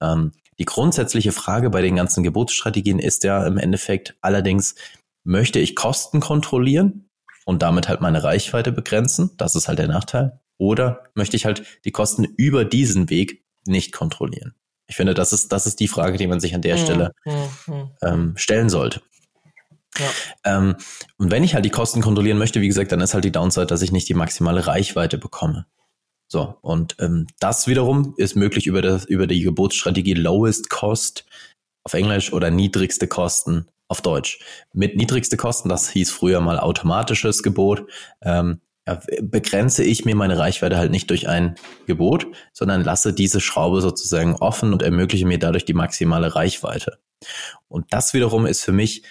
Ähm, 0.00 0.30
die 0.58 0.64
grundsätzliche 0.64 1.32
Frage 1.32 1.70
bei 1.70 1.82
den 1.82 1.96
ganzen 1.96 2.22
Gebotsstrategien 2.22 2.98
ist 2.98 3.24
ja 3.24 3.46
im 3.46 3.58
Endeffekt 3.58 4.16
allerdings, 4.20 4.74
möchte 5.24 5.58
ich 5.60 5.76
Kosten 5.76 6.20
kontrollieren 6.20 7.08
und 7.44 7.62
damit 7.62 7.88
halt 7.88 8.00
meine 8.00 8.22
Reichweite 8.22 8.72
begrenzen? 8.72 9.30
Das 9.36 9.54
ist 9.54 9.68
halt 9.68 9.78
der 9.78 9.88
Nachteil. 9.88 10.40
Oder 10.58 11.04
möchte 11.14 11.36
ich 11.36 11.44
halt 11.44 11.62
die 11.84 11.92
Kosten 11.92 12.24
über 12.24 12.64
diesen 12.64 13.10
Weg 13.10 13.44
nicht 13.66 13.92
kontrollieren? 13.92 14.54
Ich 14.88 14.96
finde, 14.96 15.14
das 15.14 15.32
ist, 15.32 15.52
das 15.52 15.66
ist 15.66 15.80
die 15.80 15.88
Frage, 15.88 16.18
die 16.18 16.26
man 16.26 16.40
sich 16.40 16.54
an 16.54 16.62
der 16.62 16.76
Mhm, 16.76 16.80
Stelle 16.80 17.14
mhm, 17.24 17.74
mhm. 17.74 17.90
ähm, 18.02 18.32
stellen 18.36 18.68
sollte. 18.68 19.02
Ja. 19.98 20.10
Ähm, 20.44 20.76
und 21.18 21.30
wenn 21.30 21.44
ich 21.44 21.54
halt 21.54 21.64
die 21.64 21.70
Kosten 21.70 22.00
kontrollieren 22.00 22.38
möchte, 22.38 22.60
wie 22.60 22.68
gesagt, 22.68 22.92
dann 22.92 23.00
ist 23.00 23.14
halt 23.14 23.24
die 23.24 23.32
Downside, 23.32 23.66
dass 23.66 23.82
ich 23.82 23.92
nicht 23.92 24.08
die 24.08 24.14
maximale 24.14 24.66
Reichweite 24.66 25.18
bekomme. 25.18 25.66
So, 26.30 26.56
und 26.60 26.96
ähm, 27.00 27.26
das 27.40 27.66
wiederum 27.66 28.14
ist 28.18 28.36
möglich 28.36 28.66
über, 28.66 28.82
das, 28.82 29.06
über 29.06 29.26
die 29.26 29.40
Gebotsstrategie 29.40 30.14
Lowest 30.14 30.68
Cost 30.68 31.24
auf 31.84 31.94
Englisch 31.94 32.32
oder 32.32 32.50
niedrigste 32.50 33.08
Kosten 33.08 33.66
auf 33.88 34.02
Deutsch. 34.02 34.38
Mit 34.74 34.96
niedrigste 34.96 35.38
Kosten, 35.38 35.70
das 35.70 35.88
hieß 35.88 36.10
früher 36.10 36.40
mal 36.40 36.58
automatisches 36.58 37.42
Gebot, 37.42 37.90
ähm, 38.22 38.60
begrenze 39.20 39.84
ich 39.84 40.04
mir 40.04 40.16
meine 40.16 40.38
Reichweite 40.38 40.76
halt 40.76 40.90
nicht 40.90 41.10
durch 41.10 41.28
ein 41.28 41.56
Gebot, 41.86 42.26
sondern 42.52 42.84
lasse 42.84 43.12
diese 43.12 43.40
Schraube 43.40 43.80
sozusagen 43.80 44.36
offen 44.36 44.72
und 44.72 44.82
ermögliche 44.82 45.26
mir 45.26 45.38
dadurch 45.38 45.64
die 45.64 45.74
maximale 45.74 46.34
Reichweite. 46.34 46.98
Und 47.68 47.86
das 47.90 48.14
wiederum 48.14 48.46
ist 48.46 48.62
für 48.62 48.72
mich 48.72 49.02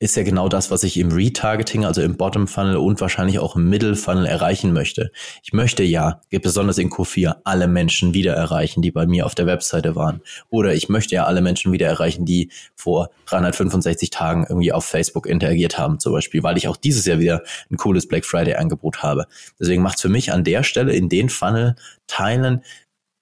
ist 0.00 0.16
ja 0.16 0.22
genau 0.22 0.48
das, 0.48 0.70
was 0.70 0.84
ich 0.84 0.96
im 0.96 1.10
Retargeting, 1.10 1.84
also 1.84 2.02
im 2.02 2.16
Bottom 2.16 2.46
Funnel 2.46 2.76
und 2.76 3.00
wahrscheinlich 3.00 3.40
auch 3.40 3.56
im 3.56 3.68
Middle 3.68 3.96
Funnel 3.96 4.26
erreichen 4.26 4.72
möchte. 4.72 5.10
Ich 5.42 5.52
möchte 5.52 5.82
ja, 5.82 6.20
besonders 6.30 6.78
in 6.78 6.88
Q4, 6.88 7.38
alle 7.42 7.66
Menschen 7.66 8.14
wieder 8.14 8.34
erreichen, 8.34 8.80
die 8.80 8.92
bei 8.92 9.06
mir 9.06 9.26
auf 9.26 9.34
der 9.34 9.46
Webseite 9.46 9.96
waren. 9.96 10.20
Oder 10.50 10.74
ich 10.74 10.88
möchte 10.88 11.16
ja 11.16 11.24
alle 11.24 11.40
Menschen 11.40 11.72
wieder 11.72 11.88
erreichen, 11.88 12.24
die 12.24 12.50
vor 12.76 13.10
365 13.26 14.10
Tagen 14.10 14.46
irgendwie 14.48 14.72
auf 14.72 14.84
Facebook 14.84 15.26
interagiert 15.26 15.78
haben, 15.78 15.98
zum 15.98 16.12
Beispiel, 16.12 16.44
weil 16.44 16.56
ich 16.56 16.68
auch 16.68 16.76
dieses 16.76 17.04
Jahr 17.04 17.18
wieder 17.18 17.42
ein 17.68 17.76
cooles 17.76 18.06
Black 18.06 18.24
Friday 18.24 18.54
Angebot 18.54 19.02
habe. 19.02 19.26
Deswegen 19.58 19.82
macht 19.82 19.96
es 19.96 20.02
für 20.02 20.08
mich 20.08 20.32
an 20.32 20.44
der 20.44 20.62
Stelle 20.62 20.92
in 20.92 21.08
den 21.08 21.28
Funnel 21.28 21.74
Teilen 22.06 22.62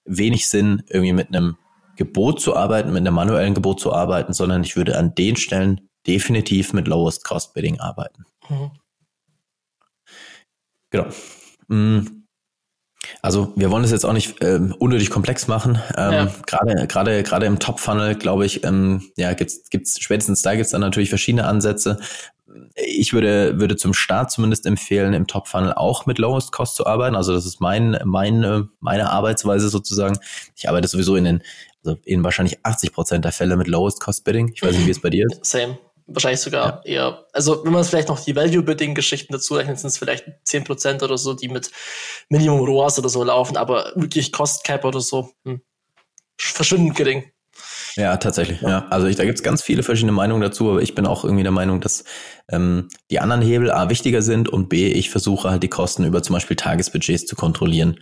wenig 0.04 0.48
Sinn, 0.48 0.82
irgendwie 0.88 1.14
mit 1.14 1.28
einem 1.28 1.56
Gebot 1.96 2.40
zu 2.40 2.54
arbeiten, 2.54 2.92
mit 2.92 2.98
einem 2.98 3.14
manuellen 3.14 3.54
Gebot 3.54 3.80
zu 3.80 3.92
arbeiten, 3.94 4.34
sondern 4.34 4.62
ich 4.62 4.76
würde 4.76 4.98
an 4.98 5.14
den 5.14 5.36
Stellen 5.36 5.85
definitiv 6.06 6.72
mit 6.72 6.88
Lowest 6.88 7.24
Cost 7.24 7.54
Bidding 7.54 7.80
arbeiten. 7.80 8.24
Mhm. 8.48 8.70
Genau. 10.90 11.06
Mm. 11.68 12.26
Also 13.22 13.52
wir 13.56 13.70
wollen 13.70 13.84
es 13.84 13.90
jetzt 13.92 14.04
auch 14.04 14.12
nicht 14.12 14.42
ähm, 14.42 14.74
unnötig 14.78 15.10
komplex 15.10 15.46
machen. 15.46 15.80
Ähm, 15.96 16.28
Gerade 16.46 16.78
ja. 16.78 16.86
gerade 16.86 17.22
gerade 17.22 17.46
im 17.46 17.58
Top 17.58 17.78
Funnel, 17.78 18.14
glaube 18.14 18.46
ich, 18.46 18.64
ähm, 18.64 19.10
ja 19.16 19.32
gibt's 19.34 19.68
gibt's 19.70 20.00
spätestens 20.00 20.42
da 20.42 20.54
gibt's 20.54 20.70
dann 20.70 20.80
natürlich 20.80 21.08
verschiedene 21.08 21.44
Ansätze. 21.46 21.98
Ich 22.74 23.12
würde 23.12 23.60
würde 23.60 23.76
zum 23.76 23.94
Start 23.94 24.30
zumindest 24.30 24.66
empfehlen, 24.66 25.12
im 25.12 25.26
Top 25.26 25.46
Funnel 25.46 25.72
auch 25.72 26.06
mit 26.06 26.18
Lowest 26.18 26.52
Cost 26.52 26.76
zu 26.76 26.86
arbeiten. 26.86 27.14
Also 27.14 27.32
das 27.32 27.46
ist 27.46 27.60
mein 27.60 27.98
meine 28.04 28.68
meine 28.80 29.10
Arbeitsweise 29.10 29.68
sozusagen. 29.68 30.18
Ich 30.56 30.68
arbeite 30.68 30.88
sowieso 30.88 31.16
in 31.16 31.24
den 31.24 31.42
also 31.84 31.98
in 32.04 32.24
wahrscheinlich 32.24 32.58
80 32.64 32.92
Prozent 32.92 33.24
der 33.24 33.32
Fälle 33.32 33.56
mit 33.56 33.68
Lowest 33.68 34.00
Cost 34.00 34.24
Bidding. 34.24 34.50
Ich 34.54 34.62
weiß 34.62 34.74
nicht, 34.76 34.86
wie 34.86 34.90
es 34.90 35.00
bei 35.00 35.10
dir 35.10 35.26
ist. 35.30 35.44
Same. 35.44 35.78
Wahrscheinlich 36.08 36.40
sogar 36.40 36.82
ja. 36.84 36.92
eher, 36.92 37.26
also 37.32 37.64
wenn 37.64 37.72
man 37.72 37.84
vielleicht 37.84 38.08
noch 38.08 38.20
die 38.20 38.36
Value-Bidding-Geschichten 38.36 39.32
dazu 39.32 39.54
rechnet, 39.54 39.80
sind 39.80 39.88
es 39.88 39.98
vielleicht 39.98 40.24
10% 40.46 41.02
oder 41.02 41.18
so, 41.18 41.34
die 41.34 41.48
mit 41.48 41.72
Minimum 42.28 42.60
ROAS 42.60 42.98
oder 42.98 43.08
so 43.08 43.24
laufen, 43.24 43.56
aber 43.56 43.92
wirklich 43.96 44.32
Cost 44.32 44.62
Cap 44.62 44.84
oder 44.84 45.00
so, 45.00 45.30
hm. 45.44 45.60
verschwindend 46.38 46.96
gering. 46.96 47.24
Ja, 47.96 48.18
tatsächlich. 48.18 48.60
Ja. 48.60 48.68
ja. 48.68 48.86
Also 48.90 49.06
ich, 49.06 49.16
da 49.16 49.24
gibt's 49.24 49.42
ganz 49.42 49.62
viele 49.62 49.82
verschiedene 49.82 50.12
Meinungen 50.12 50.42
dazu, 50.42 50.70
aber 50.70 50.82
ich 50.82 50.94
bin 50.94 51.06
auch 51.06 51.24
irgendwie 51.24 51.42
der 51.42 51.52
Meinung, 51.52 51.80
dass 51.80 52.04
ähm, 52.48 52.88
die 53.10 53.20
anderen 53.20 53.42
Hebel 53.42 53.70
A 53.72 53.88
wichtiger 53.88 54.22
sind 54.22 54.48
und 54.48 54.68
B, 54.68 54.88
ich 54.88 55.10
versuche 55.10 55.50
halt 55.50 55.62
die 55.62 55.68
Kosten 55.68 56.04
über 56.04 56.22
zum 56.22 56.34
Beispiel 56.34 56.56
Tagesbudgets 56.56 57.26
zu 57.26 57.36
kontrollieren. 57.36 57.98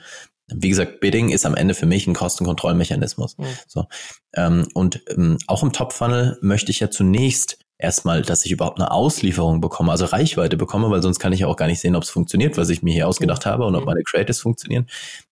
Wie 0.49 0.69
gesagt, 0.69 1.01
Bidding 1.01 1.31
ist 1.31 1.47
am 1.47 1.55
Ende 1.55 1.75
für 1.75 1.87
mich 1.87 2.07
ein 2.07 2.15
Kostenkontrollmechanismus. 2.15 3.39
Mhm. 3.39 3.45
So. 3.67 3.87
Ähm, 4.35 4.69
und 4.75 5.01
ähm, 5.09 5.39
auch 5.47 5.63
im 5.63 5.73
Top-Funnel 5.73 6.39
möchte 6.43 6.71
ich 6.71 6.81
ja 6.81 6.91
zunächst 6.91 7.64
erstmal, 7.85 8.23
dass 8.23 8.45
ich 8.45 8.53
überhaupt 8.53 8.81
eine 8.81 8.91
Auslieferung 8.91 9.61
bekomme, 9.61 9.93
also 9.93 10.07
Reichweite 10.07 10.57
bekomme, 10.57 10.91
weil 10.91 11.03
sonst 11.03 11.19
kann 11.19 11.33
ich 11.33 11.41
ja 11.41 11.47
auch 11.47 11.57
gar 11.57 11.67
nicht 11.67 11.81
sehen, 11.81 11.95
ob 11.95 12.03
es 12.03 12.11
funktioniert, 12.11 12.57
was 12.57 12.69
ich 12.71 12.83
mir 12.83 12.93
hier 12.93 13.07
ausgedacht 13.07 13.47
habe 13.47 13.65
und 13.65 13.77
ob 13.77 13.85
meine 13.85 14.03
Creatives 14.03 14.41
funktionieren. 14.41 14.87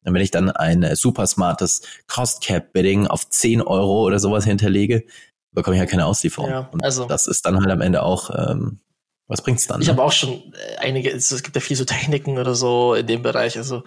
Und 0.04 0.14
wenn 0.14 0.22
ich 0.22 0.30
dann 0.30 0.50
ein 0.50 0.94
super 0.94 1.26
smartes 1.26 1.82
Cost 2.06 2.42
Cap 2.42 2.72
Bidding 2.72 3.06
auf 3.06 3.28
10 3.28 3.62
Euro 3.62 4.02
oder 4.02 4.18
sowas 4.20 4.44
hinterlege, 4.44 5.04
bekomme 5.52 5.76
ich 5.76 5.80
ja 5.80 5.86
keine 5.86 6.06
Auslieferung. 6.06 6.50
Ja, 6.50 6.70
also. 6.82 7.02
Und 7.02 7.10
das 7.10 7.26
ist 7.26 7.44
dann 7.44 7.58
halt 7.58 7.70
am 7.70 7.80
Ende 7.80 8.02
auch, 8.02 8.30
ähm, 8.30 8.80
was 9.28 9.42
bringt's 9.42 9.66
dann? 9.66 9.80
Ich 9.80 9.86
ne? 9.86 9.94
habe 9.94 10.04
auch 10.04 10.12
schon 10.12 10.52
äh, 10.52 10.76
einige, 10.78 11.10
es 11.10 11.42
gibt 11.42 11.56
ja 11.56 11.60
viel 11.60 11.76
so 11.76 11.84
Techniken 11.84 12.38
oder 12.38 12.54
so 12.54 12.94
in 12.94 13.06
dem 13.06 13.22
Bereich. 13.22 13.56
Also 13.56 13.82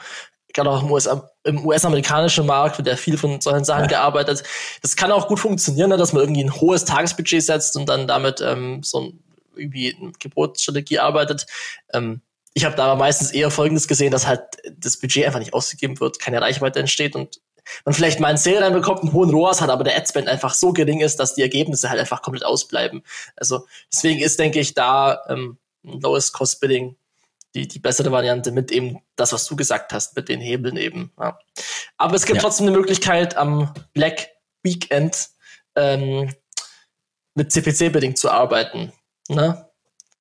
gerade 0.55 0.71
auch 0.71 0.81
im, 0.81 0.91
US, 0.91 1.07
im 1.43 1.65
US-amerikanischen 1.65 2.45
Markt 2.45 2.77
wird 2.77 2.87
ja 2.87 2.95
viel 2.95 3.17
von 3.17 3.39
solchen 3.41 3.65
Sachen 3.65 3.83
ja. 3.83 3.87
gearbeitet. 3.87 4.43
Das 4.81 4.95
kann 4.95 5.11
auch 5.11 5.27
gut 5.27 5.39
funktionieren, 5.39 5.89
ne, 5.89 5.97
dass 5.97 6.13
man 6.13 6.23
irgendwie 6.23 6.43
ein 6.43 6.55
hohes 6.55 6.85
Tagesbudget 6.85 7.43
setzt 7.43 7.77
und 7.77 7.87
dann 7.87 8.07
damit 8.07 8.41
ähm, 8.41 8.81
so 8.81 9.01
ein, 9.01 9.23
irgendwie 9.55 9.95
eine 9.99 10.11
Geburtsstrategie 10.19 10.99
arbeitet. 10.99 11.45
Ähm, 11.93 12.21
ich 12.53 12.65
habe 12.65 12.75
da 12.75 12.85
aber 12.85 12.99
meistens 12.99 13.31
eher 13.31 13.51
Folgendes 13.51 13.87
gesehen, 13.87 14.11
dass 14.11 14.25
halt 14.25 14.41
das 14.77 14.97
Budget 14.97 15.25
einfach 15.25 15.39
nicht 15.39 15.53
ausgegeben 15.53 15.99
wird, 15.99 16.19
keine 16.19 16.41
Reichweite 16.41 16.79
entsteht 16.79 17.15
und 17.15 17.41
man 17.83 17.93
vielleicht 17.93 18.19
mal 18.19 18.29
einen 18.29 18.37
Sale 18.37 18.61
reinbekommt, 18.61 19.01
einen 19.01 19.11
hohen 19.11 19.29
ROAS 19.31 19.59
hat, 19.59 19.69
aber 19.69 19.83
der 19.83 19.97
Adspend 19.97 20.27
einfach 20.27 20.53
so 20.53 20.71
gering 20.71 21.01
ist, 21.01 21.19
dass 21.19 21.35
die 21.35 21.41
Ergebnisse 21.41 21.89
halt 21.89 21.99
einfach 21.99 22.21
komplett 22.21 22.45
ausbleiben. 22.45 23.03
Also 23.35 23.65
deswegen 23.91 24.21
ist, 24.21 24.39
denke 24.39 24.59
ich, 24.59 24.73
da 24.73 25.21
ähm, 25.27 25.57
Lowest 25.83 26.33
Cost 26.33 26.61
Bidding 26.61 26.95
die, 27.55 27.67
die 27.67 27.79
bessere 27.79 28.11
Variante 28.11 28.51
mit 28.51 28.71
eben 28.71 28.99
das, 29.15 29.33
was 29.33 29.45
du 29.45 29.55
gesagt 29.55 29.93
hast, 29.93 30.15
mit 30.15 30.29
den 30.29 30.41
Hebeln 30.41 30.77
eben. 30.77 31.11
Ja. 31.19 31.39
Aber 31.97 32.15
es 32.15 32.25
gibt 32.25 32.37
ja. 32.37 32.41
trotzdem 32.41 32.67
eine 32.67 32.77
Möglichkeit, 32.77 33.37
am 33.37 33.73
Black 33.93 34.27
Weekend 34.61 35.29
ähm, 35.75 36.33
mit 37.33 37.51
CPC-Bidding 37.51 38.15
zu 38.15 38.29
arbeiten. 38.29 38.91
Ne? 39.29 39.65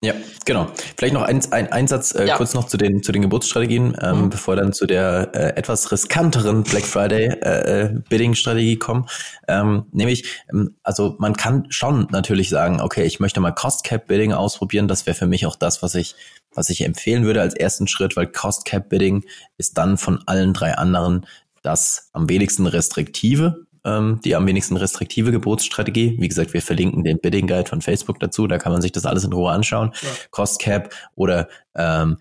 Ja, 0.04 0.12
genau. 0.44 0.70
Vielleicht 0.98 1.14
noch 1.14 1.22
ein, 1.22 1.40
ein 1.50 1.72
Einsatz 1.72 2.14
äh, 2.14 2.26
ja. 2.26 2.36
kurz 2.36 2.52
noch 2.52 2.66
zu 2.66 2.76
den, 2.76 3.02
zu 3.02 3.10
den 3.10 3.22
Geburtsstrategien, 3.22 3.96
ähm, 4.02 4.24
mhm. 4.24 4.30
bevor 4.30 4.54
dann 4.54 4.74
zu 4.74 4.86
der 4.86 5.30
äh, 5.32 5.56
etwas 5.56 5.90
riskanteren 5.90 6.62
Black 6.62 6.84
Friday 6.84 7.28
äh, 7.28 7.84
äh, 7.84 8.00
Bidding-Strategie 8.10 8.76
kommen. 8.76 9.06
Ähm, 9.48 9.86
nämlich, 9.92 10.42
ähm, 10.52 10.76
also 10.82 11.16
man 11.18 11.34
kann 11.34 11.66
schon 11.70 12.06
natürlich 12.10 12.50
sagen, 12.50 12.82
okay, 12.82 13.04
ich 13.04 13.18
möchte 13.18 13.40
mal 13.40 13.52
Cost 13.52 13.84
Cap 13.84 14.06
Bidding 14.06 14.34
ausprobieren. 14.34 14.88
Das 14.88 15.06
wäre 15.06 15.16
für 15.16 15.26
mich 15.26 15.46
auch 15.46 15.56
das, 15.56 15.82
was 15.82 15.94
ich, 15.94 16.16
was 16.54 16.70
ich 16.70 16.82
empfehlen 16.82 17.24
würde 17.24 17.40
als 17.40 17.54
ersten 17.54 17.86
Schritt, 17.86 18.16
weil 18.16 18.26
Cost 18.26 18.64
Cap 18.64 18.88
Bidding 18.88 19.24
ist 19.58 19.78
dann 19.78 19.98
von 19.98 20.22
allen 20.26 20.52
drei 20.52 20.74
anderen 20.74 21.26
das 21.62 22.10
am 22.12 22.28
wenigsten 22.28 22.66
restriktive 22.66 23.66
ähm, 23.84 24.20
die 24.24 24.34
am 24.34 24.46
wenigsten 24.46 24.76
restriktive 24.76 25.30
Gebotsstrategie. 25.30 26.16
Wie 26.18 26.28
gesagt, 26.28 26.54
wir 26.54 26.62
verlinken 26.62 27.04
den 27.04 27.18
Bidding 27.18 27.46
Guide 27.46 27.68
von 27.68 27.82
Facebook 27.82 28.18
dazu, 28.18 28.46
da 28.46 28.58
kann 28.58 28.72
man 28.72 28.82
sich 28.82 28.92
das 28.92 29.06
alles 29.06 29.24
in 29.24 29.32
Ruhe 29.32 29.52
anschauen. 29.52 29.92
Ja. 30.02 30.08
Cost 30.30 30.60
Cap 30.60 30.94
oder 31.14 31.48
ähm, 31.74 32.18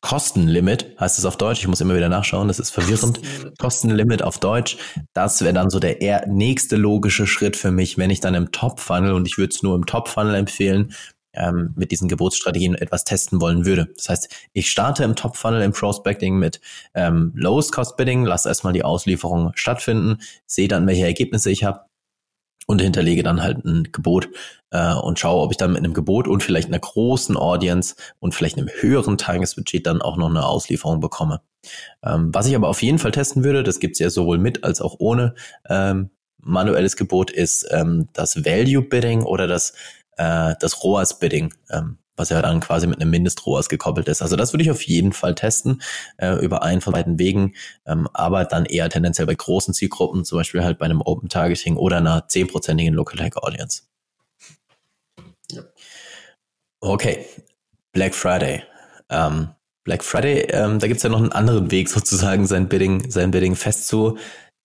Kostenlimit 0.00 0.94
heißt 1.00 1.18
es 1.18 1.24
auf 1.24 1.38
Deutsch. 1.38 1.60
Ich 1.60 1.66
muss 1.66 1.80
immer 1.80 1.96
wieder 1.96 2.10
nachschauen, 2.10 2.48
das 2.48 2.58
ist 2.58 2.70
verwirrend. 2.70 3.16
Kostenlimit, 3.16 3.58
Kostenlimit 3.58 4.22
auf 4.22 4.38
Deutsch. 4.38 4.76
Das 5.14 5.40
wäre 5.40 5.54
dann 5.54 5.70
so 5.70 5.80
der 5.80 6.02
eher 6.02 6.26
nächste 6.26 6.76
logische 6.76 7.26
Schritt 7.26 7.56
für 7.56 7.70
mich, 7.70 7.96
wenn 7.96 8.10
ich 8.10 8.20
dann 8.20 8.34
im 8.34 8.52
Top-Funnel 8.52 9.12
und 9.12 9.26
ich 9.26 9.38
würde 9.38 9.54
es 9.54 9.62
nur 9.62 9.74
im 9.74 9.86
Top-Funnel 9.86 10.34
empfehlen, 10.34 10.92
ähm, 11.34 11.72
mit 11.76 11.90
diesen 11.90 12.08
Geburtsstrategien 12.08 12.74
etwas 12.74 13.04
testen 13.04 13.40
wollen 13.40 13.66
würde. 13.66 13.88
Das 13.96 14.08
heißt, 14.08 14.28
ich 14.52 14.70
starte 14.70 15.04
im 15.04 15.16
Top-Funnel 15.16 15.62
im 15.62 15.72
Prospecting 15.72 16.38
mit 16.38 16.60
ähm, 16.94 17.32
Lowest-Cost-Bidding, 17.34 18.24
lasse 18.24 18.48
erstmal 18.48 18.72
die 18.72 18.84
Auslieferung 18.84 19.52
stattfinden, 19.54 20.18
sehe 20.46 20.68
dann, 20.68 20.86
welche 20.86 21.04
Ergebnisse 21.04 21.50
ich 21.50 21.64
habe 21.64 21.80
und 22.66 22.80
hinterlege 22.80 23.22
dann 23.22 23.42
halt 23.42 23.64
ein 23.64 23.88
Gebot 23.92 24.28
äh, 24.70 24.94
und 24.94 25.18
schaue, 25.18 25.42
ob 25.42 25.50
ich 25.50 25.56
dann 25.56 25.72
mit 25.72 25.84
einem 25.84 25.94
Gebot 25.94 26.28
und 26.28 26.42
vielleicht 26.42 26.68
einer 26.68 26.78
großen 26.78 27.36
Audience 27.36 27.94
und 28.20 28.34
vielleicht 28.34 28.56
einem 28.56 28.68
höheren 28.68 29.18
Tagesbudget 29.18 29.86
dann 29.86 30.02
auch 30.02 30.16
noch 30.16 30.30
eine 30.30 30.46
Auslieferung 30.46 31.00
bekomme. 31.00 31.40
Ähm, 32.02 32.30
was 32.32 32.46
ich 32.46 32.56
aber 32.56 32.68
auf 32.68 32.82
jeden 32.82 32.98
Fall 32.98 33.12
testen 33.12 33.44
würde, 33.44 33.62
das 33.62 33.80
gibt's 33.80 33.98
ja 33.98 34.10
sowohl 34.10 34.38
mit 34.38 34.64
als 34.64 34.80
auch 34.80 34.96
ohne 34.98 35.34
ähm, 35.68 36.10
manuelles 36.38 36.96
Gebot, 36.96 37.30
ist 37.30 37.66
ähm, 37.70 38.08
das 38.12 38.44
Value 38.44 38.82
Bidding 38.82 39.22
oder 39.22 39.46
das 39.46 39.74
äh, 40.16 40.54
das 40.60 40.82
ROAS-Bidding, 40.82 41.54
ähm, 41.70 41.98
was 42.16 42.28
ja 42.28 42.40
dann 42.42 42.60
quasi 42.60 42.86
mit 42.86 43.00
einem 43.00 43.10
Mindest-ROAS 43.10 43.68
gekoppelt 43.68 44.08
ist. 44.08 44.22
Also 44.22 44.36
das 44.36 44.52
würde 44.52 44.62
ich 44.62 44.70
auf 44.70 44.82
jeden 44.82 45.12
Fall 45.12 45.34
testen 45.34 45.82
äh, 46.18 46.34
über 46.44 46.62
einen 46.62 46.80
von 46.80 46.92
beiden 46.92 47.18
Wegen, 47.18 47.54
ähm, 47.86 48.08
aber 48.12 48.44
dann 48.44 48.64
eher 48.66 48.88
tendenziell 48.88 49.26
bei 49.26 49.34
großen 49.34 49.74
Zielgruppen, 49.74 50.24
zum 50.24 50.38
Beispiel 50.38 50.62
halt 50.62 50.78
bei 50.78 50.84
einem 50.84 51.02
Open 51.02 51.28
Targeting 51.28 51.76
oder 51.76 51.98
einer 51.98 52.28
zehnprozentigen 52.28 52.94
Lookalike 52.94 53.42
Audience. 53.42 53.82
Ja. 55.50 55.62
Okay, 56.80 57.26
Black 57.92 58.14
Friday. 58.14 58.62
Ähm, 59.08 59.48
Black 59.84 60.02
Friday, 60.02 60.46
ähm, 60.50 60.78
da 60.78 60.86
gibt's 60.86 61.02
ja 61.02 61.10
noch 61.10 61.18
einen 61.18 61.32
anderen 61.32 61.70
Weg 61.70 61.88
sozusagen, 61.90 62.46
sein 62.46 62.68
Bidding, 62.68 63.10
sein 63.10 63.30
Bidding 63.30 63.54
festzu, 63.54 64.18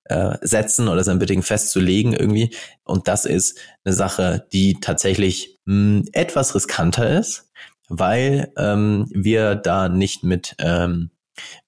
äh, 0.09 0.37
setzen 0.41 0.87
oder 0.87 1.03
sein 1.03 1.19
Bidding 1.19 1.41
festzulegen 1.41 2.13
irgendwie. 2.13 2.55
Und 2.83 3.07
das 3.07 3.25
ist 3.25 3.57
eine 3.83 3.93
Sache, 3.93 4.47
die 4.51 4.79
tatsächlich 4.81 5.59
mh, 5.65 5.73
hm, 5.73 6.05
etwas 6.11 6.53
riskanter 6.55 7.17
ist, 7.17 7.49
weil 7.87 8.51
ähm, 8.57 9.07
wir 9.11 9.55
da 9.55 9.89
nicht 9.89 10.23
mit 10.23 10.55
ähm, 10.59 11.11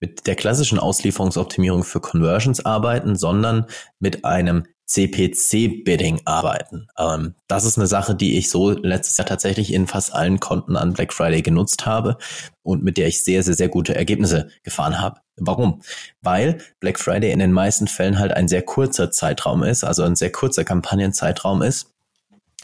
mit 0.02 0.28
der 0.28 0.36
klassischen 0.36 0.80
Auslieferungsoptimierung 0.80 1.86
für 1.86 2.02
Conversions 2.02 2.66
arbeiten, 2.66 3.16
sondern 3.16 3.68
mit 4.00 4.26
einem 4.26 4.66
CPC-Bidding 4.92 6.22
arbeiten. 6.26 6.88
Ähm, 6.98 7.36
das 7.48 7.64
ist 7.64 7.78
eine 7.78 7.88
Sache, 7.88 8.14
die 8.14 8.38
ich 8.38 8.50
so 8.50 8.72
letztes 8.72 9.18
Jahr 9.18 9.26
tatsächlich 9.26 9.72
in 9.74 9.88
fast 9.88 10.14
allen 10.14 10.42
Konten 10.42 10.76
an 10.76 10.94
Black 10.94 11.14
Friday 11.14 11.42
genutzt 11.42 11.86
habe 11.86 12.18
und 12.62 12.84
mit 12.84 12.98
der 12.98 13.08
ich 13.08 13.24
sehr, 13.24 13.42
sehr, 13.42 13.54
sehr 13.54 13.70
gute 13.70 13.96
Ergebnisse 13.96 14.50
gefahren 14.64 15.00
habe. 15.00 15.22
Warum? 15.38 15.82
Weil 16.22 16.58
Black 16.82 17.00
Friday 17.00 17.32
in 17.32 17.40
den 17.40 17.54
meisten 17.54 17.88
Fällen 17.88 18.20
halt 18.20 18.34
ein 18.34 18.50
sehr 18.50 18.64
kurzer 18.64 19.12
Zeitraum 19.12 19.64
ist, 19.64 19.84
also 19.86 20.04
ein 20.04 20.16
sehr 20.16 20.32
kurzer 20.32 20.66
Kampagnenzeitraum 20.66 21.62
ist 21.62 21.94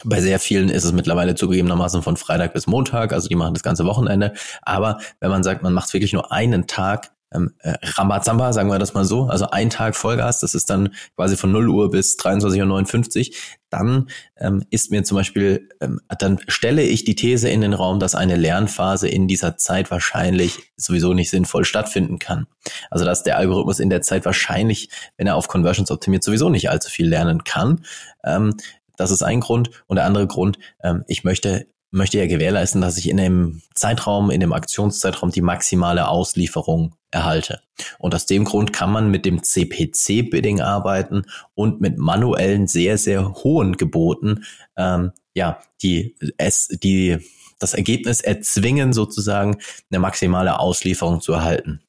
Bei 0.04 0.20
sehr 0.20 0.38
vielen 0.38 0.68
ist 0.68 0.84
es 0.84 0.92
mittlerweile 0.92 1.34
zugegebenermaßen 1.34 2.02
von 2.02 2.16
Freitag 2.16 2.52
bis 2.52 2.66
Montag, 2.66 3.12
also 3.12 3.28
die 3.28 3.34
machen 3.34 3.54
das 3.54 3.64
ganze 3.64 3.84
Wochenende. 3.84 4.34
Aber 4.62 4.98
wenn 5.20 5.30
man 5.30 5.42
sagt, 5.42 5.62
man 5.62 5.72
macht 5.72 5.92
wirklich 5.92 6.12
nur 6.12 6.30
einen 6.30 6.66
Tag, 6.66 7.10
ähm, 7.32 7.54
äh, 7.60 7.74
Rambazamba, 7.82 8.52
sagen 8.52 8.70
wir 8.70 8.78
das 8.78 8.94
mal 8.94 9.04
so, 9.04 9.24
also 9.24 9.50
ein 9.50 9.70
Tag 9.70 9.96
Vollgas, 9.96 10.40
das 10.40 10.54
ist 10.54 10.70
dann 10.70 10.94
quasi 11.16 11.36
von 11.36 11.52
0 11.52 11.68
Uhr 11.68 11.90
bis 11.90 12.16
23.59 12.16 13.28
Uhr, 13.30 13.36
dann 13.70 14.08
ähm, 14.38 14.64
ist 14.70 14.90
mir 14.90 15.04
zum 15.04 15.16
Beispiel, 15.16 15.68
ähm, 15.80 16.00
dann 16.18 16.38
stelle 16.48 16.82
ich 16.82 17.04
die 17.04 17.14
These 17.14 17.48
in 17.48 17.60
den 17.60 17.74
Raum, 17.74 18.00
dass 18.00 18.14
eine 18.14 18.36
Lernphase 18.36 19.08
in 19.08 19.28
dieser 19.28 19.56
Zeit 19.58 19.90
wahrscheinlich 19.90 20.72
sowieso 20.76 21.12
nicht 21.12 21.30
sinnvoll 21.30 21.64
stattfinden 21.64 22.18
kann. 22.18 22.46
Also 22.90 23.04
dass 23.04 23.22
der 23.22 23.36
Algorithmus 23.36 23.80
in 23.80 23.90
der 23.90 24.02
Zeit 24.02 24.24
wahrscheinlich, 24.24 24.88
wenn 25.16 25.26
er 25.26 25.36
auf 25.36 25.48
Conversions 25.48 25.90
optimiert, 25.90 26.24
sowieso 26.24 26.48
nicht 26.48 26.70
allzu 26.70 26.88
viel 26.90 27.08
lernen 27.08 27.44
kann. 27.44 27.84
Ähm, 28.24 28.54
das 28.96 29.10
ist 29.10 29.22
ein 29.22 29.40
Grund. 29.40 29.70
Und 29.86 29.96
der 29.96 30.06
andere 30.06 30.26
Grund, 30.26 30.58
ähm, 30.82 31.04
ich 31.06 31.24
möchte 31.24 31.66
möchte 31.90 32.18
ja 32.18 32.26
gewährleisten, 32.26 32.80
dass 32.80 32.98
ich 32.98 33.08
in 33.08 33.16
dem 33.16 33.62
Zeitraum, 33.74 34.30
in 34.30 34.40
dem 34.40 34.52
Aktionszeitraum 34.52 35.30
die 35.30 35.40
maximale 35.40 36.08
Auslieferung 36.08 36.94
erhalte. 37.10 37.60
Und 37.98 38.14
aus 38.14 38.26
dem 38.26 38.44
Grund 38.44 38.72
kann 38.72 38.92
man 38.92 39.10
mit 39.10 39.24
dem 39.24 39.42
CPC-Bidding 39.42 40.60
arbeiten 40.60 41.22
und 41.54 41.80
mit 41.80 41.96
manuellen 41.96 42.66
sehr, 42.66 42.98
sehr 42.98 43.32
hohen 43.34 43.76
Geboten, 43.76 44.44
ähm, 44.76 45.12
ja, 45.34 45.60
die, 45.82 46.16
es, 46.36 46.68
die, 46.68 47.18
das 47.58 47.74
Ergebnis 47.74 48.20
erzwingen, 48.20 48.92
sozusagen 48.92 49.58
eine 49.90 50.00
maximale 50.00 50.58
Auslieferung 50.58 51.20
zu 51.20 51.32
erhalten. 51.32 51.80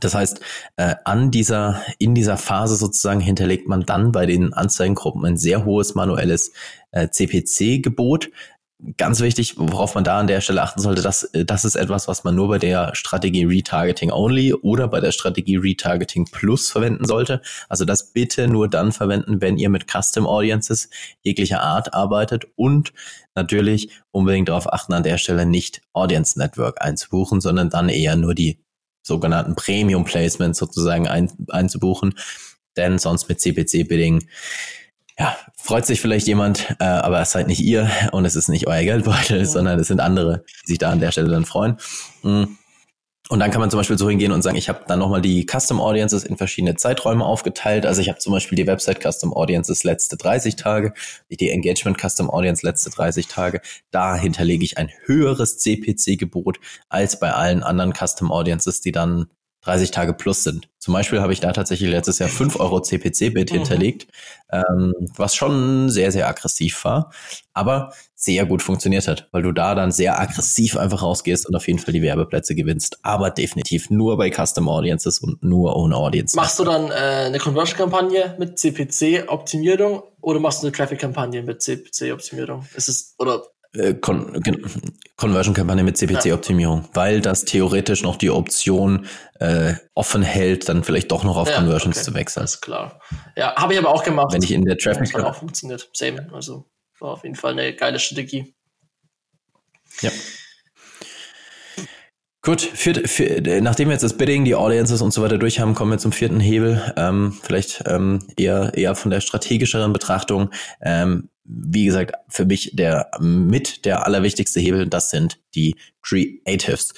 Das 0.00 0.14
heißt, 0.14 0.40
äh, 0.76 0.94
an 1.04 1.30
dieser, 1.30 1.82
in 1.98 2.14
dieser 2.14 2.38
Phase 2.38 2.76
sozusagen 2.76 3.20
hinterlegt 3.20 3.68
man 3.68 3.82
dann 3.84 4.12
bei 4.12 4.24
den 4.24 4.54
Anzeigengruppen 4.54 5.24
ein 5.26 5.36
sehr 5.36 5.66
hohes 5.66 5.94
manuelles 5.94 6.52
äh, 6.92 7.08
CPC-Gebot, 7.08 8.30
ganz 8.96 9.20
wichtig, 9.20 9.54
worauf 9.56 9.94
man 9.94 10.04
da 10.04 10.18
an 10.18 10.26
der 10.26 10.40
Stelle 10.40 10.62
achten 10.62 10.80
sollte, 10.80 11.02
das, 11.02 11.30
das 11.32 11.64
ist 11.64 11.76
etwas, 11.76 12.08
was 12.08 12.24
man 12.24 12.34
nur 12.34 12.48
bei 12.48 12.58
der 12.58 12.94
Strategie 12.94 13.44
Retargeting 13.44 14.10
Only 14.10 14.52
oder 14.54 14.88
bei 14.88 15.00
der 15.00 15.12
Strategie 15.12 15.56
Retargeting 15.56 16.26
Plus 16.26 16.70
verwenden 16.70 17.06
sollte. 17.06 17.40
Also 17.68 17.84
das 17.84 18.12
bitte 18.12 18.48
nur 18.48 18.68
dann 18.68 18.92
verwenden, 18.92 19.40
wenn 19.40 19.58
ihr 19.58 19.70
mit 19.70 19.86
Custom 19.90 20.26
Audiences 20.26 20.90
jeglicher 21.22 21.62
Art 21.62 21.94
arbeitet 21.94 22.46
und 22.56 22.92
natürlich 23.34 23.90
unbedingt 24.10 24.48
darauf 24.48 24.72
achten, 24.72 24.92
an 24.92 25.02
der 25.02 25.18
Stelle 25.18 25.46
nicht 25.46 25.80
Audience 25.92 26.38
Network 26.38 26.82
einzubuchen, 26.84 27.40
sondern 27.40 27.70
dann 27.70 27.88
eher 27.88 28.16
nur 28.16 28.34
die 28.34 28.58
sogenannten 29.02 29.54
Premium 29.54 30.04
Placements 30.04 30.58
sozusagen 30.58 31.08
ein, 31.08 31.30
einzubuchen. 31.48 32.14
Denn 32.76 32.98
sonst 32.98 33.28
mit 33.28 33.40
CPC-Bidding 33.40 34.26
ja, 35.18 35.36
freut 35.56 35.86
sich 35.86 36.00
vielleicht 36.00 36.26
jemand, 36.26 36.74
äh, 36.80 36.84
aber 36.84 37.20
es 37.20 37.30
seid 37.30 37.46
nicht 37.46 37.60
ihr 37.60 37.88
und 38.12 38.24
es 38.24 38.34
ist 38.34 38.48
nicht 38.48 38.66
euer 38.66 38.82
Geldbeutel, 38.82 39.38
ja. 39.38 39.44
sondern 39.44 39.78
es 39.78 39.88
sind 39.88 40.00
andere, 40.00 40.44
die 40.64 40.72
sich 40.72 40.78
da 40.78 40.90
an 40.90 41.00
der 41.00 41.12
Stelle 41.12 41.30
dann 41.30 41.44
freuen. 41.44 41.76
Mm. 42.22 42.44
Und 43.30 43.40
dann 43.40 43.50
kann 43.50 43.60
man 43.60 43.70
zum 43.70 43.80
Beispiel 43.80 43.96
so 43.96 44.10
hingehen 44.10 44.32
und 44.32 44.42
sagen, 44.42 44.58
ich 44.58 44.68
habe 44.68 44.84
dann 44.86 44.98
nochmal 44.98 45.22
die 45.22 45.46
Custom 45.50 45.80
Audiences 45.80 46.24
in 46.24 46.36
verschiedene 46.36 46.76
Zeiträume 46.76 47.24
aufgeteilt. 47.24 47.86
Also 47.86 48.02
ich 48.02 48.10
habe 48.10 48.18
zum 48.18 48.34
Beispiel 48.34 48.56
die 48.56 48.66
Website 48.66 49.00
Custom 49.02 49.32
Audiences 49.32 49.82
letzte 49.82 50.18
30 50.18 50.56
Tage, 50.56 50.92
die 51.30 51.48
Engagement 51.48 51.98
Custom 51.98 52.28
Audience 52.28 52.66
letzte 52.66 52.90
30 52.90 53.26
Tage. 53.26 53.62
Da 53.90 54.14
hinterlege 54.14 54.62
ich 54.62 54.76
ein 54.76 54.90
höheres 55.06 55.56
CPC-Gebot 55.56 56.60
als 56.90 57.18
bei 57.18 57.32
allen 57.32 57.62
anderen 57.62 57.94
Custom 57.94 58.30
Audiences, 58.30 58.82
die 58.82 58.92
dann 58.92 59.28
30 59.64 59.90
Tage 59.90 60.14
plus 60.14 60.44
sind. 60.44 60.68
Zum 60.78 60.92
Beispiel 60.92 61.20
habe 61.20 61.32
ich 61.32 61.40
da 61.40 61.52
tatsächlich 61.52 61.90
letztes 61.90 62.18
Jahr 62.18 62.28
5 62.28 62.60
Euro 62.60 62.80
CPC-Bit 62.80 63.50
mhm. 63.50 63.56
hinterlegt, 63.56 64.06
ähm, 64.52 64.92
was 65.16 65.34
schon 65.34 65.88
sehr, 65.88 66.12
sehr 66.12 66.28
aggressiv 66.28 66.84
war, 66.84 67.10
aber 67.54 67.92
sehr 68.14 68.46
gut 68.46 68.62
funktioniert 68.62 69.08
hat, 69.08 69.28
weil 69.32 69.42
du 69.42 69.52
da 69.52 69.74
dann 69.74 69.92
sehr 69.92 70.20
aggressiv 70.20 70.76
einfach 70.76 71.02
rausgehst 71.02 71.46
und 71.46 71.54
auf 71.54 71.66
jeden 71.66 71.78
Fall 71.78 71.92
die 71.92 72.02
Werbeplätze 72.02 72.54
gewinnst, 72.54 72.98
aber 73.02 73.30
definitiv 73.30 73.90
nur 73.90 74.16
bei 74.16 74.30
Custom 74.30 74.68
Audiences 74.68 75.18
und 75.18 75.42
nur 75.42 75.76
ohne 75.76 75.96
Audience. 75.96 76.36
Machst 76.36 76.58
du 76.58 76.64
dann 76.64 76.90
äh, 76.90 76.94
eine 76.94 77.38
Conversion-Kampagne 77.38 78.36
mit 78.38 78.58
CPC-Optimierung 78.58 80.02
oder 80.20 80.40
machst 80.40 80.62
du 80.62 80.66
eine 80.66 80.76
Traffic-Kampagne 80.76 81.42
mit 81.42 81.62
CPC-Optimierung? 81.62 82.66
Ist 82.74 82.88
es, 82.88 83.14
oder 83.18 83.42
Con 84.00 84.40
Conversion-Kampagne 85.16 85.82
mit 85.82 85.96
CPC-Optimierung, 85.96 86.82
ja. 86.82 86.88
weil 86.94 87.20
das 87.20 87.44
theoretisch 87.44 88.02
noch 88.02 88.16
die 88.16 88.30
Option 88.30 89.06
äh, 89.40 89.74
offen 89.94 90.22
hält, 90.22 90.68
dann 90.68 90.84
vielleicht 90.84 91.10
doch 91.10 91.24
noch 91.24 91.36
auf 91.36 91.48
ja, 91.48 91.56
Conversions 91.56 91.96
okay. 91.96 92.04
zu 92.04 92.14
wechseln. 92.14 92.40
Alles 92.42 92.60
klar. 92.60 93.00
Ja, 93.36 93.54
habe 93.56 93.72
ich 93.72 93.78
aber 93.78 93.90
auch 93.90 94.04
gemacht. 94.04 94.32
Wenn 94.32 94.42
ich 94.42 94.52
in 94.52 94.64
der 94.64 94.78
Traffic 94.78 95.12
das 95.12 95.14
hat 95.14 95.24
auch 95.24 95.36
funktioniert. 95.36 95.88
Same. 95.92 96.28
Also 96.32 96.66
war 97.00 97.12
auf 97.12 97.24
jeden 97.24 97.36
Fall 97.36 97.52
eine 97.52 97.74
geile 97.74 97.98
Strategie. 97.98 98.54
Ja. 100.00 100.10
Gut, 102.42 102.60
viert, 102.60 103.08
viert, 103.08 103.46
nachdem 103.62 103.88
wir 103.88 103.92
jetzt 103.92 104.02
das 104.02 104.18
Bidding, 104.18 104.44
die 104.44 104.54
Audiences 104.54 105.00
und 105.00 105.12
so 105.14 105.22
weiter 105.22 105.38
durch 105.38 105.60
haben, 105.60 105.74
kommen 105.74 105.92
wir 105.92 105.98
zum 105.98 106.12
vierten 106.12 106.40
Hebel. 106.40 106.92
Ähm, 106.96 107.32
vielleicht 107.42 107.84
ähm, 107.86 108.18
eher, 108.36 108.72
eher 108.74 108.94
von 108.94 109.10
der 109.10 109.22
strategischeren 109.22 109.94
Betrachtung. 109.94 110.50
Ähm, 110.82 111.30
wie 111.44 111.84
gesagt, 111.84 112.14
für 112.28 112.46
mich 112.46 112.70
der 112.74 113.10
mit 113.20 113.84
der 113.84 114.06
allerwichtigste 114.06 114.60
Hebel, 114.60 114.88
das 114.88 115.10
sind 115.10 115.38
die 115.54 115.76
Creatives. 116.02 116.94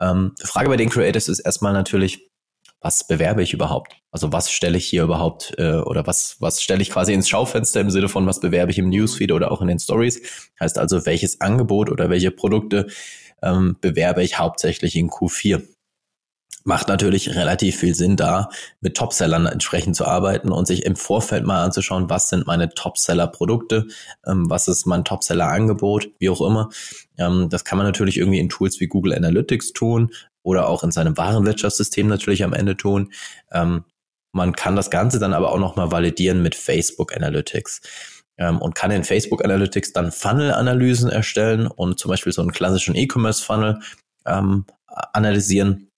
Ähm, 0.00 0.34
Frage 0.42 0.68
bei 0.68 0.76
den 0.76 0.90
Creatives 0.90 1.28
ist 1.28 1.40
erstmal 1.40 1.72
natürlich, 1.72 2.30
was 2.80 3.06
bewerbe 3.06 3.42
ich 3.42 3.52
überhaupt? 3.52 3.96
Also 4.10 4.32
was 4.32 4.50
stelle 4.50 4.78
ich 4.78 4.86
hier 4.86 5.02
überhaupt 5.02 5.54
äh, 5.58 5.76
oder 5.76 6.06
was, 6.06 6.36
was 6.40 6.62
stelle 6.62 6.82
ich 6.82 6.90
quasi 6.90 7.12
ins 7.12 7.28
Schaufenster 7.28 7.80
im 7.80 7.90
Sinne 7.90 8.08
von, 8.08 8.26
was 8.26 8.40
bewerbe 8.40 8.70
ich 8.70 8.78
im 8.78 8.90
Newsfeed 8.90 9.32
oder 9.32 9.50
auch 9.50 9.62
in 9.62 9.68
den 9.68 9.78
Stories? 9.78 10.20
Heißt 10.60 10.78
also, 10.78 11.06
welches 11.06 11.40
Angebot 11.40 11.90
oder 11.90 12.10
welche 12.10 12.30
Produkte 12.30 12.86
ähm, 13.42 13.76
bewerbe 13.80 14.22
ich 14.22 14.38
hauptsächlich 14.38 14.96
in 14.96 15.08
Q4. 15.08 15.62
Macht 16.66 16.88
natürlich 16.88 17.36
relativ 17.36 17.76
viel 17.76 17.94
Sinn, 17.94 18.16
da 18.16 18.50
mit 18.80 18.96
Topsellern 18.96 19.46
entsprechend 19.46 19.94
zu 19.94 20.04
arbeiten 20.04 20.50
und 20.50 20.66
sich 20.66 20.84
im 20.84 20.96
Vorfeld 20.96 21.46
mal 21.46 21.62
anzuschauen, 21.62 22.10
was 22.10 22.28
sind 22.28 22.48
meine 22.48 22.70
Topseller-Produkte, 22.70 23.86
ähm, 24.26 24.50
was 24.50 24.66
ist 24.66 24.84
mein 24.84 25.04
Topseller-Angebot, 25.04 26.08
wie 26.18 26.28
auch 26.28 26.40
immer. 26.40 26.70
Ähm, 27.18 27.48
das 27.50 27.64
kann 27.64 27.78
man 27.78 27.86
natürlich 27.86 28.16
irgendwie 28.16 28.40
in 28.40 28.48
Tools 28.48 28.80
wie 28.80 28.88
Google 28.88 29.14
Analytics 29.14 29.74
tun 29.74 30.10
oder 30.42 30.68
auch 30.68 30.82
in 30.82 30.90
seinem 30.90 31.16
Warenwirtschaftssystem 31.16 32.08
natürlich 32.08 32.42
am 32.42 32.52
Ende 32.52 32.76
tun. 32.76 33.12
Ähm, 33.52 33.84
man 34.32 34.52
kann 34.52 34.74
das 34.74 34.90
Ganze 34.90 35.20
dann 35.20 35.34
aber 35.34 35.52
auch 35.52 35.60
nochmal 35.60 35.92
validieren 35.92 36.42
mit 36.42 36.56
Facebook 36.56 37.14
Analytics 37.14 37.80
ähm, 38.38 38.58
und 38.58 38.74
kann 38.74 38.90
in 38.90 39.04
Facebook 39.04 39.44
Analytics 39.44 39.92
dann 39.92 40.10
Funnel-Analysen 40.10 41.10
erstellen 41.10 41.68
und 41.68 42.00
zum 42.00 42.08
Beispiel 42.08 42.32
so 42.32 42.42
einen 42.42 42.50
klassischen 42.50 42.96
E-Commerce-Funnel 42.96 43.78
ähm, 44.26 44.64
analysieren. 45.12 45.92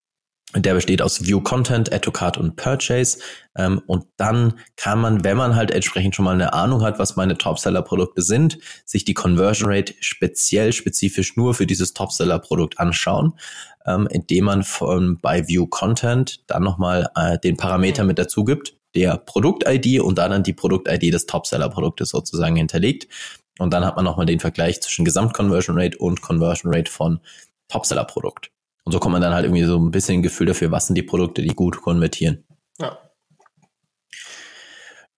Der 0.55 0.73
besteht 0.73 1.01
aus 1.01 1.23
View 1.25 1.41
Content, 1.41 1.93
Add 1.93 2.09
to 2.09 2.39
und 2.39 2.55
Purchase. 2.55 3.19
Ähm, 3.55 3.81
und 3.85 4.05
dann 4.17 4.55
kann 4.77 4.99
man, 4.99 5.23
wenn 5.23 5.37
man 5.37 5.55
halt 5.55 5.69
entsprechend 5.69 6.15
schon 6.15 6.25
mal 6.25 6.33
eine 6.33 6.53
Ahnung 6.53 6.81
hat, 6.81 6.97
was 6.97 7.15
meine 7.15 7.37
Topseller-Produkte 7.37 8.23
sind, 8.23 8.57
sich 8.83 9.05
die 9.05 9.13
Conversion 9.13 9.71
Rate 9.71 9.93
speziell, 9.99 10.73
spezifisch 10.73 11.37
nur 11.37 11.53
für 11.53 11.67
dieses 11.67 11.93
Topseller-Produkt 11.93 12.79
anschauen, 12.79 13.33
ähm, 13.85 14.07
indem 14.09 14.45
man 14.45 14.63
von, 14.63 15.19
bei 15.21 15.47
View 15.47 15.67
Content 15.67 16.49
dann 16.49 16.63
nochmal 16.63 17.09
äh, 17.15 17.37
den 17.37 17.55
Parameter 17.55 18.03
mit 18.03 18.17
dazu 18.17 18.43
gibt 18.43 18.73
der 18.95 19.17
Produkt-ID 19.17 20.01
und 20.01 20.17
dann 20.17 20.43
die 20.43 20.53
Produkt-ID 20.53 21.13
des 21.13 21.25
Topseller-Produktes 21.25 22.09
sozusagen 22.09 22.55
hinterlegt. 22.55 23.07
Und 23.59 23.73
dann 23.73 23.85
hat 23.85 23.95
man 23.95 24.05
nochmal 24.05 24.25
den 24.25 24.39
Vergleich 24.39 24.81
zwischen 24.81 25.05
Gesamt-Conversion 25.05 25.77
Rate 25.77 25.97
und 25.97 26.21
Conversion 26.21 26.73
Rate 26.73 26.89
von 26.89 27.19
Topseller-Produkt. 27.67 28.51
Und 28.89 28.93
so 28.93 28.99
kommt 28.99 29.13
man 29.13 29.21
dann 29.21 29.35
halt 29.35 29.45
irgendwie 29.45 29.65
so 29.65 29.77
ein 29.77 29.91
bisschen 29.91 30.15
ein 30.15 30.23
Gefühl 30.23 30.47
dafür, 30.47 30.71
was 30.71 30.87
sind 30.87 30.95
die 30.95 31.03
Produkte, 31.03 31.43
die 31.43 31.53
gut 31.53 31.79
konvertieren. 31.79 32.43
Ja. 32.79 32.97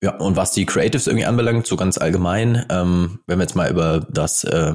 Ja, 0.03 0.17
und 0.17 0.35
was 0.35 0.51
die 0.51 0.65
Creatives 0.65 1.07
irgendwie 1.07 1.25
anbelangt, 1.25 1.65
so 1.65 1.77
ganz 1.77 1.97
allgemein, 1.97 2.65
ähm, 2.69 3.21
wenn 3.27 3.39
wir 3.39 3.43
jetzt 3.43 3.55
mal 3.55 3.71
über 3.71 4.05
das, 4.11 4.43
äh, 4.43 4.73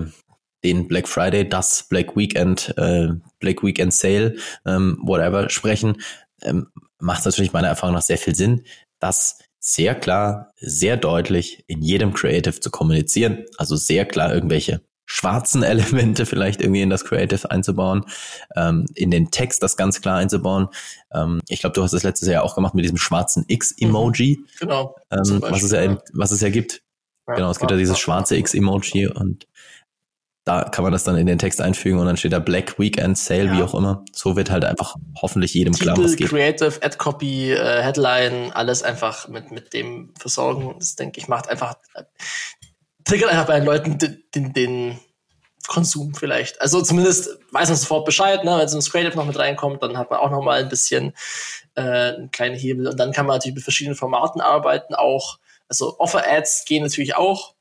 den 0.65 0.89
Black 0.89 1.09
Friday, 1.09 1.47
das 1.47 1.87
Black 1.91 2.17
Weekend, 2.17 2.73
äh, 2.79 3.09
Black 3.39 3.63
Weekend 3.63 3.93
Sale, 3.93 4.37
ähm, 4.65 4.99
whatever 5.03 5.51
sprechen, 5.51 6.01
ähm, 6.41 6.69
macht 6.99 7.19
es 7.19 7.27
natürlich 7.27 7.53
meiner 7.53 7.69
Erfahrung 7.69 7.97
nach 7.97 8.01
sehr 8.01 8.17
viel 8.17 8.35
Sinn, 8.35 8.65
das 8.99 9.41
sehr 9.61 9.95
klar, 9.95 10.55
sehr 10.57 10.97
deutlich 10.97 11.65
in 11.67 11.83
jedem 11.83 12.15
Creative 12.15 12.61
zu 12.61 12.71
kommunizieren. 12.71 13.45
Also 13.59 13.77
sehr 13.77 14.07
klar 14.07 14.33
irgendwelche 14.33 14.81
schwarzen 15.07 15.63
Elemente 15.63 16.27
vielleicht 16.27 16.61
irgendwie 16.61 16.83
in 16.83 16.91
das 16.91 17.05
Creative 17.05 17.51
einzubauen, 17.51 18.05
ähm, 18.55 18.87
in 18.95 19.11
den 19.11 19.31
Text 19.31 19.63
das 19.63 19.77
ganz 19.77 20.01
klar 20.01 20.19
einzubauen. 20.19 20.69
Ähm, 21.15 21.41
ich 21.49 21.61
glaube, 21.61 21.75
du 21.75 21.83
hast 21.83 21.93
das 21.93 22.03
letztes 22.03 22.29
Jahr 22.29 22.43
auch 22.43 22.55
gemacht 22.55 22.75
mit 22.75 22.85
diesem 22.85 22.99
schwarzen 22.99 23.45
X-Emoji. 23.49 24.39
Mhm. 24.39 24.47
Genau. 24.61 24.97
Ähm, 25.11 25.41
was, 25.41 25.63
es 25.63 25.73
ja, 25.73 25.99
was 26.13 26.33
es 26.33 26.41
ja 26.41 26.51
gibt. 26.51 26.83
Ja, 27.29 27.35
genau, 27.35 27.51
es 27.51 27.59
gibt 27.59 27.71
ja 27.71 27.77
dieses 27.77 27.99
schwarze 27.99 28.37
X-Emoji 28.37 29.09
und 29.09 29.47
da 30.47 30.63
kann 30.63 30.85
man 30.85 30.93
das 30.93 31.03
dann 31.03 31.17
in 31.17 31.27
den 31.27 31.39
Text 31.39 31.61
einfügen 31.61 31.99
und 31.99 32.07
dann 32.07 32.17
steht 32.17 32.33
da 32.33 32.39
Black 32.39 32.79
Weekend 32.79 33.19
Sale, 33.19 33.47
ja. 33.47 33.59
wie 33.59 33.63
auch 33.65 33.75
immer. 33.75 34.05
So 34.13 34.37
wird 34.37 34.49
halt 34.49 34.65
einfach 34.65 34.95
hoffentlich 35.21 35.53
jedem 35.55 35.73
Titel, 35.73 35.95
klar, 35.95 36.05
was 36.05 36.15
geht. 36.15 36.29
Creative, 36.29 36.73
Ad 36.83 36.99
Copy, 36.99 37.51
äh, 37.51 37.83
Headline, 37.83 38.53
alles 38.53 38.85
einfach 38.85 39.27
mit, 39.27 39.51
mit 39.51 39.73
dem 39.75 40.15
versorgen. 40.17 40.77
Das 40.79 40.95
denke 40.95 41.19
ich 41.19 41.27
macht 41.27 41.49
einfach 41.49 41.75
triggert 43.07 43.31
einfach 43.31 43.47
bei 43.47 43.59
den 43.59 43.65
Leuten 43.65 43.99
den, 43.99 44.23
den, 44.35 44.53
den 44.53 45.01
Konsum 45.67 46.15
vielleicht. 46.15 46.61
Also 46.61 46.83
zumindest 46.83 47.39
weiß 47.53 47.69
man 47.69 47.79
sofort 47.79 48.05
Bescheid, 48.05 48.45
ne? 48.45 48.59
wenn 48.59 48.69
so 48.69 48.79
ein 48.79 48.83
Creative 48.83 49.17
noch 49.17 49.27
mit 49.27 49.39
reinkommt, 49.39 49.83
dann 49.83 49.97
hat 49.97 50.11
man 50.11 50.21
auch 50.21 50.31
noch 50.31 50.43
mal 50.43 50.61
ein 50.61 50.69
bisschen 50.69 51.15
äh, 51.75 51.81
einen 51.81 52.31
kleinen 52.31 52.57
Hebel 52.57 52.87
und 52.87 52.99
dann 52.99 53.13
kann 53.13 53.27
man 53.27 53.37
natürlich 53.37 53.57
mit 53.57 53.65
verschiedenen 53.65 53.97
Formaten 53.97 54.41
arbeiten, 54.41 54.95
auch 54.95 55.39
also 55.69 55.99
Offer-Ads 55.99 56.65
gehen 56.65 56.85
natürlich 56.85 57.17
auch, 57.17 57.55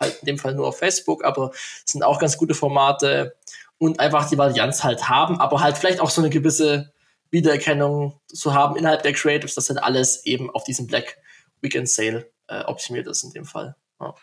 halt 0.00 0.18
in 0.20 0.26
dem 0.26 0.38
Fall 0.38 0.54
nur 0.54 0.68
auf 0.68 0.78
Facebook, 0.78 1.24
aber 1.24 1.52
sind 1.84 2.02
auch 2.02 2.18
ganz 2.18 2.36
gute 2.36 2.54
Formate 2.54 3.36
und 3.78 4.00
einfach 4.00 4.28
die 4.28 4.38
Varianz 4.38 4.82
halt 4.82 5.08
haben, 5.08 5.40
aber 5.40 5.60
halt 5.60 5.78
vielleicht 5.78 6.00
auch 6.00 6.10
so 6.10 6.20
eine 6.20 6.30
gewisse 6.30 6.92
Wiedererkennung 7.30 8.20
zu 8.26 8.54
haben 8.54 8.76
innerhalb 8.76 9.02
der 9.02 9.12
Creatives, 9.12 9.54
dass 9.54 9.66
dann 9.66 9.78
alles 9.78 10.24
eben 10.24 10.50
auf 10.50 10.64
diesen 10.64 10.86
Black 10.86 11.18
Weekend 11.60 11.88
Sale 11.88 12.30
äh, 12.48 12.62
optimiert 12.64 13.06
ist 13.06 13.22
in 13.22 13.30
dem 13.30 13.44
Fall. 13.44 13.76
Ja. 14.00 14.14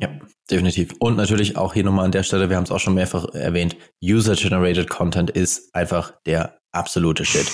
Ja, 0.00 0.08
definitiv. 0.50 0.92
Und 0.98 1.16
natürlich 1.16 1.56
auch 1.56 1.74
hier 1.74 1.84
nochmal 1.84 2.04
an 2.04 2.12
der 2.12 2.24
Stelle, 2.24 2.50
wir 2.50 2.56
haben 2.56 2.64
es 2.64 2.70
auch 2.70 2.80
schon 2.80 2.94
mehrfach 2.94 3.26
erwähnt, 3.34 3.76
User-Generated 4.02 4.88
Content 4.90 5.30
ist 5.30 5.74
einfach 5.74 6.12
der 6.26 6.58
absolute 6.72 7.24
Shit. 7.24 7.46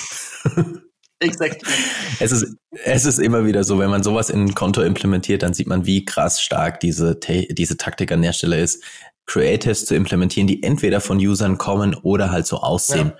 Exakt. 1.22 1.62
Es 2.18 2.32
ist, 2.32 2.56
es 2.70 3.04
ist 3.04 3.18
immer 3.18 3.44
wieder 3.44 3.62
so, 3.62 3.78
wenn 3.78 3.90
man 3.90 4.02
sowas 4.02 4.30
in 4.30 4.40
ein 4.40 4.54
Konto 4.54 4.80
implementiert, 4.80 5.42
dann 5.42 5.52
sieht 5.52 5.66
man, 5.66 5.84
wie 5.84 6.06
krass 6.06 6.40
stark 6.40 6.80
diese, 6.80 7.14
diese 7.16 7.76
Taktik 7.76 8.10
an 8.10 8.22
der 8.22 8.32
Stelle 8.32 8.58
ist, 8.58 8.82
Creatives 9.26 9.84
zu 9.84 9.94
implementieren, 9.94 10.46
die 10.46 10.62
entweder 10.62 11.00
von 11.00 11.18
Usern 11.18 11.58
kommen 11.58 11.94
oder 11.94 12.30
halt 12.30 12.46
so 12.46 12.56
aussehen, 12.56 13.08
ja. 13.08 13.16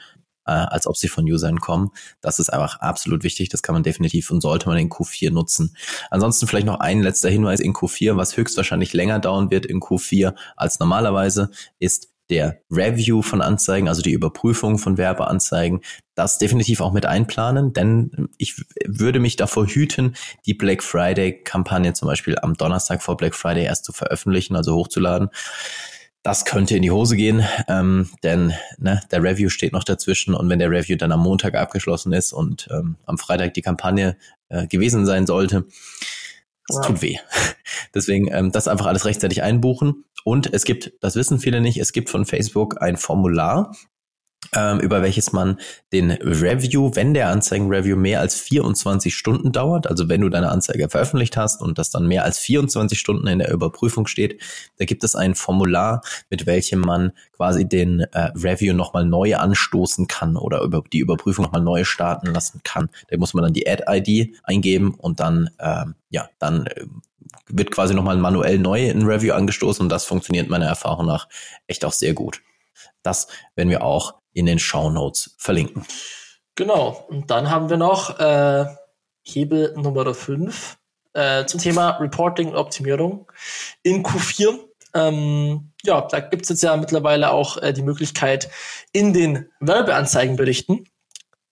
Äh, 0.50 0.66
als 0.68 0.86
ob 0.86 0.96
sie 0.96 1.08
von 1.08 1.24
Usern 1.24 1.60
kommen. 1.60 1.90
Das 2.20 2.40
ist 2.40 2.52
einfach 2.52 2.80
absolut 2.80 3.22
wichtig. 3.22 3.48
Das 3.50 3.62
kann 3.62 3.74
man 3.74 3.84
definitiv 3.84 4.30
und 4.30 4.40
sollte 4.40 4.68
man 4.68 4.78
in 4.78 4.90
Q4 4.90 5.30
nutzen. 5.30 5.76
Ansonsten 6.10 6.48
vielleicht 6.48 6.66
noch 6.66 6.80
ein 6.80 7.02
letzter 7.02 7.30
Hinweis 7.30 7.60
in 7.60 7.72
Q4, 7.72 8.16
was 8.16 8.36
höchstwahrscheinlich 8.36 8.92
länger 8.92 9.20
dauern 9.20 9.50
wird 9.50 9.64
in 9.64 9.80
Q4 9.80 10.34
als 10.56 10.80
normalerweise, 10.80 11.50
ist 11.78 12.08
der 12.30 12.60
Review 12.70 13.22
von 13.22 13.42
Anzeigen, 13.42 13.88
also 13.88 14.02
die 14.02 14.12
Überprüfung 14.12 14.78
von 14.78 14.98
Werbeanzeigen, 14.98 15.80
das 16.14 16.38
definitiv 16.38 16.80
auch 16.80 16.92
mit 16.92 17.04
einplanen, 17.04 17.72
denn 17.72 18.28
ich 18.38 18.64
würde 18.86 19.18
mich 19.18 19.36
davor 19.36 19.66
hüten, 19.66 20.14
die 20.46 20.54
Black 20.54 20.82
Friday-Kampagne 20.82 21.92
zum 21.92 22.06
Beispiel 22.06 22.38
am 22.38 22.54
Donnerstag 22.54 23.02
vor 23.02 23.16
Black 23.16 23.34
Friday 23.34 23.64
erst 23.64 23.84
zu 23.84 23.92
veröffentlichen, 23.92 24.54
also 24.54 24.76
hochzuladen. 24.76 25.30
Das 26.22 26.44
könnte 26.44 26.76
in 26.76 26.82
die 26.82 26.90
Hose 26.90 27.16
gehen, 27.16 27.46
ähm, 27.66 28.10
denn 28.22 28.52
ne, 28.76 29.00
der 29.10 29.22
Review 29.22 29.48
steht 29.48 29.72
noch 29.72 29.84
dazwischen 29.84 30.34
und 30.34 30.50
wenn 30.50 30.58
der 30.58 30.70
Review 30.70 30.96
dann 30.96 31.12
am 31.12 31.20
Montag 31.20 31.54
abgeschlossen 31.54 32.12
ist 32.12 32.34
und 32.34 32.68
ähm, 32.70 32.96
am 33.06 33.16
Freitag 33.16 33.54
die 33.54 33.62
Kampagne 33.62 34.18
äh, 34.50 34.66
gewesen 34.66 35.06
sein 35.06 35.26
sollte, 35.26 35.64
das 36.68 36.86
tut 36.86 37.02
weh. 37.02 37.16
Deswegen 37.94 38.28
ähm, 38.30 38.52
das 38.52 38.68
einfach 38.68 38.86
alles 38.86 39.06
rechtzeitig 39.06 39.42
einbuchen. 39.42 40.04
Und 40.22 40.52
es 40.52 40.64
gibt, 40.64 40.92
das 41.00 41.16
wissen 41.16 41.38
viele 41.38 41.62
nicht, 41.62 41.78
es 41.78 41.92
gibt 41.92 42.10
von 42.10 42.26
Facebook 42.26 42.82
ein 42.82 42.98
Formular, 42.98 43.74
ähm, 44.52 44.80
über 44.80 45.02
welches 45.02 45.32
man 45.32 45.60
den 45.92 46.10
Review, 46.10 46.90
wenn 46.94 47.14
der 47.14 47.28
Anzeigenreview 47.28 47.96
mehr 47.96 48.20
als 48.20 48.34
24 48.34 49.14
Stunden 49.14 49.52
dauert, 49.52 49.86
also 49.86 50.08
wenn 50.08 50.22
du 50.22 50.28
deine 50.28 50.50
Anzeige 50.50 50.88
veröffentlicht 50.88 51.36
hast 51.36 51.60
und 51.60 51.78
das 51.78 51.90
dann 51.90 52.06
mehr 52.06 52.24
als 52.24 52.38
24 52.38 52.98
Stunden 52.98 53.26
in 53.26 53.38
der 53.38 53.52
Überprüfung 53.52 54.06
steht, 54.06 54.40
da 54.78 54.84
gibt 54.84 55.04
es 55.04 55.14
ein 55.14 55.34
Formular, 55.34 56.02
mit 56.30 56.46
welchem 56.46 56.80
man 56.80 57.12
quasi 57.32 57.68
den 57.68 58.00
äh, 58.00 58.32
Review 58.34 58.74
nochmal 58.74 59.04
neu 59.04 59.36
anstoßen 59.36 60.08
kann 60.08 60.36
oder 60.36 60.62
über 60.62 60.82
die 60.92 60.98
Überprüfung 60.98 61.44
nochmal 61.44 61.62
neu 61.62 61.84
starten 61.84 62.32
lassen 62.32 62.60
kann. 62.64 62.88
Da 63.08 63.16
muss 63.18 63.34
man 63.34 63.44
dann 63.44 63.52
die 63.52 63.68
Ad-ID 63.68 64.36
eingeben 64.42 64.94
und 64.94 65.20
dann, 65.20 65.50
ähm, 65.60 65.94
ja, 66.10 66.28
dann 66.38 66.66
äh, 66.66 66.86
wird 67.48 67.70
quasi 67.70 67.94
nochmal 67.94 68.16
manuell 68.16 68.58
neu 68.58 68.88
in 68.88 69.06
Review 69.06 69.34
angestoßen 69.34 69.82
und 69.82 69.90
das 69.90 70.04
funktioniert 70.04 70.48
meiner 70.48 70.66
Erfahrung 70.66 71.06
nach 71.06 71.28
echt 71.66 71.84
auch 71.84 71.92
sehr 71.92 72.14
gut. 72.14 72.42
Das 73.02 73.28
werden 73.54 73.70
wir 73.70 73.82
auch 73.82 74.19
in 74.32 74.46
den 74.46 74.58
Show 74.58 74.90
Notes 74.90 75.34
verlinken. 75.38 75.84
Genau. 76.54 77.06
Und 77.08 77.30
dann 77.30 77.50
haben 77.50 77.70
wir 77.70 77.76
noch 77.76 78.18
äh, 78.18 78.66
Hebel 79.22 79.74
Nummer 79.76 80.12
5 80.12 80.76
äh, 81.14 81.44
zum 81.46 81.60
Thema 81.60 81.90
Reporting 81.98 82.50
und 82.50 82.56
Optimierung 82.56 83.30
in 83.82 84.02
Q4. 84.02 84.58
Ähm, 84.94 85.72
ja, 85.84 86.00
da 86.02 86.20
gibt 86.20 86.42
es 86.42 86.48
jetzt 86.48 86.62
ja 86.62 86.76
mittlerweile 86.76 87.30
auch 87.30 87.56
äh, 87.58 87.72
die 87.72 87.82
Möglichkeit, 87.82 88.50
in 88.92 89.12
den 89.12 89.48
Werbeanzeigenberichten 89.60 90.88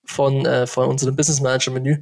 von, 0.05 0.45
äh, 0.45 0.67
von 0.67 0.89
unserem 0.89 1.17
Business 1.17 1.41
Manager 1.41 1.71
Menü 1.71 2.01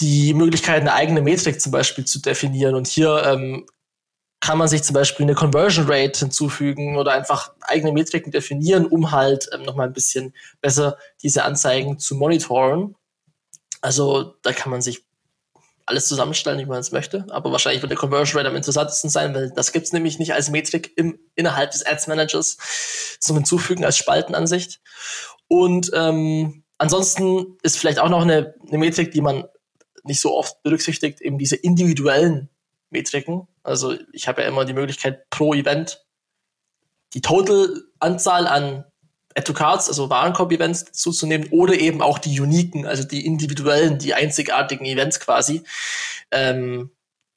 die 0.00 0.34
Möglichkeit, 0.34 0.80
eine 0.80 0.94
eigene 0.94 1.22
Metrik 1.22 1.60
zum 1.60 1.70
Beispiel 1.70 2.04
zu 2.04 2.20
definieren. 2.20 2.74
Und 2.74 2.88
hier 2.88 3.22
ähm, 3.24 3.66
kann 4.42 4.58
man 4.58 4.66
sich 4.66 4.82
zum 4.82 4.94
Beispiel 4.94 5.24
eine 5.24 5.36
Conversion 5.36 5.86
Rate 5.88 6.18
hinzufügen 6.18 6.98
oder 6.98 7.12
einfach 7.12 7.54
eigene 7.60 7.92
Metriken 7.92 8.32
definieren, 8.32 8.86
um 8.86 9.12
halt 9.12 9.48
ähm, 9.54 9.62
nochmal 9.62 9.86
ein 9.86 9.92
bisschen 9.92 10.34
besser 10.60 10.98
diese 11.22 11.44
Anzeigen 11.44 12.00
zu 12.00 12.16
monitoren. 12.16 12.96
Also 13.80 14.34
da 14.42 14.52
kann 14.52 14.72
man 14.72 14.82
sich 14.82 15.04
alles 15.86 16.08
zusammenstellen, 16.08 16.58
wie 16.58 16.66
man 16.66 16.80
es 16.80 16.90
möchte. 16.90 17.24
Aber 17.30 17.52
wahrscheinlich 17.52 17.82
wird 17.82 17.92
der 17.92 17.98
Conversion 17.98 18.36
Rate 18.36 18.50
am 18.50 18.56
interessantesten 18.56 19.10
sein, 19.10 19.32
weil 19.32 19.52
das 19.52 19.70
gibt 19.70 19.86
es 19.86 19.92
nämlich 19.92 20.18
nicht 20.18 20.34
als 20.34 20.50
Metrik 20.50 20.92
im, 20.96 21.20
innerhalb 21.36 21.70
des 21.70 21.86
Ads 21.86 22.08
Managers 22.08 23.18
zum 23.20 23.36
Hinzufügen 23.36 23.84
als 23.84 23.96
Spaltenansicht. 23.96 24.80
Und 25.46 25.92
ähm, 25.94 26.64
ansonsten 26.78 27.58
ist 27.62 27.78
vielleicht 27.78 28.00
auch 28.00 28.08
noch 28.08 28.22
eine, 28.22 28.54
eine 28.66 28.78
Metrik, 28.78 29.12
die 29.12 29.20
man 29.20 29.44
nicht 30.02 30.20
so 30.20 30.36
oft 30.36 30.64
berücksichtigt, 30.64 31.20
eben 31.20 31.38
diese 31.38 31.54
individuellen 31.54 32.48
Metriken. 32.92 33.48
Also 33.62 33.96
ich 34.12 34.28
habe 34.28 34.42
ja 34.42 34.48
immer 34.48 34.64
die 34.64 34.74
Möglichkeit 34.74 35.28
pro 35.30 35.54
Event 35.54 36.04
die 37.14 37.20
Total-Anzahl 37.20 38.46
an 38.46 38.84
Add-to-Cards, 39.34 39.88
also 39.88 40.10
Warenkorb-Events 40.10 40.92
zuzunehmen 40.92 41.48
oder 41.50 41.74
eben 41.74 42.02
auch 42.02 42.18
die 42.18 42.38
uniken, 42.40 42.86
also 42.86 43.04
die 43.04 43.24
individuellen, 43.24 43.98
die 43.98 44.14
einzigartigen 44.14 44.84
Events 44.84 45.20
quasi, 45.20 45.62
ähm, 46.30 46.90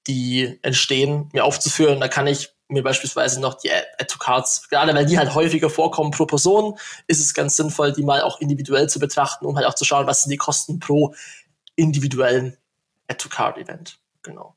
die 0.08 0.60
entstehen, 0.62 1.30
mir 1.34 1.46
aufzuführen. 1.46 2.00
Da 2.00 2.08
kann 2.08 2.28
ich 2.28 2.50
mir 2.68 2.84
beispielsweise 2.84 3.40
noch 3.40 3.56
die 3.56 3.72
Add-to-Cards, 3.72 4.70
gerade 4.70 4.94
weil 4.94 5.06
die 5.06 5.18
halt 5.18 5.36
häufiger 5.36 5.70
vorkommen 5.70 6.12
pro 6.12 6.26
Person, 6.26 6.78
ist 7.08 7.22
es 7.22 7.34
ganz 7.34 7.56
sinnvoll, 7.56 7.94
die 7.94 8.04
mal 8.04 8.22
auch 8.22 8.42
individuell 8.42 8.90
zu 8.90 9.00
betrachten, 9.00 9.46
um 9.46 9.56
halt 9.56 9.68
auch 9.68 9.76
zu 9.76 9.86
schauen, 9.86 10.08
was 10.08 10.24
sind 10.24 10.32
die 10.32 10.38
Kosten 10.38 10.80
pro 10.80 11.14
individuellen 11.76 12.58
Add-to-Card-Event. 13.08 14.00
Genau. 14.24 14.56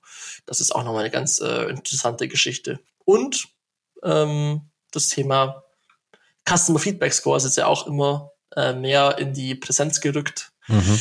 Das 0.48 0.60
ist 0.60 0.74
auch 0.74 0.82
nochmal 0.82 1.02
eine 1.02 1.10
ganz 1.10 1.40
äh, 1.40 1.64
interessante 1.64 2.26
Geschichte. 2.26 2.80
Und 3.04 3.48
ähm, 4.02 4.62
das 4.92 5.08
Thema 5.08 5.62
Customer 6.48 6.78
Feedback 6.78 7.12
Score 7.12 7.36
ist 7.36 7.44
jetzt 7.44 7.58
ja 7.58 7.66
auch 7.66 7.86
immer 7.86 8.32
äh, 8.56 8.72
mehr 8.72 9.18
in 9.18 9.34
die 9.34 9.54
Präsenz 9.54 10.00
gerückt 10.00 10.52
mhm. 10.68 10.98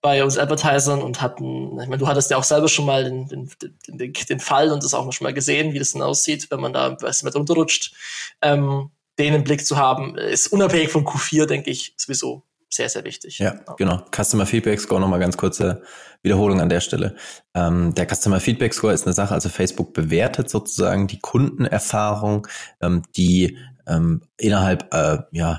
bei 0.00 0.24
uns 0.24 0.36
Advertisern 0.36 1.00
und 1.00 1.20
hatten, 1.20 1.78
ich 1.80 1.86
meine, 1.86 1.98
du 1.98 2.08
hattest 2.08 2.30
ja 2.30 2.36
auch 2.36 2.44
selber 2.44 2.68
schon 2.68 2.86
mal 2.86 3.04
den, 3.04 3.28
den, 3.28 3.50
den, 3.86 4.12
den 4.12 4.40
Fall 4.40 4.72
und 4.72 4.82
das 4.82 4.94
auch 4.94 5.12
schon 5.12 5.24
mal 5.24 5.34
gesehen, 5.34 5.72
wie 5.72 5.78
das 5.78 5.92
dann 5.92 6.02
aussieht, 6.02 6.50
wenn 6.50 6.60
man 6.60 6.72
da 6.72 6.96
was 7.00 7.22
mit 7.22 7.36
runterrutscht. 7.36 7.94
Ähm, 8.42 8.90
den 9.18 9.34
im 9.34 9.44
Blick 9.44 9.66
zu 9.66 9.76
haben, 9.76 10.16
ist 10.16 10.48
unabhängig 10.48 10.90
von 10.90 11.04
Q4, 11.04 11.46
denke 11.46 11.70
ich, 11.70 11.92
sowieso 11.96 12.44
sehr, 12.70 12.88
sehr 12.88 13.04
wichtig. 13.04 13.38
Ja, 13.38 13.54
genau. 13.76 14.04
Customer 14.14 14.46
Feedback 14.46 14.80
Score 14.80 15.00
nochmal 15.00 15.20
ganz 15.20 15.36
kurze 15.36 15.82
Wiederholung 16.22 16.60
an 16.60 16.68
der 16.68 16.80
Stelle. 16.80 17.16
Ähm, 17.54 17.94
der 17.94 18.06
Customer 18.06 18.40
Feedback 18.40 18.74
Score 18.74 18.92
ist 18.92 19.06
eine 19.06 19.14
Sache, 19.14 19.34
also 19.34 19.48
Facebook 19.48 19.94
bewertet 19.94 20.50
sozusagen 20.50 21.06
die 21.06 21.20
Kundenerfahrung, 21.20 22.46
ähm, 22.80 23.02
die 23.16 23.56
ähm, 23.86 24.22
innerhalb 24.36 24.92
äh, 24.92 25.18
ja 25.32 25.58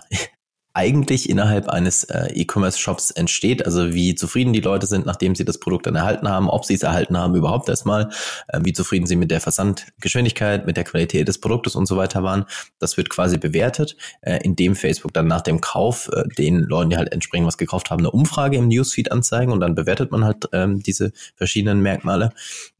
eigentlich 0.73 1.29
innerhalb 1.29 1.67
eines 1.67 2.03
äh, 2.05 2.31
E-Commerce-Shops 2.33 3.11
entsteht. 3.11 3.65
Also 3.65 3.93
wie 3.93 4.13
zufrieden 4.15 4.53
die 4.53 4.61
Leute 4.61 4.85
sind, 4.85 5.05
nachdem 5.05 5.33
sie 5.35 5.43
das 5.43 5.59
Produkt 5.59 5.87
dann 5.87 5.95
erhalten 5.95 6.29
haben, 6.29 6.49
ob 6.49 6.63
sie 6.63 6.75
es 6.75 6.83
erhalten 6.83 7.17
haben 7.17 7.35
überhaupt 7.35 7.69
erstmal, 7.69 8.09
äh, 8.47 8.59
wie 8.63 8.73
zufrieden 8.73 9.07
sie 9.07 9.15
mit 9.15 9.31
der 9.31 9.41
Versandgeschwindigkeit, 9.41 10.67
mit 10.67 10.77
der 10.77 10.83
Qualität 10.83 11.27
des 11.27 11.39
Produktes 11.39 11.75
und 11.75 11.87
so 11.87 11.97
weiter 11.97 12.23
waren. 12.23 12.45
Das 12.77 12.97
wird 12.97 13.09
quasi 13.09 13.37
bewertet, 13.37 13.97
äh, 14.21 14.39
indem 14.43 14.75
Facebook 14.75 15.13
dann 15.13 15.27
nach 15.27 15.41
dem 15.41 15.59
Kauf 15.59 16.09
äh, 16.13 16.23
den 16.37 16.59
Leuten, 16.59 16.91
die 16.91 16.97
halt 16.97 17.11
entsprechend 17.11 17.47
was 17.47 17.57
gekauft 17.57 17.89
haben, 17.89 17.99
eine 17.99 18.11
Umfrage 18.11 18.57
im 18.57 18.67
Newsfeed 18.67 19.11
anzeigen 19.11 19.51
und 19.51 19.61
dann 19.61 19.73
bewertet 19.73 20.11
man 20.11 20.23
halt 20.23 20.47
ähm, 20.53 20.83
diese 20.83 21.11
verschiedenen 21.35 21.81
Merkmale. 21.81 22.31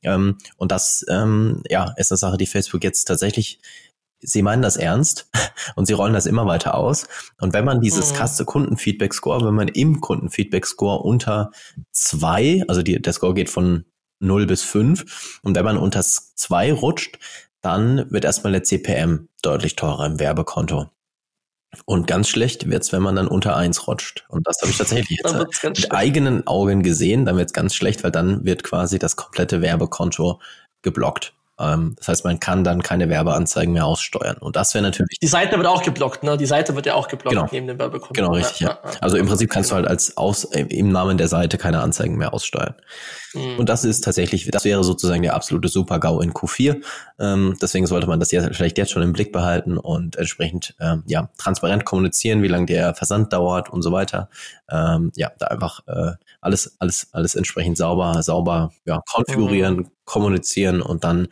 Ähm, 0.04 0.38
und 0.58 0.72
das 0.72 1.04
ähm, 1.10 1.64
ja, 1.70 1.94
ist 1.98 2.12
eine 2.12 2.18
Sache, 2.18 2.38
die 2.38 2.46
Facebook 2.46 2.84
jetzt 2.84 3.06
tatsächlich 3.06 3.60
sie 4.22 4.42
meinen 4.42 4.62
das 4.62 4.78
ernst 4.78 5.30
und 5.76 5.86
sie 5.86 5.94
rollen 5.94 6.14
das 6.14 6.26
immer 6.26 6.46
weiter 6.46 6.76
aus. 6.76 7.08
Und 7.40 7.54
wenn 7.54 7.66
man 7.66 7.82
dieses 7.82 8.14
mhm. 8.14 8.46
Kundenfeedback-Score, 8.46 9.46
wenn 9.46 9.56
man 9.56 9.68
im 9.68 10.02
Kundenfeedback-Score 10.02 11.04
unter 11.04 11.52
zwei, 11.92 12.64
also 12.68 12.82
die, 12.82 13.02
der 13.02 13.14
Score 13.14 13.34
geht 13.34 13.50
von 13.50 13.86
0 14.20 14.46
bis 14.46 14.64
5, 14.64 15.40
und 15.44 15.56
wenn 15.56 15.66
man 15.66 15.78
unter 15.78 16.02
zwei 16.02 16.74
rutscht, 16.74 17.20
dann 17.62 18.10
wird 18.12 18.26
erstmal 18.26 18.54
der 18.54 18.64
CPM 18.64 19.28
deutlich 19.42 19.76
teurer 19.76 20.06
im 20.06 20.20
Werbekonto. 20.20 20.90
Und 21.86 22.08
ganz 22.08 22.30
schlecht 22.30 22.70
wird's, 22.70 22.92
wenn 22.92 23.04
man 23.04 23.16
dann 23.16 23.28
unter 23.28 23.56
eins 23.56 23.88
rutscht. 23.88 24.26
Und 24.30 24.48
das 24.48 24.60
habe 24.62 24.72
ich 24.72 24.78
tatsächlich 24.78 25.20
jetzt 25.24 25.36
mit 25.36 25.56
schlecht. 25.78 25.92
eigenen 25.92 26.48
Augen 26.48 26.82
gesehen. 26.82 27.26
Dann 27.26 27.38
wird's 27.38 27.54
ganz 27.54 27.76
schlecht, 27.76 28.04
weil 28.04 28.12
dann 28.12 28.44
wird 28.44 28.64
quasi 28.64 28.98
das 28.98 29.16
komplette 29.16 29.62
Werbekonto 29.62 30.40
geblockt. 30.82 31.36
Ähm, 31.60 31.96
das 31.98 32.08
heißt, 32.08 32.26
man 32.26 32.40
kann 32.40 32.64
dann 32.64 32.82
keine 32.82 33.10
Werbeanzeigen 33.10 33.74
mehr 33.74 33.86
aussteuern. 33.86 34.38
Und 34.38 34.56
das 34.56 34.74
wäre 34.74 34.84
natürlich. 34.84 35.20
Die 35.20 35.28
Seite 35.28 35.58
wird 35.58 35.68
auch 35.68 35.84
geblockt, 35.84 36.24
ne? 36.24 36.38
Die 36.38 36.46
Seite 36.46 36.76
wird 36.76 36.86
ja 36.86 36.94
auch 36.94 37.08
geblockt 37.08 37.36
genau. 37.36 37.50
neben 37.52 37.68
dem 37.68 37.78
Werbekonto. 37.78 38.14
Genau, 38.14 38.32
richtig, 38.34 38.62
ja. 38.62 38.80
ja. 38.84 38.92
Also 39.02 39.18
im 39.18 39.28
Prinzip 39.28 39.50
kannst 39.50 39.70
genau. 39.70 39.82
du 39.82 39.88
halt 39.88 39.92
als 39.92 40.18
aus, 40.18 40.46
im 40.46 40.92
Namen 40.92 41.18
der 41.18 41.28
Seite 41.28 41.58
keine 41.58 41.82
Anzeigen 41.82 42.18
mehr 42.18 42.34
aussteuern. 42.34 42.76
Mhm. 43.34 43.60
Und 43.60 43.70
das 43.70 43.84
ist 43.84 44.04
tatsächlich, 44.04 44.50
das 44.50 44.64
wäre 44.64 44.84
sozusagen 44.84 45.22
der 45.22 45.36
absolute 45.36 45.68
Super-GAU 45.68 46.22
in 46.22 46.34
Q4. 46.34 46.82
Ähm, 47.20 47.58
deswegen 47.62 47.88
sollte 47.88 48.08
man 48.08 48.20
das 48.20 48.32
jetzt 48.32 48.56
vielleicht 48.56 48.78
jetzt 48.78 48.92
schon 48.92 49.04
im 49.04 49.14
Blick 49.14 49.32
behalten 49.32 49.78
und 49.78 50.16
entsprechend 50.16 50.76
ähm, 50.80 51.04
ja 51.08 51.30
transparent 51.38 51.86
kommunizieren, 51.86 52.42
wie 52.42 52.48
lange 52.48 52.66
der 52.66 52.96
Versand 52.96 53.34
dauert 53.34 53.70
und 53.70 53.82
so 53.82 53.92
weiter. 53.92 54.30
Ähm, 54.70 55.12
ja, 55.16 55.32
da 55.38 55.48
einfach 55.48 55.82
äh, 55.88 56.14
alles, 56.42 56.76
alles, 56.80 57.08
alles 57.12 57.36
entsprechend 57.36 57.78
sauber, 57.78 58.22
sauber 58.24 58.72
ja, 58.86 59.02
konfigurieren, 59.12 59.76
mhm. 59.76 59.92
kommunizieren 60.06 60.82
und 60.82 61.04
dann 61.04 61.28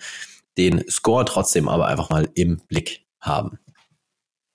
den 0.58 0.84
Score 0.90 1.26
trotzdem 1.26 1.70
aber 1.70 1.88
einfach 1.88 2.10
mal 2.10 2.28
im 2.34 2.58
Blick 2.68 3.06
haben. 3.22 3.60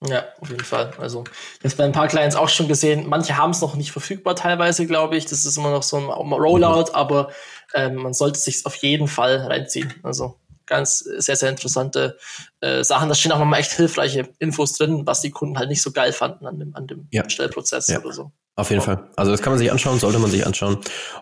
Ja, 0.04 0.24
auf 0.40 0.50
jeden 0.50 0.64
Fall. 0.64 0.92
Also, 0.98 1.22
das 1.62 1.76
bei 1.76 1.84
ein 1.84 1.92
paar 1.92 2.08
Clients 2.08 2.34
auch 2.34 2.48
schon 2.48 2.66
gesehen. 2.66 3.08
Manche 3.08 3.36
haben 3.36 3.50
es 3.50 3.60
noch 3.60 3.76
nicht 3.76 3.92
verfügbar 3.92 4.34
teilweise, 4.34 4.86
glaube 4.86 5.16
ich. 5.16 5.26
Das 5.26 5.44
ist 5.44 5.56
immer 5.56 5.70
noch 5.70 5.84
so 5.84 5.96
ein 5.96 6.06
Rollout, 6.32 6.90
mhm. 6.90 6.94
aber 6.94 7.30
ähm, 7.74 7.94
man 7.96 8.12
sollte 8.12 8.38
sich 8.40 8.66
auf 8.66 8.74
jeden 8.76 9.06
Fall 9.06 9.36
reinziehen. 9.36 9.94
Also 10.02 10.40
ganz 10.66 10.98
sehr, 10.98 11.36
sehr 11.36 11.50
interessante 11.50 12.16
äh, 12.60 12.82
Sachen. 12.84 13.08
Da 13.08 13.14
stehen 13.14 13.32
auch 13.32 13.38
nochmal 13.38 13.60
echt 13.60 13.72
hilfreiche 13.72 14.28
Infos 14.38 14.74
drin, 14.74 15.06
was 15.06 15.20
die 15.20 15.30
Kunden 15.30 15.58
halt 15.58 15.68
nicht 15.68 15.82
so 15.82 15.92
geil 15.92 16.12
fanden 16.12 16.46
an 16.46 16.58
dem, 16.58 16.74
an 16.74 16.86
dem 16.86 17.08
ja. 17.10 17.28
Stellprozess 17.28 17.88
ja. 17.88 18.00
oder 18.00 18.12
so. 18.12 18.32
Auf 18.54 18.70
jeden 18.70 18.82
Fall. 18.82 19.08
Also 19.16 19.30
das 19.30 19.40
kann 19.40 19.52
man 19.52 19.58
sich 19.58 19.72
anschauen, 19.72 19.98
sollte 19.98 20.18
man 20.18 20.30
sich 20.30 20.46
anschauen. 20.46 20.78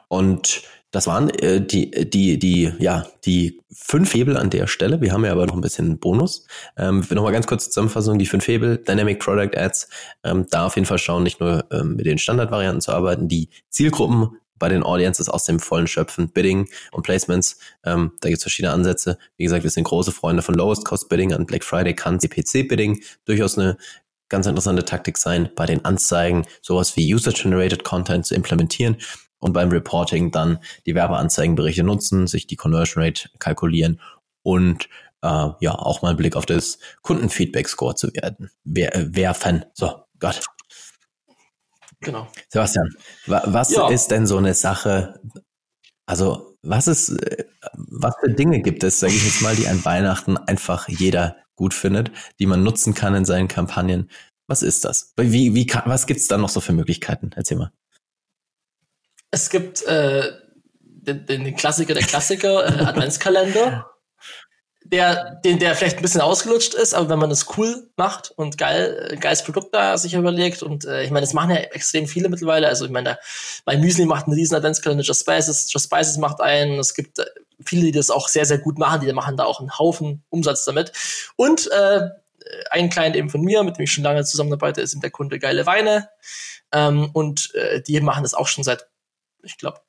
Und 0.09 0.63
das 0.91 1.07
waren 1.07 1.31
äh, 1.31 1.65
die, 1.65 1.91
die, 1.91 2.39
die, 2.39 2.73
ja, 2.79 3.07
die 3.25 3.61
fünf 3.73 4.13
Hebel 4.13 4.37
an 4.37 4.51
der 4.51 4.67
Stelle. 4.67 5.01
Wir 5.01 5.13
haben 5.13 5.25
ja 5.25 5.31
aber 5.31 5.47
noch 5.47 5.55
ein 5.55 5.61
bisschen 5.61 5.99
Bonus. 5.99 6.47
Ähm, 6.77 7.05
Nochmal 7.09 7.33
ganz 7.33 7.47
kurz 7.47 7.67
Zusammenfassung, 7.67 8.19
die 8.19 8.27
fünf 8.27 8.47
Hebel, 8.49 8.79
Dynamic 8.79 9.21
Product 9.21 9.57
Ads, 9.57 9.89
ähm, 10.25 10.47
da 10.51 10.67
auf 10.67 10.75
jeden 10.75 10.87
Fall 10.87 10.99
schauen, 10.99 11.23
nicht 11.23 11.39
nur 11.39 11.65
ähm, 11.71 11.95
mit 11.95 12.07
den 12.07 12.19
Standardvarianten 12.19 12.81
zu 12.81 12.93
arbeiten, 12.93 13.29
die 13.29 13.51
Zielgruppen 13.69 14.37
bei 14.61 14.69
den 14.69 14.85
Audiences 14.85 15.29
aus 15.29 15.45
dem 15.45 15.59
vollen 15.59 15.89
Schöpfen, 15.89 16.29
Bidding 16.29 16.69
und 16.93 17.03
Placements. 17.03 17.59
Ähm, 17.85 18.13
da 18.21 18.29
gibt 18.29 18.39
es 18.39 18.45
verschiedene 18.45 18.73
Ansätze. 18.73 19.19
Wie 19.37 19.45
gesagt, 19.45 19.65
wir 19.65 19.71
sind 19.71 19.83
große 19.83 20.13
Freunde 20.13 20.43
von 20.43 20.55
Lowest 20.55 20.85
Cost 20.85 21.09
Bidding. 21.09 21.33
An 21.33 21.47
Black 21.47 21.65
Friday 21.65 21.95
kann 21.95 22.21
CPC 22.21 22.69
Bidding 22.69 23.03
durchaus 23.25 23.59
eine 23.59 23.77
ganz 24.29 24.47
interessante 24.47 24.85
Taktik 24.85 25.19
sein, 25.19 25.51
bei 25.57 25.67
den 25.67 25.85
Anzeigen 25.85 26.47
sowas 26.63 26.97
wie 26.97 27.13
User-Generated 27.13 27.83
Content 27.83 28.27
zu 28.27 28.37
implementieren 28.37 28.97
und 29.41 29.53
beim 29.53 29.71
Reporting 29.71 30.31
dann 30.31 30.61
die 30.87 30.95
Werbeanzeigenberichte 30.95 31.83
nutzen, 31.83 32.29
sich 32.29 32.47
die 32.47 32.57
Conversion 32.57 33.03
Rate 33.03 33.29
kalkulieren 33.41 34.01
und 34.43 34.89
äh, 35.23 35.49
ja 35.61 35.75
auch 35.75 36.03
mal 36.03 36.11
einen 36.11 36.17
Blick 36.17 36.37
auf 36.37 36.47
das 36.47 36.79
Kundenfeedback-Score 37.03 37.97
zu 37.97 38.15
werden, 38.15 38.51
wer, 38.65 38.93
werfen. 38.95 39.65
So, 39.75 40.05
Gott. 40.21 40.43
Genau. 42.01 42.29
Sebastian, 42.49 42.89
wa 43.27 43.43
was 43.47 43.71
ja. 43.73 43.89
ist 43.91 44.11
denn 44.11 44.27
so 44.27 44.39
eine 44.39 44.55
Sache? 44.55 45.21
Also 46.07 46.57
was 46.63 46.87
ist, 46.87 47.17
was 47.75 48.15
für 48.21 48.31
Dinge 48.31 48.61
gibt 48.61 48.85
es, 48.85 49.01
sage 49.01 49.15
ich 49.15 49.25
jetzt 49.25 49.43
mal, 49.43 49.55
die 49.55 49.69
an 49.69 49.85
Weihnachten 49.85 50.37
einfach 50.37 50.89
jeder 50.89 51.37
gut 51.57 51.75
findet, 51.75 52.11
die 52.39 52.47
man 52.47 52.63
nutzen 52.63 52.95
kann 52.95 53.15
in 53.15 53.25
seinen 53.25 53.49
Kampagnen? 53.49 54.11
Was 54.47 54.63
ist 54.63 54.85
das? 54.85 55.13
Wie, 55.17 55.55
wie 55.55 55.67
kann, 55.67 55.83
was 55.87 56.07
gibt's 56.07 56.27
da 56.27 56.37
noch 56.37 56.49
so 56.49 56.61
für 56.61 56.73
Möglichkeiten? 56.73 57.31
Erzähl 57.35 57.57
mal. 57.57 57.73
Es 59.31 59.49
gibt 59.49 59.83
äh, 59.83 60.33
den, 60.81 61.27
den 61.27 61.55
Klassiker 61.55 61.95
der 61.95 62.03
Klassiker, 62.03 62.65
äh, 62.67 62.85
Adventskalender. 62.85 63.90
Der, 64.83 65.37
den, 65.45 65.59
der 65.59 65.77
vielleicht 65.77 65.99
ein 65.99 66.03
bisschen 66.03 66.23
ausgelutscht 66.23 66.75
ist, 66.75 66.95
aber 66.95 67.11
wenn 67.11 67.19
man 67.19 67.31
das 67.31 67.47
cool 67.57 67.91
macht 67.97 68.31
und 68.31 68.59
geil, 68.59 69.17
geiles 69.21 69.45
Produkt 69.45 69.75
da 69.75 69.97
sich 69.99 70.15
überlegt 70.15 70.63
und 70.63 70.85
äh, 70.85 71.05
ich 71.05 71.11
meine, 71.11 71.27
das 71.27 71.35
machen 71.35 71.51
ja 71.51 71.57
extrem 71.59 72.07
viele 72.07 72.29
mittlerweile. 72.29 72.67
Also 72.67 72.87
ich 72.87 72.91
meine, 72.91 73.19
bei 73.65 73.77
Müsli 73.77 74.07
macht 74.07 74.27
einen 74.27 74.35
riesen 74.35 74.57
Adventskalender, 74.57 75.05
Just 75.05 75.21
Spices, 75.21 75.71
Just 75.71 75.85
Spices 75.85 76.17
macht 76.17 76.41
einen. 76.41 76.79
Es 76.79 76.95
gibt 76.95 77.19
äh, 77.19 77.27
viele, 77.65 77.83
die 77.83 77.93
das 77.93 78.11
auch 78.11 78.27
sehr, 78.27 78.47
sehr 78.47 78.59
gut 78.59 78.79
machen, 78.79 79.01
die 79.01 79.13
machen 79.13 79.37
da 79.37 79.45
auch 79.45 79.61
einen 79.61 79.79
Haufen 79.79 80.25
Umsatz 80.31 80.65
damit. 80.65 80.93
Und 81.37 81.71
äh, 81.71 82.09
ein 82.71 82.91
Client 82.91 83.17
eben 83.17 83.31
von 83.31 83.43
mir, 83.43 83.63
mit 83.63 83.77
dem 83.77 83.85
ich 83.85 83.93
schon 83.93 84.03
lange 84.03 84.25
zusammenarbeite, 84.25 84.81
ist 84.81 84.95
eben 84.95 85.03
der 85.03 85.11
Kunde 85.11 85.39
Geile 85.39 85.67
Weine. 85.67 86.09
Ähm, 86.73 87.11
und 87.13 87.55
äh, 87.55 87.83
die 87.83 88.01
machen 88.01 88.23
das 88.23 88.35
auch 88.35 88.49
schon 88.49 88.65
seit 88.65 88.89
ich 89.43 89.59
glaube, 89.59 89.81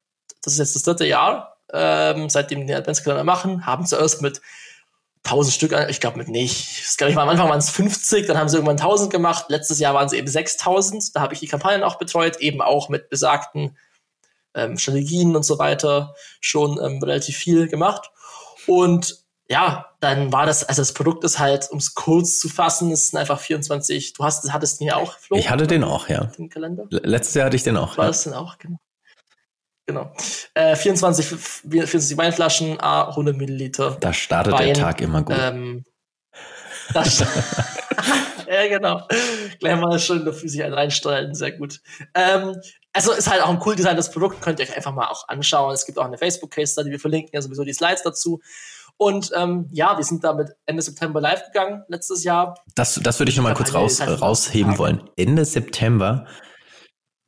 das 0.43 0.53
ist 0.53 0.59
jetzt 0.59 0.75
das 0.75 0.83
dritte 0.83 1.05
Jahr, 1.05 1.57
ähm, 1.71 2.29
seitdem 2.29 2.67
die 2.67 2.73
Adventskalender 2.73 3.23
machen, 3.23 3.65
haben 3.65 3.85
zuerst 3.85 4.21
mit 4.21 4.41
1000 5.23 5.53
Stück, 5.53 5.71
ich 5.89 5.99
glaube 5.99 6.17
mit 6.17 6.27
nicht. 6.27 6.81
Ich 6.81 6.97
glaube, 6.97 7.21
am 7.21 7.29
Anfang 7.29 7.49
waren 7.49 7.59
es 7.59 7.69
50, 7.69 8.25
dann 8.27 8.37
haben 8.37 8.49
sie 8.49 8.57
irgendwann 8.57 8.79
1000 8.79 9.11
gemacht. 9.11 9.45
Letztes 9.49 9.79
Jahr 9.79 9.93
waren 9.93 10.07
es 10.07 10.13
eben 10.13 10.27
6000. 10.27 11.15
Da 11.15 11.21
habe 11.21 11.33
ich 11.33 11.39
die 11.39 11.47
Kampagnen 11.47 11.83
auch 11.83 11.97
betreut, 11.97 12.37
eben 12.37 12.61
auch 12.61 12.89
mit 12.89 13.09
besagten 13.09 13.77
ähm, 14.55 14.77
Strategien 14.77 15.35
und 15.35 15.43
so 15.43 15.59
weiter 15.59 16.15
schon 16.39 16.79
ähm, 16.83 17.01
relativ 17.03 17.37
viel 17.37 17.67
gemacht. 17.67 18.09
Und 18.67 19.21
ja, 19.47 19.85
dann 19.99 20.31
war 20.31 20.45
das, 20.45 20.63
also 20.63 20.81
das 20.81 20.93
Produkt 20.93 21.23
ist 21.23 21.37
halt, 21.37 21.69
um 21.71 21.77
es 21.77 21.93
kurz 21.93 22.39
zu 22.39 22.47
fassen, 22.47 22.91
es 22.91 23.09
sind 23.09 23.19
einfach 23.19 23.39
24, 23.39 24.13
du 24.13 24.23
hast, 24.23 24.51
hattest 24.51 24.79
den 24.79 24.87
ja 24.87 24.95
auch, 24.95 25.17
Flo? 25.17 25.37
Ich 25.37 25.49
hatte 25.49 25.67
den 25.67 25.83
auch, 25.83 26.07
ja. 26.07 26.25
Den 26.37 26.49
Kalender. 26.49 26.85
Letztes 26.89 27.35
Jahr 27.35 27.47
hatte 27.47 27.57
ich 27.57 27.63
den 27.63 27.77
auch. 27.77 27.97
War 27.97 28.05
ja. 28.05 28.11
das 28.11 28.23
denn 28.23 28.33
auch, 28.33 28.57
genau. 28.57 28.79
Genau. 29.85 30.11
Äh, 30.53 30.75
24, 30.75 31.25
24 31.25 32.17
Weinflaschen, 32.17 32.79
A, 32.79 33.09
100 33.09 33.35
Milliliter. 33.35 33.97
Da 33.99 34.13
startet 34.13 34.53
Wein, 34.53 34.67
der 34.67 34.75
Tag 34.75 35.01
immer 35.01 35.23
gut. 35.23 35.35
Ähm, 35.37 35.83
ja, 36.93 38.67
genau. 38.67 39.07
Gleich 39.59 39.79
mal 39.79 39.97
schön 39.99 40.25
dafür 40.25 40.49
sich 40.49 40.63
einen 40.63 40.73
reinstellen, 40.73 41.33
sehr 41.33 41.53
gut. 41.53 41.81
Ähm, 42.13 42.55
also 42.93 43.13
ist 43.13 43.29
halt 43.29 43.41
auch 43.41 43.49
ein 43.49 43.61
cool 43.65 43.75
designtes 43.75 44.11
Produkt, 44.11 44.41
könnt 44.41 44.59
ihr 44.59 44.65
euch 44.65 44.75
einfach 44.75 44.93
mal 44.93 45.07
auch 45.07 45.27
anschauen. 45.29 45.73
Es 45.73 45.85
gibt 45.85 45.97
auch 45.97 46.05
eine 46.05 46.17
Facebook-Case, 46.17 46.83
die 46.83 46.91
wir 46.91 46.99
verlinken 46.99 47.31
ja 47.33 47.41
sowieso 47.41 47.63
die 47.63 47.73
Slides 47.73 48.03
dazu. 48.03 48.41
Und 48.97 49.31
ähm, 49.35 49.67
ja, 49.71 49.97
wir 49.97 50.03
sind 50.03 50.23
damit 50.23 50.49
Ende 50.65 50.81
September 50.81 51.21
live 51.21 51.45
gegangen, 51.45 51.83
letztes 51.87 52.23
Jahr. 52.23 52.55
Das, 52.75 52.99
das 53.01 53.19
würde 53.19 53.31
ich 53.31 53.37
nochmal 53.37 53.55
kurz 53.55 53.73
raus, 53.73 54.01
rausheben 54.01 54.77
wollen. 54.77 55.09
Ende 55.15 55.45
September 55.45 56.27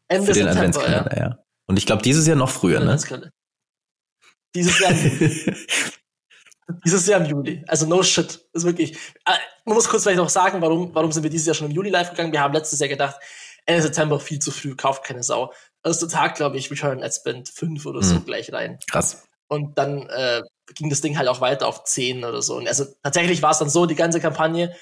Ende 0.08 0.28
für 0.28 0.34
den 0.34 0.48
September, 0.48 0.60
Adventskalender, 0.60 1.18
ja. 1.18 1.24
ja. 1.24 1.43
Und 1.68 1.78
ich 1.78 1.86
glaube, 1.86 2.02
dieses 2.02 2.28
Jahr 2.28 2.36
noch 2.36 2.50
früher, 2.50 2.80
ne? 2.80 3.00
Dieses 4.56 4.80
Jahr. 4.80 4.94
dieses 6.86 7.08
Jahr 7.08 7.22
im 7.22 7.26
Juli. 7.26 7.64
Also 7.68 7.86
no 7.86 8.04
shit. 8.04 8.46
Ist 8.54 8.66
wirklich. 8.66 8.94
Äh, 9.26 9.38
man 9.66 9.76
muss 9.76 9.88
kurz 9.88 10.04
vielleicht 10.04 10.18
noch 10.18 10.30
sagen, 10.30 10.62
warum, 10.62 10.94
warum 10.94 11.12
sind 11.12 11.24
wir 11.24 11.30
dieses 11.30 11.48
Jahr 11.48 11.56
schon 11.56 11.70
im 11.70 11.74
Juli 11.74 11.90
live 11.90 12.12
gegangen? 12.12 12.32
Wir 12.32 12.42
haben 12.42 12.54
letztes 12.54 12.80
Jahr 12.80 12.90
gedacht, 12.90 13.16
Ende 13.66 13.82
September 13.82 14.20
viel 14.20 14.40
zu 14.40 14.52
früh, 14.52 14.76
kauft 14.76 15.04
keine 15.04 15.24
Sau. 15.24 15.54
Erster 15.84 16.10
Tag, 16.10 16.36
glaube 16.36 16.58
ich, 16.58 16.70
Return 16.70 17.02
Ad 17.02 17.14
Spend 17.14 17.50
5 17.50 17.86
oder 17.86 18.04
so 18.04 18.16
mhm. 18.16 18.26
gleich 18.26 18.52
rein. 18.52 18.80
Krass. 18.90 19.24
Und 19.48 19.78
dann 19.78 20.08
äh, 20.10 20.42
ging 20.76 20.90
das 20.90 21.02
Ding 21.02 21.18
halt 21.18 21.28
auch 21.28 21.42
weiter 21.42 21.68
auf 21.68 21.84
10 21.84 22.24
oder 22.24 22.42
so. 22.42 22.58
Und 22.58 22.68
also 22.68 22.86
tatsächlich 23.04 23.42
war 23.42 23.52
es 23.52 23.60
dann 23.60 23.70
so, 23.70 23.86
die 23.86 23.96
ganze 23.96 24.20
Kampagne 24.20 24.76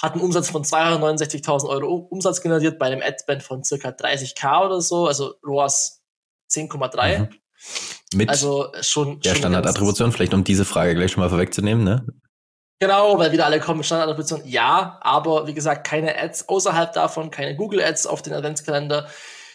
hat 0.00 0.12
einen 0.12 0.22
Umsatz 0.22 0.50
von 0.50 0.62
269.000 0.62 1.68
Euro 1.68 1.94
Umsatz 2.10 2.42
generiert 2.42 2.78
bei 2.78 2.86
einem 2.86 3.02
Ad-Spend 3.02 3.42
von 3.42 3.64
circa 3.64 3.90
30k 3.90 4.66
oder 4.66 4.80
so. 4.80 5.06
Also 5.06 5.34
ROAS 5.42 6.02
10,3. 6.56 7.18
Mhm. 7.18 7.28
Mit 8.14 8.28
also 8.28 8.72
schon, 8.80 9.20
der 9.20 9.34
Standardattribution, 9.34 10.12
vielleicht 10.12 10.34
um 10.34 10.44
diese 10.44 10.64
Frage 10.64 10.94
gleich 10.94 11.12
schon 11.12 11.22
mal 11.22 11.28
vorwegzunehmen, 11.28 11.84
ne? 11.84 12.06
Genau, 12.78 13.18
weil 13.18 13.32
wieder 13.32 13.46
alle 13.46 13.58
kommen 13.58 13.78
mit 13.78 13.86
Standardattribution. 13.86 14.42
Ja, 14.44 14.98
aber 15.00 15.46
wie 15.46 15.54
gesagt, 15.54 15.86
keine 15.86 16.16
Ads 16.18 16.48
außerhalb 16.48 16.92
davon, 16.92 17.30
keine 17.30 17.56
Google 17.56 17.82
Ads 17.82 18.06
auf 18.06 18.22
den 18.22 18.34
Adventskalender, 18.34 19.08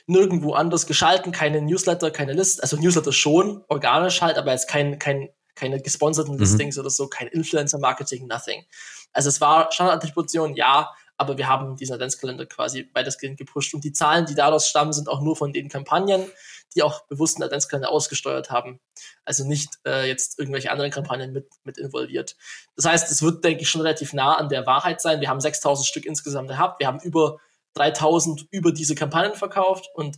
nirgendwo 0.07 0.53
anders 0.53 0.87
geschalten, 0.87 1.31
keine 1.31 1.61
Newsletter, 1.61 2.11
keine 2.11 2.33
List, 2.33 2.61
also 2.61 2.77
Newsletter 2.77 3.13
schon, 3.13 3.63
organisch 3.67 4.21
halt, 4.21 4.37
aber 4.37 4.51
jetzt 4.51 4.67
kein, 4.67 4.97
kein, 4.97 5.29
keine 5.55 5.79
gesponserten 5.79 6.33
mhm. 6.33 6.39
Listings 6.39 6.79
oder 6.79 6.89
so, 6.89 7.07
kein 7.07 7.27
Influencer-Marketing, 7.27 8.27
nothing. 8.27 8.65
Also 9.13 9.29
es 9.29 9.39
war 9.39 9.71
Standardattribution, 9.71 10.55
ja, 10.55 10.89
aber 11.21 11.37
wir 11.37 11.47
haben 11.47 11.77
diesen 11.77 11.93
Adventskalender 11.93 12.47
quasi 12.47 12.89
weitestgehend 12.93 13.37
gepusht 13.37 13.75
und 13.75 13.83
die 13.83 13.93
Zahlen, 13.93 14.25
die 14.25 14.33
daraus 14.33 14.67
stammen, 14.67 14.91
sind 14.91 15.07
auch 15.07 15.21
nur 15.21 15.35
von 15.35 15.53
den 15.53 15.69
Kampagnen, 15.69 16.25
die 16.73 16.81
auch 16.81 17.05
bewusst 17.05 17.37
einen 17.37 17.43
Adventskalender 17.43 17.91
ausgesteuert 17.91 18.49
haben. 18.49 18.79
Also 19.23 19.45
nicht 19.45 19.77
äh, 19.85 20.07
jetzt 20.07 20.39
irgendwelche 20.39 20.71
anderen 20.71 20.89
Kampagnen 20.89 21.31
mit, 21.31 21.47
mit 21.63 21.77
involviert. 21.77 22.35
Das 22.75 22.85
heißt, 22.85 23.11
es 23.11 23.21
wird, 23.21 23.43
denke 23.43 23.61
ich, 23.61 23.69
schon 23.69 23.81
relativ 23.81 24.13
nah 24.13 24.33
an 24.33 24.49
der 24.49 24.65
Wahrheit 24.65 24.99
sein. 24.99 25.21
Wir 25.21 25.29
haben 25.29 25.39
6000 25.39 25.87
Stück 25.87 26.07
insgesamt 26.07 26.49
gehabt. 26.49 26.79
Wir 26.79 26.87
haben 26.87 26.99
über 27.01 27.37
3000 27.75 28.47
über 28.49 28.71
diese 28.71 28.95
Kampagnen 28.95 29.35
verkauft 29.35 29.89
und 29.93 30.17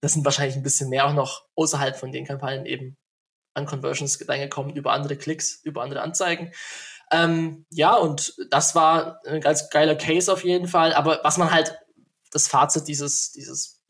das 0.00 0.14
sind 0.14 0.24
wahrscheinlich 0.24 0.56
ein 0.56 0.62
bisschen 0.62 0.88
mehr 0.88 1.06
auch 1.06 1.12
noch 1.12 1.44
außerhalb 1.56 1.94
von 1.94 2.10
den 2.10 2.24
Kampagnen 2.24 2.64
eben 2.64 2.96
an 3.52 3.66
Conversions 3.66 4.26
reingekommen, 4.26 4.74
über 4.74 4.92
andere 4.92 5.16
Klicks, 5.16 5.60
über 5.62 5.82
andere 5.82 6.00
Anzeigen. 6.00 6.52
Ähm, 7.10 7.66
ja, 7.70 7.94
und 7.94 8.34
das 8.50 8.74
war 8.74 9.20
ein 9.26 9.40
ganz 9.40 9.70
geiler 9.70 9.94
Case 9.94 10.32
auf 10.32 10.44
jeden 10.44 10.68
Fall. 10.68 10.92
Aber 10.92 11.20
was 11.22 11.38
man 11.38 11.50
halt, 11.50 11.78
das 12.30 12.48
Fazit 12.48 12.86
dieses, 12.88 13.32
dieses 13.32 13.80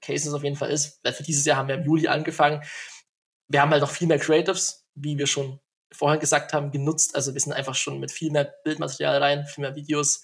Cases 0.00 0.32
auf 0.32 0.44
jeden 0.44 0.56
Fall 0.56 0.70
ist, 0.70 1.00
weil 1.02 1.12
für 1.12 1.22
dieses 1.22 1.44
Jahr 1.44 1.56
haben 1.56 1.68
wir 1.68 1.76
im 1.76 1.84
Juli 1.84 2.08
angefangen. 2.08 2.62
Wir 3.48 3.62
haben 3.62 3.70
halt 3.70 3.82
noch 3.82 3.90
viel 3.90 4.06
mehr 4.06 4.18
Creatives, 4.18 4.86
wie 4.94 5.18
wir 5.18 5.26
schon 5.26 5.60
vorher 5.92 6.18
gesagt 6.18 6.52
haben, 6.52 6.70
genutzt. 6.70 7.14
Also 7.14 7.34
wir 7.34 7.40
sind 7.40 7.52
einfach 7.52 7.74
schon 7.74 7.98
mit 7.98 8.12
viel 8.12 8.30
mehr 8.30 8.52
Bildmaterial 8.64 9.22
rein, 9.22 9.46
viel 9.46 9.62
mehr 9.62 9.74
Videos. 9.74 10.22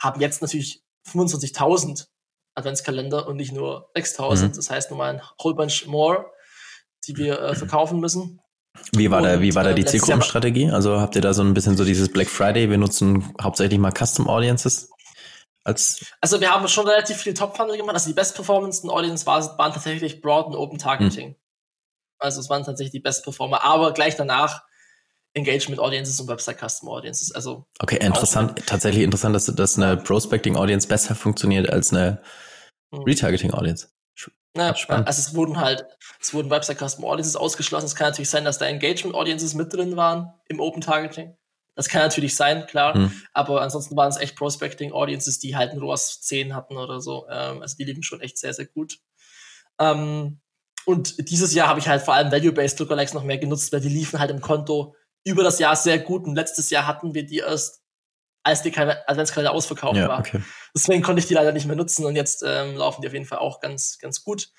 Haben 0.00 0.20
jetzt 0.20 0.42
natürlich 0.42 0.84
25.000 1.08 2.06
Adventskalender 2.54 3.26
und 3.26 3.36
nicht 3.36 3.52
nur 3.52 3.90
6.000. 3.94 4.48
Mhm. 4.48 4.52
Das 4.52 4.70
heißt 4.70 4.90
nochmal 4.90 5.14
ein 5.14 5.22
whole 5.42 5.54
bunch 5.54 5.86
more, 5.86 6.30
die 7.06 7.16
wir 7.16 7.40
äh, 7.40 7.54
verkaufen 7.54 8.00
müssen. 8.00 8.40
Wie 8.92 9.10
war, 9.10 9.18
und, 9.18 9.24
da, 9.24 9.40
wie 9.40 9.54
war 9.54 9.64
da 9.64 9.72
die 9.72 9.82
äh, 9.82 9.86
Zielgruppenstrategie? 9.86 10.70
Also 10.70 11.00
habt 11.00 11.16
ihr 11.16 11.22
da 11.22 11.34
so 11.34 11.42
ein 11.42 11.54
bisschen 11.54 11.76
so 11.76 11.84
dieses 11.84 12.10
Black 12.10 12.28
Friday, 12.28 12.70
wir 12.70 12.78
nutzen 12.78 13.34
hauptsächlich 13.40 13.78
mal 13.78 13.92
Custom 13.92 14.28
Audiences? 14.28 14.90
Als 15.64 16.04
also 16.20 16.40
wir 16.40 16.50
haben 16.50 16.68
schon 16.68 16.86
relativ 16.86 17.16
viele 17.16 17.34
Top-Funnel 17.34 17.76
gemacht. 17.76 17.94
Also 17.94 18.08
die 18.08 18.14
Best 18.14 18.36
Performance 18.36 18.88
Audience 18.88 19.26
war, 19.26 19.58
waren 19.58 19.72
tatsächlich 19.72 20.20
Broad 20.20 20.46
und 20.46 20.54
Open 20.54 20.78
Targeting. 20.78 21.30
Hm. 21.30 21.36
Also 22.18 22.40
es 22.40 22.48
waren 22.48 22.62
tatsächlich 22.62 22.92
die 22.92 23.00
Best 23.00 23.24
Performer. 23.24 23.64
Aber 23.64 23.92
gleich 23.92 24.16
danach 24.16 24.62
Engagement 25.34 25.80
Audiences 25.80 26.20
und 26.20 26.28
Website 26.28 26.58
Custom 26.58 26.88
Audiences. 26.88 27.32
Also 27.32 27.66
okay, 27.80 27.98
interessant. 28.00 28.64
Tatsächlich 28.66 29.02
interessant, 29.02 29.34
dass, 29.34 29.46
dass 29.46 29.76
eine 29.76 29.96
Prospecting 29.96 30.56
Audience 30.56 30.86
besser 30.86 31.16
funktioniert 31.16 31.68
als 31.68 31.92
eine 31.92 32.22
hm. 32.94 33.02
Retargeting 33.02 33.52
Audience. 33.52 33.88
Ja, 34.56 34.74
Spannend. 34.74 35.06
also 35.06 35.20
es 35.20 35.34
wurden 35.34 35.60
halt, 35.60 35.86
es 36.20 36.32
wurden 36.34 36.50
Website 36.50 36.78
Custom 36.78 37.04
Audiences 37.04 37.36
ausgeschlossen. 37.36 37.86
Es 37.86 37.94
kann 37.94 38.08
natürlich 38.08 38.30
sein, 38.30 38.44
dass 38.44 38.58
da 38.58 38.66
Engagement 38.66 39.14
Audiences 39.14 39.54
mit 39.54 39.72
drin 39.72 39.96
waren 39.96 40.32
im 40.48 40.60
Open 40.60 40.80
Targeting. 40.80 41.36
Das 41.74 41.88
kann 41.88 42.00
natürlich 42.00 42.34
sein, 42.34 42.66
klar. 42.66 42.94
Hm. 42.94 43.12
Aber 43.34 43.60
ansonsten 43.60 43.96
waren 43.96 44.08
es 44.08 44.16
echt 44.16 44.34
Prospecting 44.34 44.92
Audiences, 44.92 45.38
die 45.38 45.56
halt 45.56 45.72
ein 45.72 45.78
ROAS 45.78 46.22
10 46.22 46.54
hatten 46.54 46.76
oder 46.76 47.00
so. 47.00 47.26
Ähm, 47.30 47.60
also 47.60 47.76
die 47.76 47.84
liegen 47.84 48.02
schon 48.02 48.22
echt 48.22 48.38
sehr, 48.38 48.54
sehr 48.54 48.66
gut. 48.66 48.98
Ähm, 49.78 50.40
und 50.86 51.30
dieses 51.30 51.52
Jahr 51.52 51.68
habe 51.68 51.80
ich 51.80 51.88
halt 51.88 52.02
vor 52.02 52.14
allem 52.14 52.32
Value-Based 52.32 52.78
Lookalikes 52.78 53.12
noch 53.12 53.24
mehr 53.24 53.38
genutzt, 53.38 53.72
weil 53.72 53.80
die 53.80 53.88
liefen 53.88 54.18
halt 54.18 54.30
im 54.30 54.40
Konto 54.40 54.94
über 55.24 55.42
das 55.42 55.58
Jahr 55.58 55.76
sehr 55.76 55.98
gut. 55.98 56.24
Und 56.24 56.34
letztes 56.34 56.70
Jahr 56.70 56.86
hatten 56.86 57.12
wir 57.12 57.26
die 57.26 57.38
erst, 57.38 57.82
als 58.46 58.62
die 58.62 58.76
Adventskalender 58.76 59.52
ausverkauft 59.52 59.96
ja, 59.96 60.08
war. 60.08 60.20
Okay. 60.20 60.40
Deswegen 60.72 61.02
konnte 61.02 61.18
ich 61.18 61.26
die 61.26 61.34
leider 61.34 61.50
nicht 61.50 61.66
mehr 61.66 61.74
nutzen. 61.74 62.04
Und 62.04 62.14
jetzt 62.14 62.44
ähm, 62.46 62.76
laufen 62.76 63.02
die 63.02 63.08
auf 63.08 63.12
jeden 63.12 63.24
Fall 63.24 63.38
auch 63.38 63.58
ganz, 63.60 63.98
ganz 63.98 64.22
gut. 64.22 64.50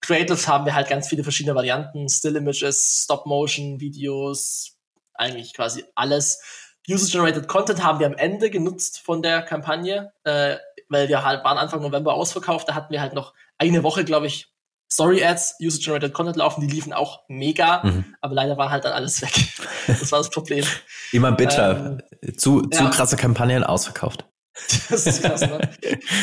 Creatives 0.00 0.48
haben 0.48 0.64
wir 0.64 0.74
halt 0.74 0.88
ganz 0.88 1.08
viele 1.08 1.24
verschiedene 1.24 1.54
Varianten. 1.54 2.08
Still 2.08 2.36
Images, 2.36 3.02
Stop-Motion-Videos, 3.04 4.78
eigentlich 5.12 5.52
quasi 5.52 5.84
alles. 5.94 6.40
User-Generated 6.88 7.48
Content 7.48 7.84
haben 7.84 7.98
wir 8.00 8.06
am 8.06 8.16
Ende 8.16 8.48
genutzt 8.48 9.00
von 9.00 9.20
der 9.20 9.42
Kampagne, 9.42 10.10
äh, 10.24 10.56
weil 10.88 11.08
wir 11.10 11.22
halt 11.22 11.44
waren 11.44 11.58
Anfang 11.58 11.82
November 11.82 12.14
ausverkauft. 12.14 12.66
Da 12.66 12.74
hatten 12.74 12.90
wir 12.90 13.02
halt 13.02 13.12
noch 13.12 13.34
eine 13.58 13.82
Woche, 13.82 14.06
glaube 14.06 14.26
ich, 14.26 14.48
Story-Ads, 14.90 15.56
User-Generated 15.60 16.12
Content 16.12 16.36
laufen. 16.36 16.60
Die 16.60 16.66
liefen 16.66 16.92
auch 16.92 17.22
mega, 17.28 17.82
mhm. 17.84 18.14
aber 18.20 18.34
leider 18.34 18.56
war 18.56 18.70
halt 18.70 18.84
dann 18.84 18.92
alles 18.92 19.20
weg. 19.22 19.32
das 19.86 20.10
war 20.10 20.18
das 20.18 20.30
Problem. 20.30 20.64
Immer 21.12 21.32
bitter. 21.32 22.00
Ähm, 22.22 22.36
zu, 22.36 22.62
zu 22.62 22.84
ja. 22.84 22.90
krasse 22.90 23.16
Kampagnen 23.16 23.64
ausverkauft. 23.64 24.24
das 24.90 25.06
ist 25.06 25.22
krass, 25.22 25.42
ne? 25.42 25.70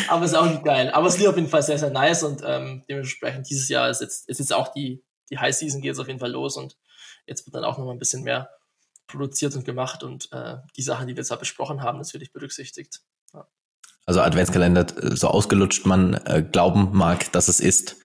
aber 0.10 0.26
es 0.26 0.32
ist 0.32 0.38
auch 0.38 0.46
nicht 0.46 0.64
geil. 0.64 0.90
Aber 0.92 1.08
es 1.08 1.18
lief 1.18 1.28
auf 1.28 1.36
jeden 1.36 1.48
Fall 1.48 1.64
sehr, 1.64 1.80
sehr 1.80 1.92
nice 1.92 2.24
und 2.24 2.42
ähm, 2.46 2.84
dementsprechend 2.90 3.50
dieses 3.50 3.70
Jahr 3.70 3.90
ist 3.90 4.02
jetzt, 4.02 4.28
ist 4.28 4.40
jetzt 4.40 4.54
auch 4.54 4.70
die, 4.74 5.04
die 5.30 5.38
High 5.38 5.56
Season 5.56 5.82
geht 5.82 5.90
jetzt 5.90 6.00
auf 6.00 6.08
jeden 6.08 6.20
Fall 6.20 6.32
los 6.32 6.58
und 6.58 6.76
jetzt 7.28 7.46
wird 7.46 7.56
dann 7.56 7.64
auch 7.64 7.78
noch 7.78 7.86
mal 7.86 7.94
ein 7.94 8.00
bisschen 8.00 8.24
mehr 8.24 8.50
produziert 9.08 9.56
und 9.56 9.66
gemacht 9.66 10.04
und 10.04 10.30
äh, 10.32 10.58
die 10.76 10.82
Sachen, 10.82 11.08
die 11.08 11.14
wir 11.14 11.22
jetzt 11.22 11.32
da 11.32 11.36
besprochen 11.36 11.82
haben, 11.82 12.00
natürlich 12.00 12.34
berücksichtigt. 12.34 13.02
Ja. 13.34 13.48
Also 14.06 14.22
Adventskalender, 14.22 14.86
äh, 15.02 15.16
so 15.16 15.28
ausgelutscht 15.28 15.86
man 15.86 16.16
äh, 16.26 16.44
glauben 16.44 16.90
mag, 16.92 17.32
dass 17.32 17.48
es 17.48 17.60
ist, 17.60 17.98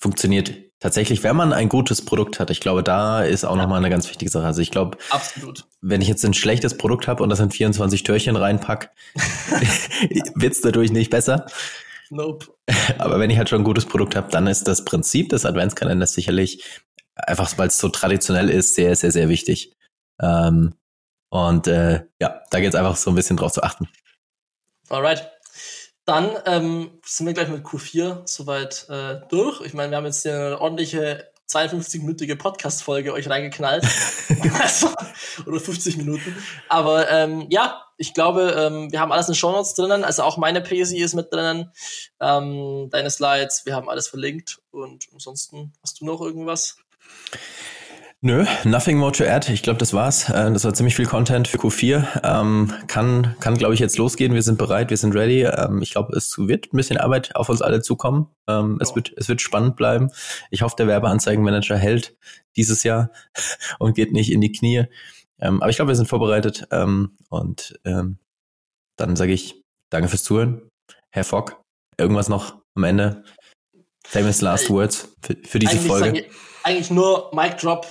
funktioniert 0.00 0.52
tatsächlich, 0.80 1.22
wenn 1.22 1.36
man 1.36 1.52
ein 1.52 1.68
gutes 1.68 2.04
Produkt 2.04 2.40
hat. 2.40 2.50
Ich 2.50 2.60
glaube, 2.60 2.82
da 2.82 3.22
ist 3.22 3.44
auch 3.44 3.56
ja. 3.56 3.62
nochmal 3.62 3.78
eine 3.78 3.90
ganz 3.90 4.08
wichtige 4.08 4.30
Sache. 4.30 4.46
Also 4.46 4.62
ich 4.62 4.70
glaube, 4.70 4.96
Absolut. 5.10 5.66
wenn 5.82 6.00
ich 6.00 6.08
jetzt 6.08 6.24
ein 6.24 6.34
schlechtes 6.34 6.76
Produkt 6.76 7.06
habe 7.06 7.22
und 7.22 7.28
das 7.28 7.38
in 7.38 7.50
24 7.50 8.02
Türchen 8.02 8.36
reinpack, 8.36 8.90
wird's 10.34 10.62
dadurch 10.62 10.90
nicht 10.90 11.10
besser. 11.10 11.46
Nope. 12.08 12.46
Aber 12.98 13.20
wenn 13.20 13.30
ich 13.30 13.38
halt 13.38 13.48
schon 13.48 13.60
ein 13.60 13.64
gutes 13.64 13.86
Produkt 13.86 14.16
habe, 14.16 14.30
dann 14.30 14.46
ist 14.46 14.66
das 14.66 14.84
Prinzip 14.84 15.28
des 15.28 15.44
Adventskalenders 15.44 16.14
sicherlich 16.14 16.64
einfach, 17.14 17.56
weil 17.58 17.68
es 17.68 17.78
so 17.78 17.88
traditionell 17.88 18.48
ist, 18.48 18.74
sehr, 18.74 18.96
sehr, 18.96 19.12
sehr 19.12 19.28
wichtig. 19.28 19.76
Ähm, 20.20 20.74
und 21.28 21.66
äh, 21.68 22.06
ja, 22.20 22.42
da 22.50 22.60
geht 22.60 22.70
es 22.70 22.74
einfach 22.74 22.96
so 22.96 23.10
ein 23.10 23.14
bisschen 23.14 23.36
drauf 23.36 23.52
zu 23.52 23.62
achten. 23.62 23.88
Alright. 24.88 25.30
Dann 26.04 26.30
ähm, 26.46 27.00
sind 27.04 27.26
wir 27.26 27.34
gleich 27.34 27.48
mit 27.48 27.64
Q4 27.64 28.22
soweit 28.26 28.88
äh, 28.88 29.20
durch. 29.28 29.60
Ich 29.60 29.74
meine, 29.74 29.90
wir 29.90 29.98
haben 29.98 30.06
jetzt 30.06 30.26
eine 30.26 30.60
ordentliche 30.60 31.30
52-minütige 31.50 32.36
Podcast-Folge 32.36 33.12
euch 33.12 33.28
reingeknallt. 33.28 33.84
also, 34.60 34.88
oder 35.46 35.60
50 35.60 35.96
Minuten. 35.96 36.36
Aber 36.68 37.10
ähm, 37.10 37.46
ja, 37.50 37.84
ich 37.96 38.14
glaube, 38.14 38.54
ähm, 38.56 38.92
wir 38.92 39.00
haben 39.00 39.12
alles 39.12 39.28
in 39.28 39.34
Shownotes 39.34 39.74
drinnen. 39.74 40.04
Also 40.04 40.22
auch 40.22 40.36
meine 40.36 40.62
PSI 40.62 40.98
ist 40.98 41.14
mit 41.14 41.32
drinnen. 41.32 41.72
Ähm, 42.20 42.88
deine 42.90 43.10
Slides, 43.10 43.66
wir 43.66 43.74
haben 43.74 43.90
alles 43.90 44.08
verlinkt. 44.08 44.60
Und 44.70 45.08
ansonsten, 45.12 45.72
hast 45.82 46.00
du 46.00 46.06
noch 46.06 46.20
irgendwas? 46.20 46.76
Nö, 48.22 48.44
nothing 48.64 48.98
more 48.98 49.12
to 49.12 49.24
add. 49.24 49.50
Ich 49.50 49.62
glaube, 49.62 49.78
das 49.78 49.94
war's. 49.94 50.28
Äh, 50.28 50.52
das 50.52 50.64
war 50.64 50.74
ziemlich 50.74 50.94
viel 50.94 51.06
Content 51.06 51.48
für 51.48 51.56
Q4. 51.56 52.20
Ähm, 52.22 52.70
kann, 52.86 53.34
kann 53.40 53.56
glaube 53.56 53.72
ich, 53.72 53.80
jetzt 53.80 53.96
losgehen. 53.96 54.34
Wir 54.34 54.42
sind 54.42 54.58
bereit, 54.58 54.90
wir 54.90 54.98
sind 54.98 55.14
ready. 55.14 55.44
Ähm, 55.44 55.80
ich 55.80 55.92
glaube, 55.92 56.14
es 56.14 56.36
wird 56.36 56.70
ein 56.70 56.76
bisschen 56.76 56.98
Arbeit 56.98 57.34
auf 57.34 57.48
uns 57.48 57.62
alle 57.62 57.80
zukommen. 57.80 58.28
Ähm, 58.46 58.78
es, 58.82 58.94
wird, 58.94 59.14
es 59.16 59.30
wird 59.30 59.40
spannend 59.40 59.76
bleiben. 59.76 60.10
Ich 60.50 60.60
hoffe, 60.60 60.76
der 60.76 60.86
Werbeanzeigenmanager 60.86 61.78
hält 61.78 62.14
dieses 62.56 62.82
Jahr 62.82 63.10
und 63.78 63.94
geht 63.94 64.12
nicht 64.12 64.30
in 64.30 64.42
die 64.42 64.52
Knie. 64.52 64.84
Ähm, 65.40 65.62
aber 65.62 65.70
ich 65.70 65.76
glaube, 65.76 65.92
wir 65.92 65.96
sind 65.96 66.08
vorbereitet. 66.08 66.68
Ähm, 66.70 67.16
und 67.30 67.80
ähm, 67.86 68.18
dann 68.96 69.16
sage 69.16 69.32
ich 69.32 69.64
danke 69.88 70.08
fürs 70.08 70.24
Zuhören. 70.24 70.60
Herr 71.08 71.24
Fock, 71.24 71.64
irgendwas 71.96 72.28
noch 72.28 72.56
am 72.74 72.84
Ende? 72.84 73.24
Famous 74.06 74.42
Last 74.42 74.66
äh, 74.66 74.74
Words 74.74 75.16
für, 75.22 75.36
für 75.42 75.58
diese 75.58 75.72
eigentlich 75.72 75.86
Folge. 75.86 76.26
Eigentlich 76.64 76.90
nur 76.90 77.30
Mic 77.34 77.56
Drop 77.56 77.86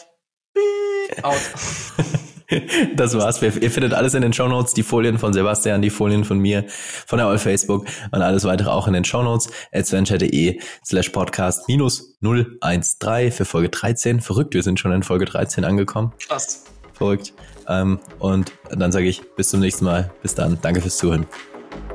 Out. 1.23 1.39
Das 2.95 3.15
war's. 3.15 3.41
Ihr 3.41 3.69
findet 3.69 3.93
alles 3.93 4.15
in 4.15 4.23
den 4.23 4.33
Show 4.33 4.47
Notes, 4.47 4.73
die 4.73 4.81
Folien 4.81 5.19
von 5.19 5.33
Sebastian, 5.33 5.81
die 5.81 5.91
Folien 5.91 6.25
von 6.25 6.39
mir, 6.39 6.65
von 7.05 7.19
der 7.19 7.27
All 7.27 7.37
Facebook 7.37 7.85
und 8.11 8.21
alles 8.21 8.43
weitere 8.43 8.69
auch 8.69 8.87
in 8.87 8.93
den 8.93 9.05
Show 9.05 9.21
Notes. 9.21 9.49
adventure.de 9.71 10.59
slash 10.83 11.09
podcast 11.09 11.67
minus 11.67 12.17
013 12.21 13.31
für 13.31 13.45
Folge 13.45 13.69
13. 13.69 14.19
Verrückt, 14.21 14.55
wir 14.55 14.63
sind 14.63 14.79
schon 14.79 14.91
in 14.91 15.03
Folge 15.03 15.25
13 15.25 15.63
angekommen. 15.63 16.11
Krass. 16.27 16.63
Verrückt. 16.93 17.33
Ähm, 17.67 17.99
und 18.17 18.51
dann 18.69 18.91
sage 18.91 19.07
ich 19.07 19.21
bis 19.35 19.49
zum 19.49 19.59
nächsten 19.59 19.85
Mal. 19.85 20.09
Bis 20.23 20.33
dann. 20.33 20.57
Danke 20.61 20.81
fürs 20.81 20.97
Zuhören. 20.97 21.27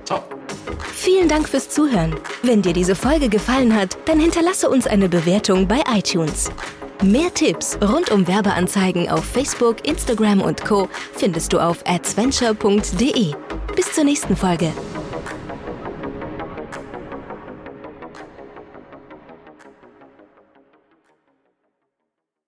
Ciao. 0.05 0.23
Vielen 0.93 1.29
Dank 1.29 1.49
fürs 1.49 1.69
Zuhören. 1.69 2.15
Wenn 2.43 2.63
dir 2.63 2.73
diese 2.73 2.95
Folge 2.95 3.29
gefallen 3.29 3.75
hat, 3.75 3.99
dann 4.07 4.21
hinterlasse 4.21 4.71
uns 4.71 4.87
eine 4.87 5.09
Bewertung 5.09 5.67
bei 5.67 5.83
iTunes. 5.93 6.51
Mehr 7.03 7.33
Tipps 7.35 7.77
rund 7.83 8.11
um 8.11 8.27
Werbeanzeigen 8.27 9.09
auf 9.09 9.25
Facebook, 9.25 9.87
Instagram 9.87 10.41
und 10.41 10.65
Co. 10.65 10.89
findest 11.15 11.53
du 11.53 11.59
auf 11.59 11.79
adventure.de. 11.87 13.35
Bis 13.75 13.93
zur 13.93 14.05
nächsten 14.05 14.37
Folge. 14.37 14.73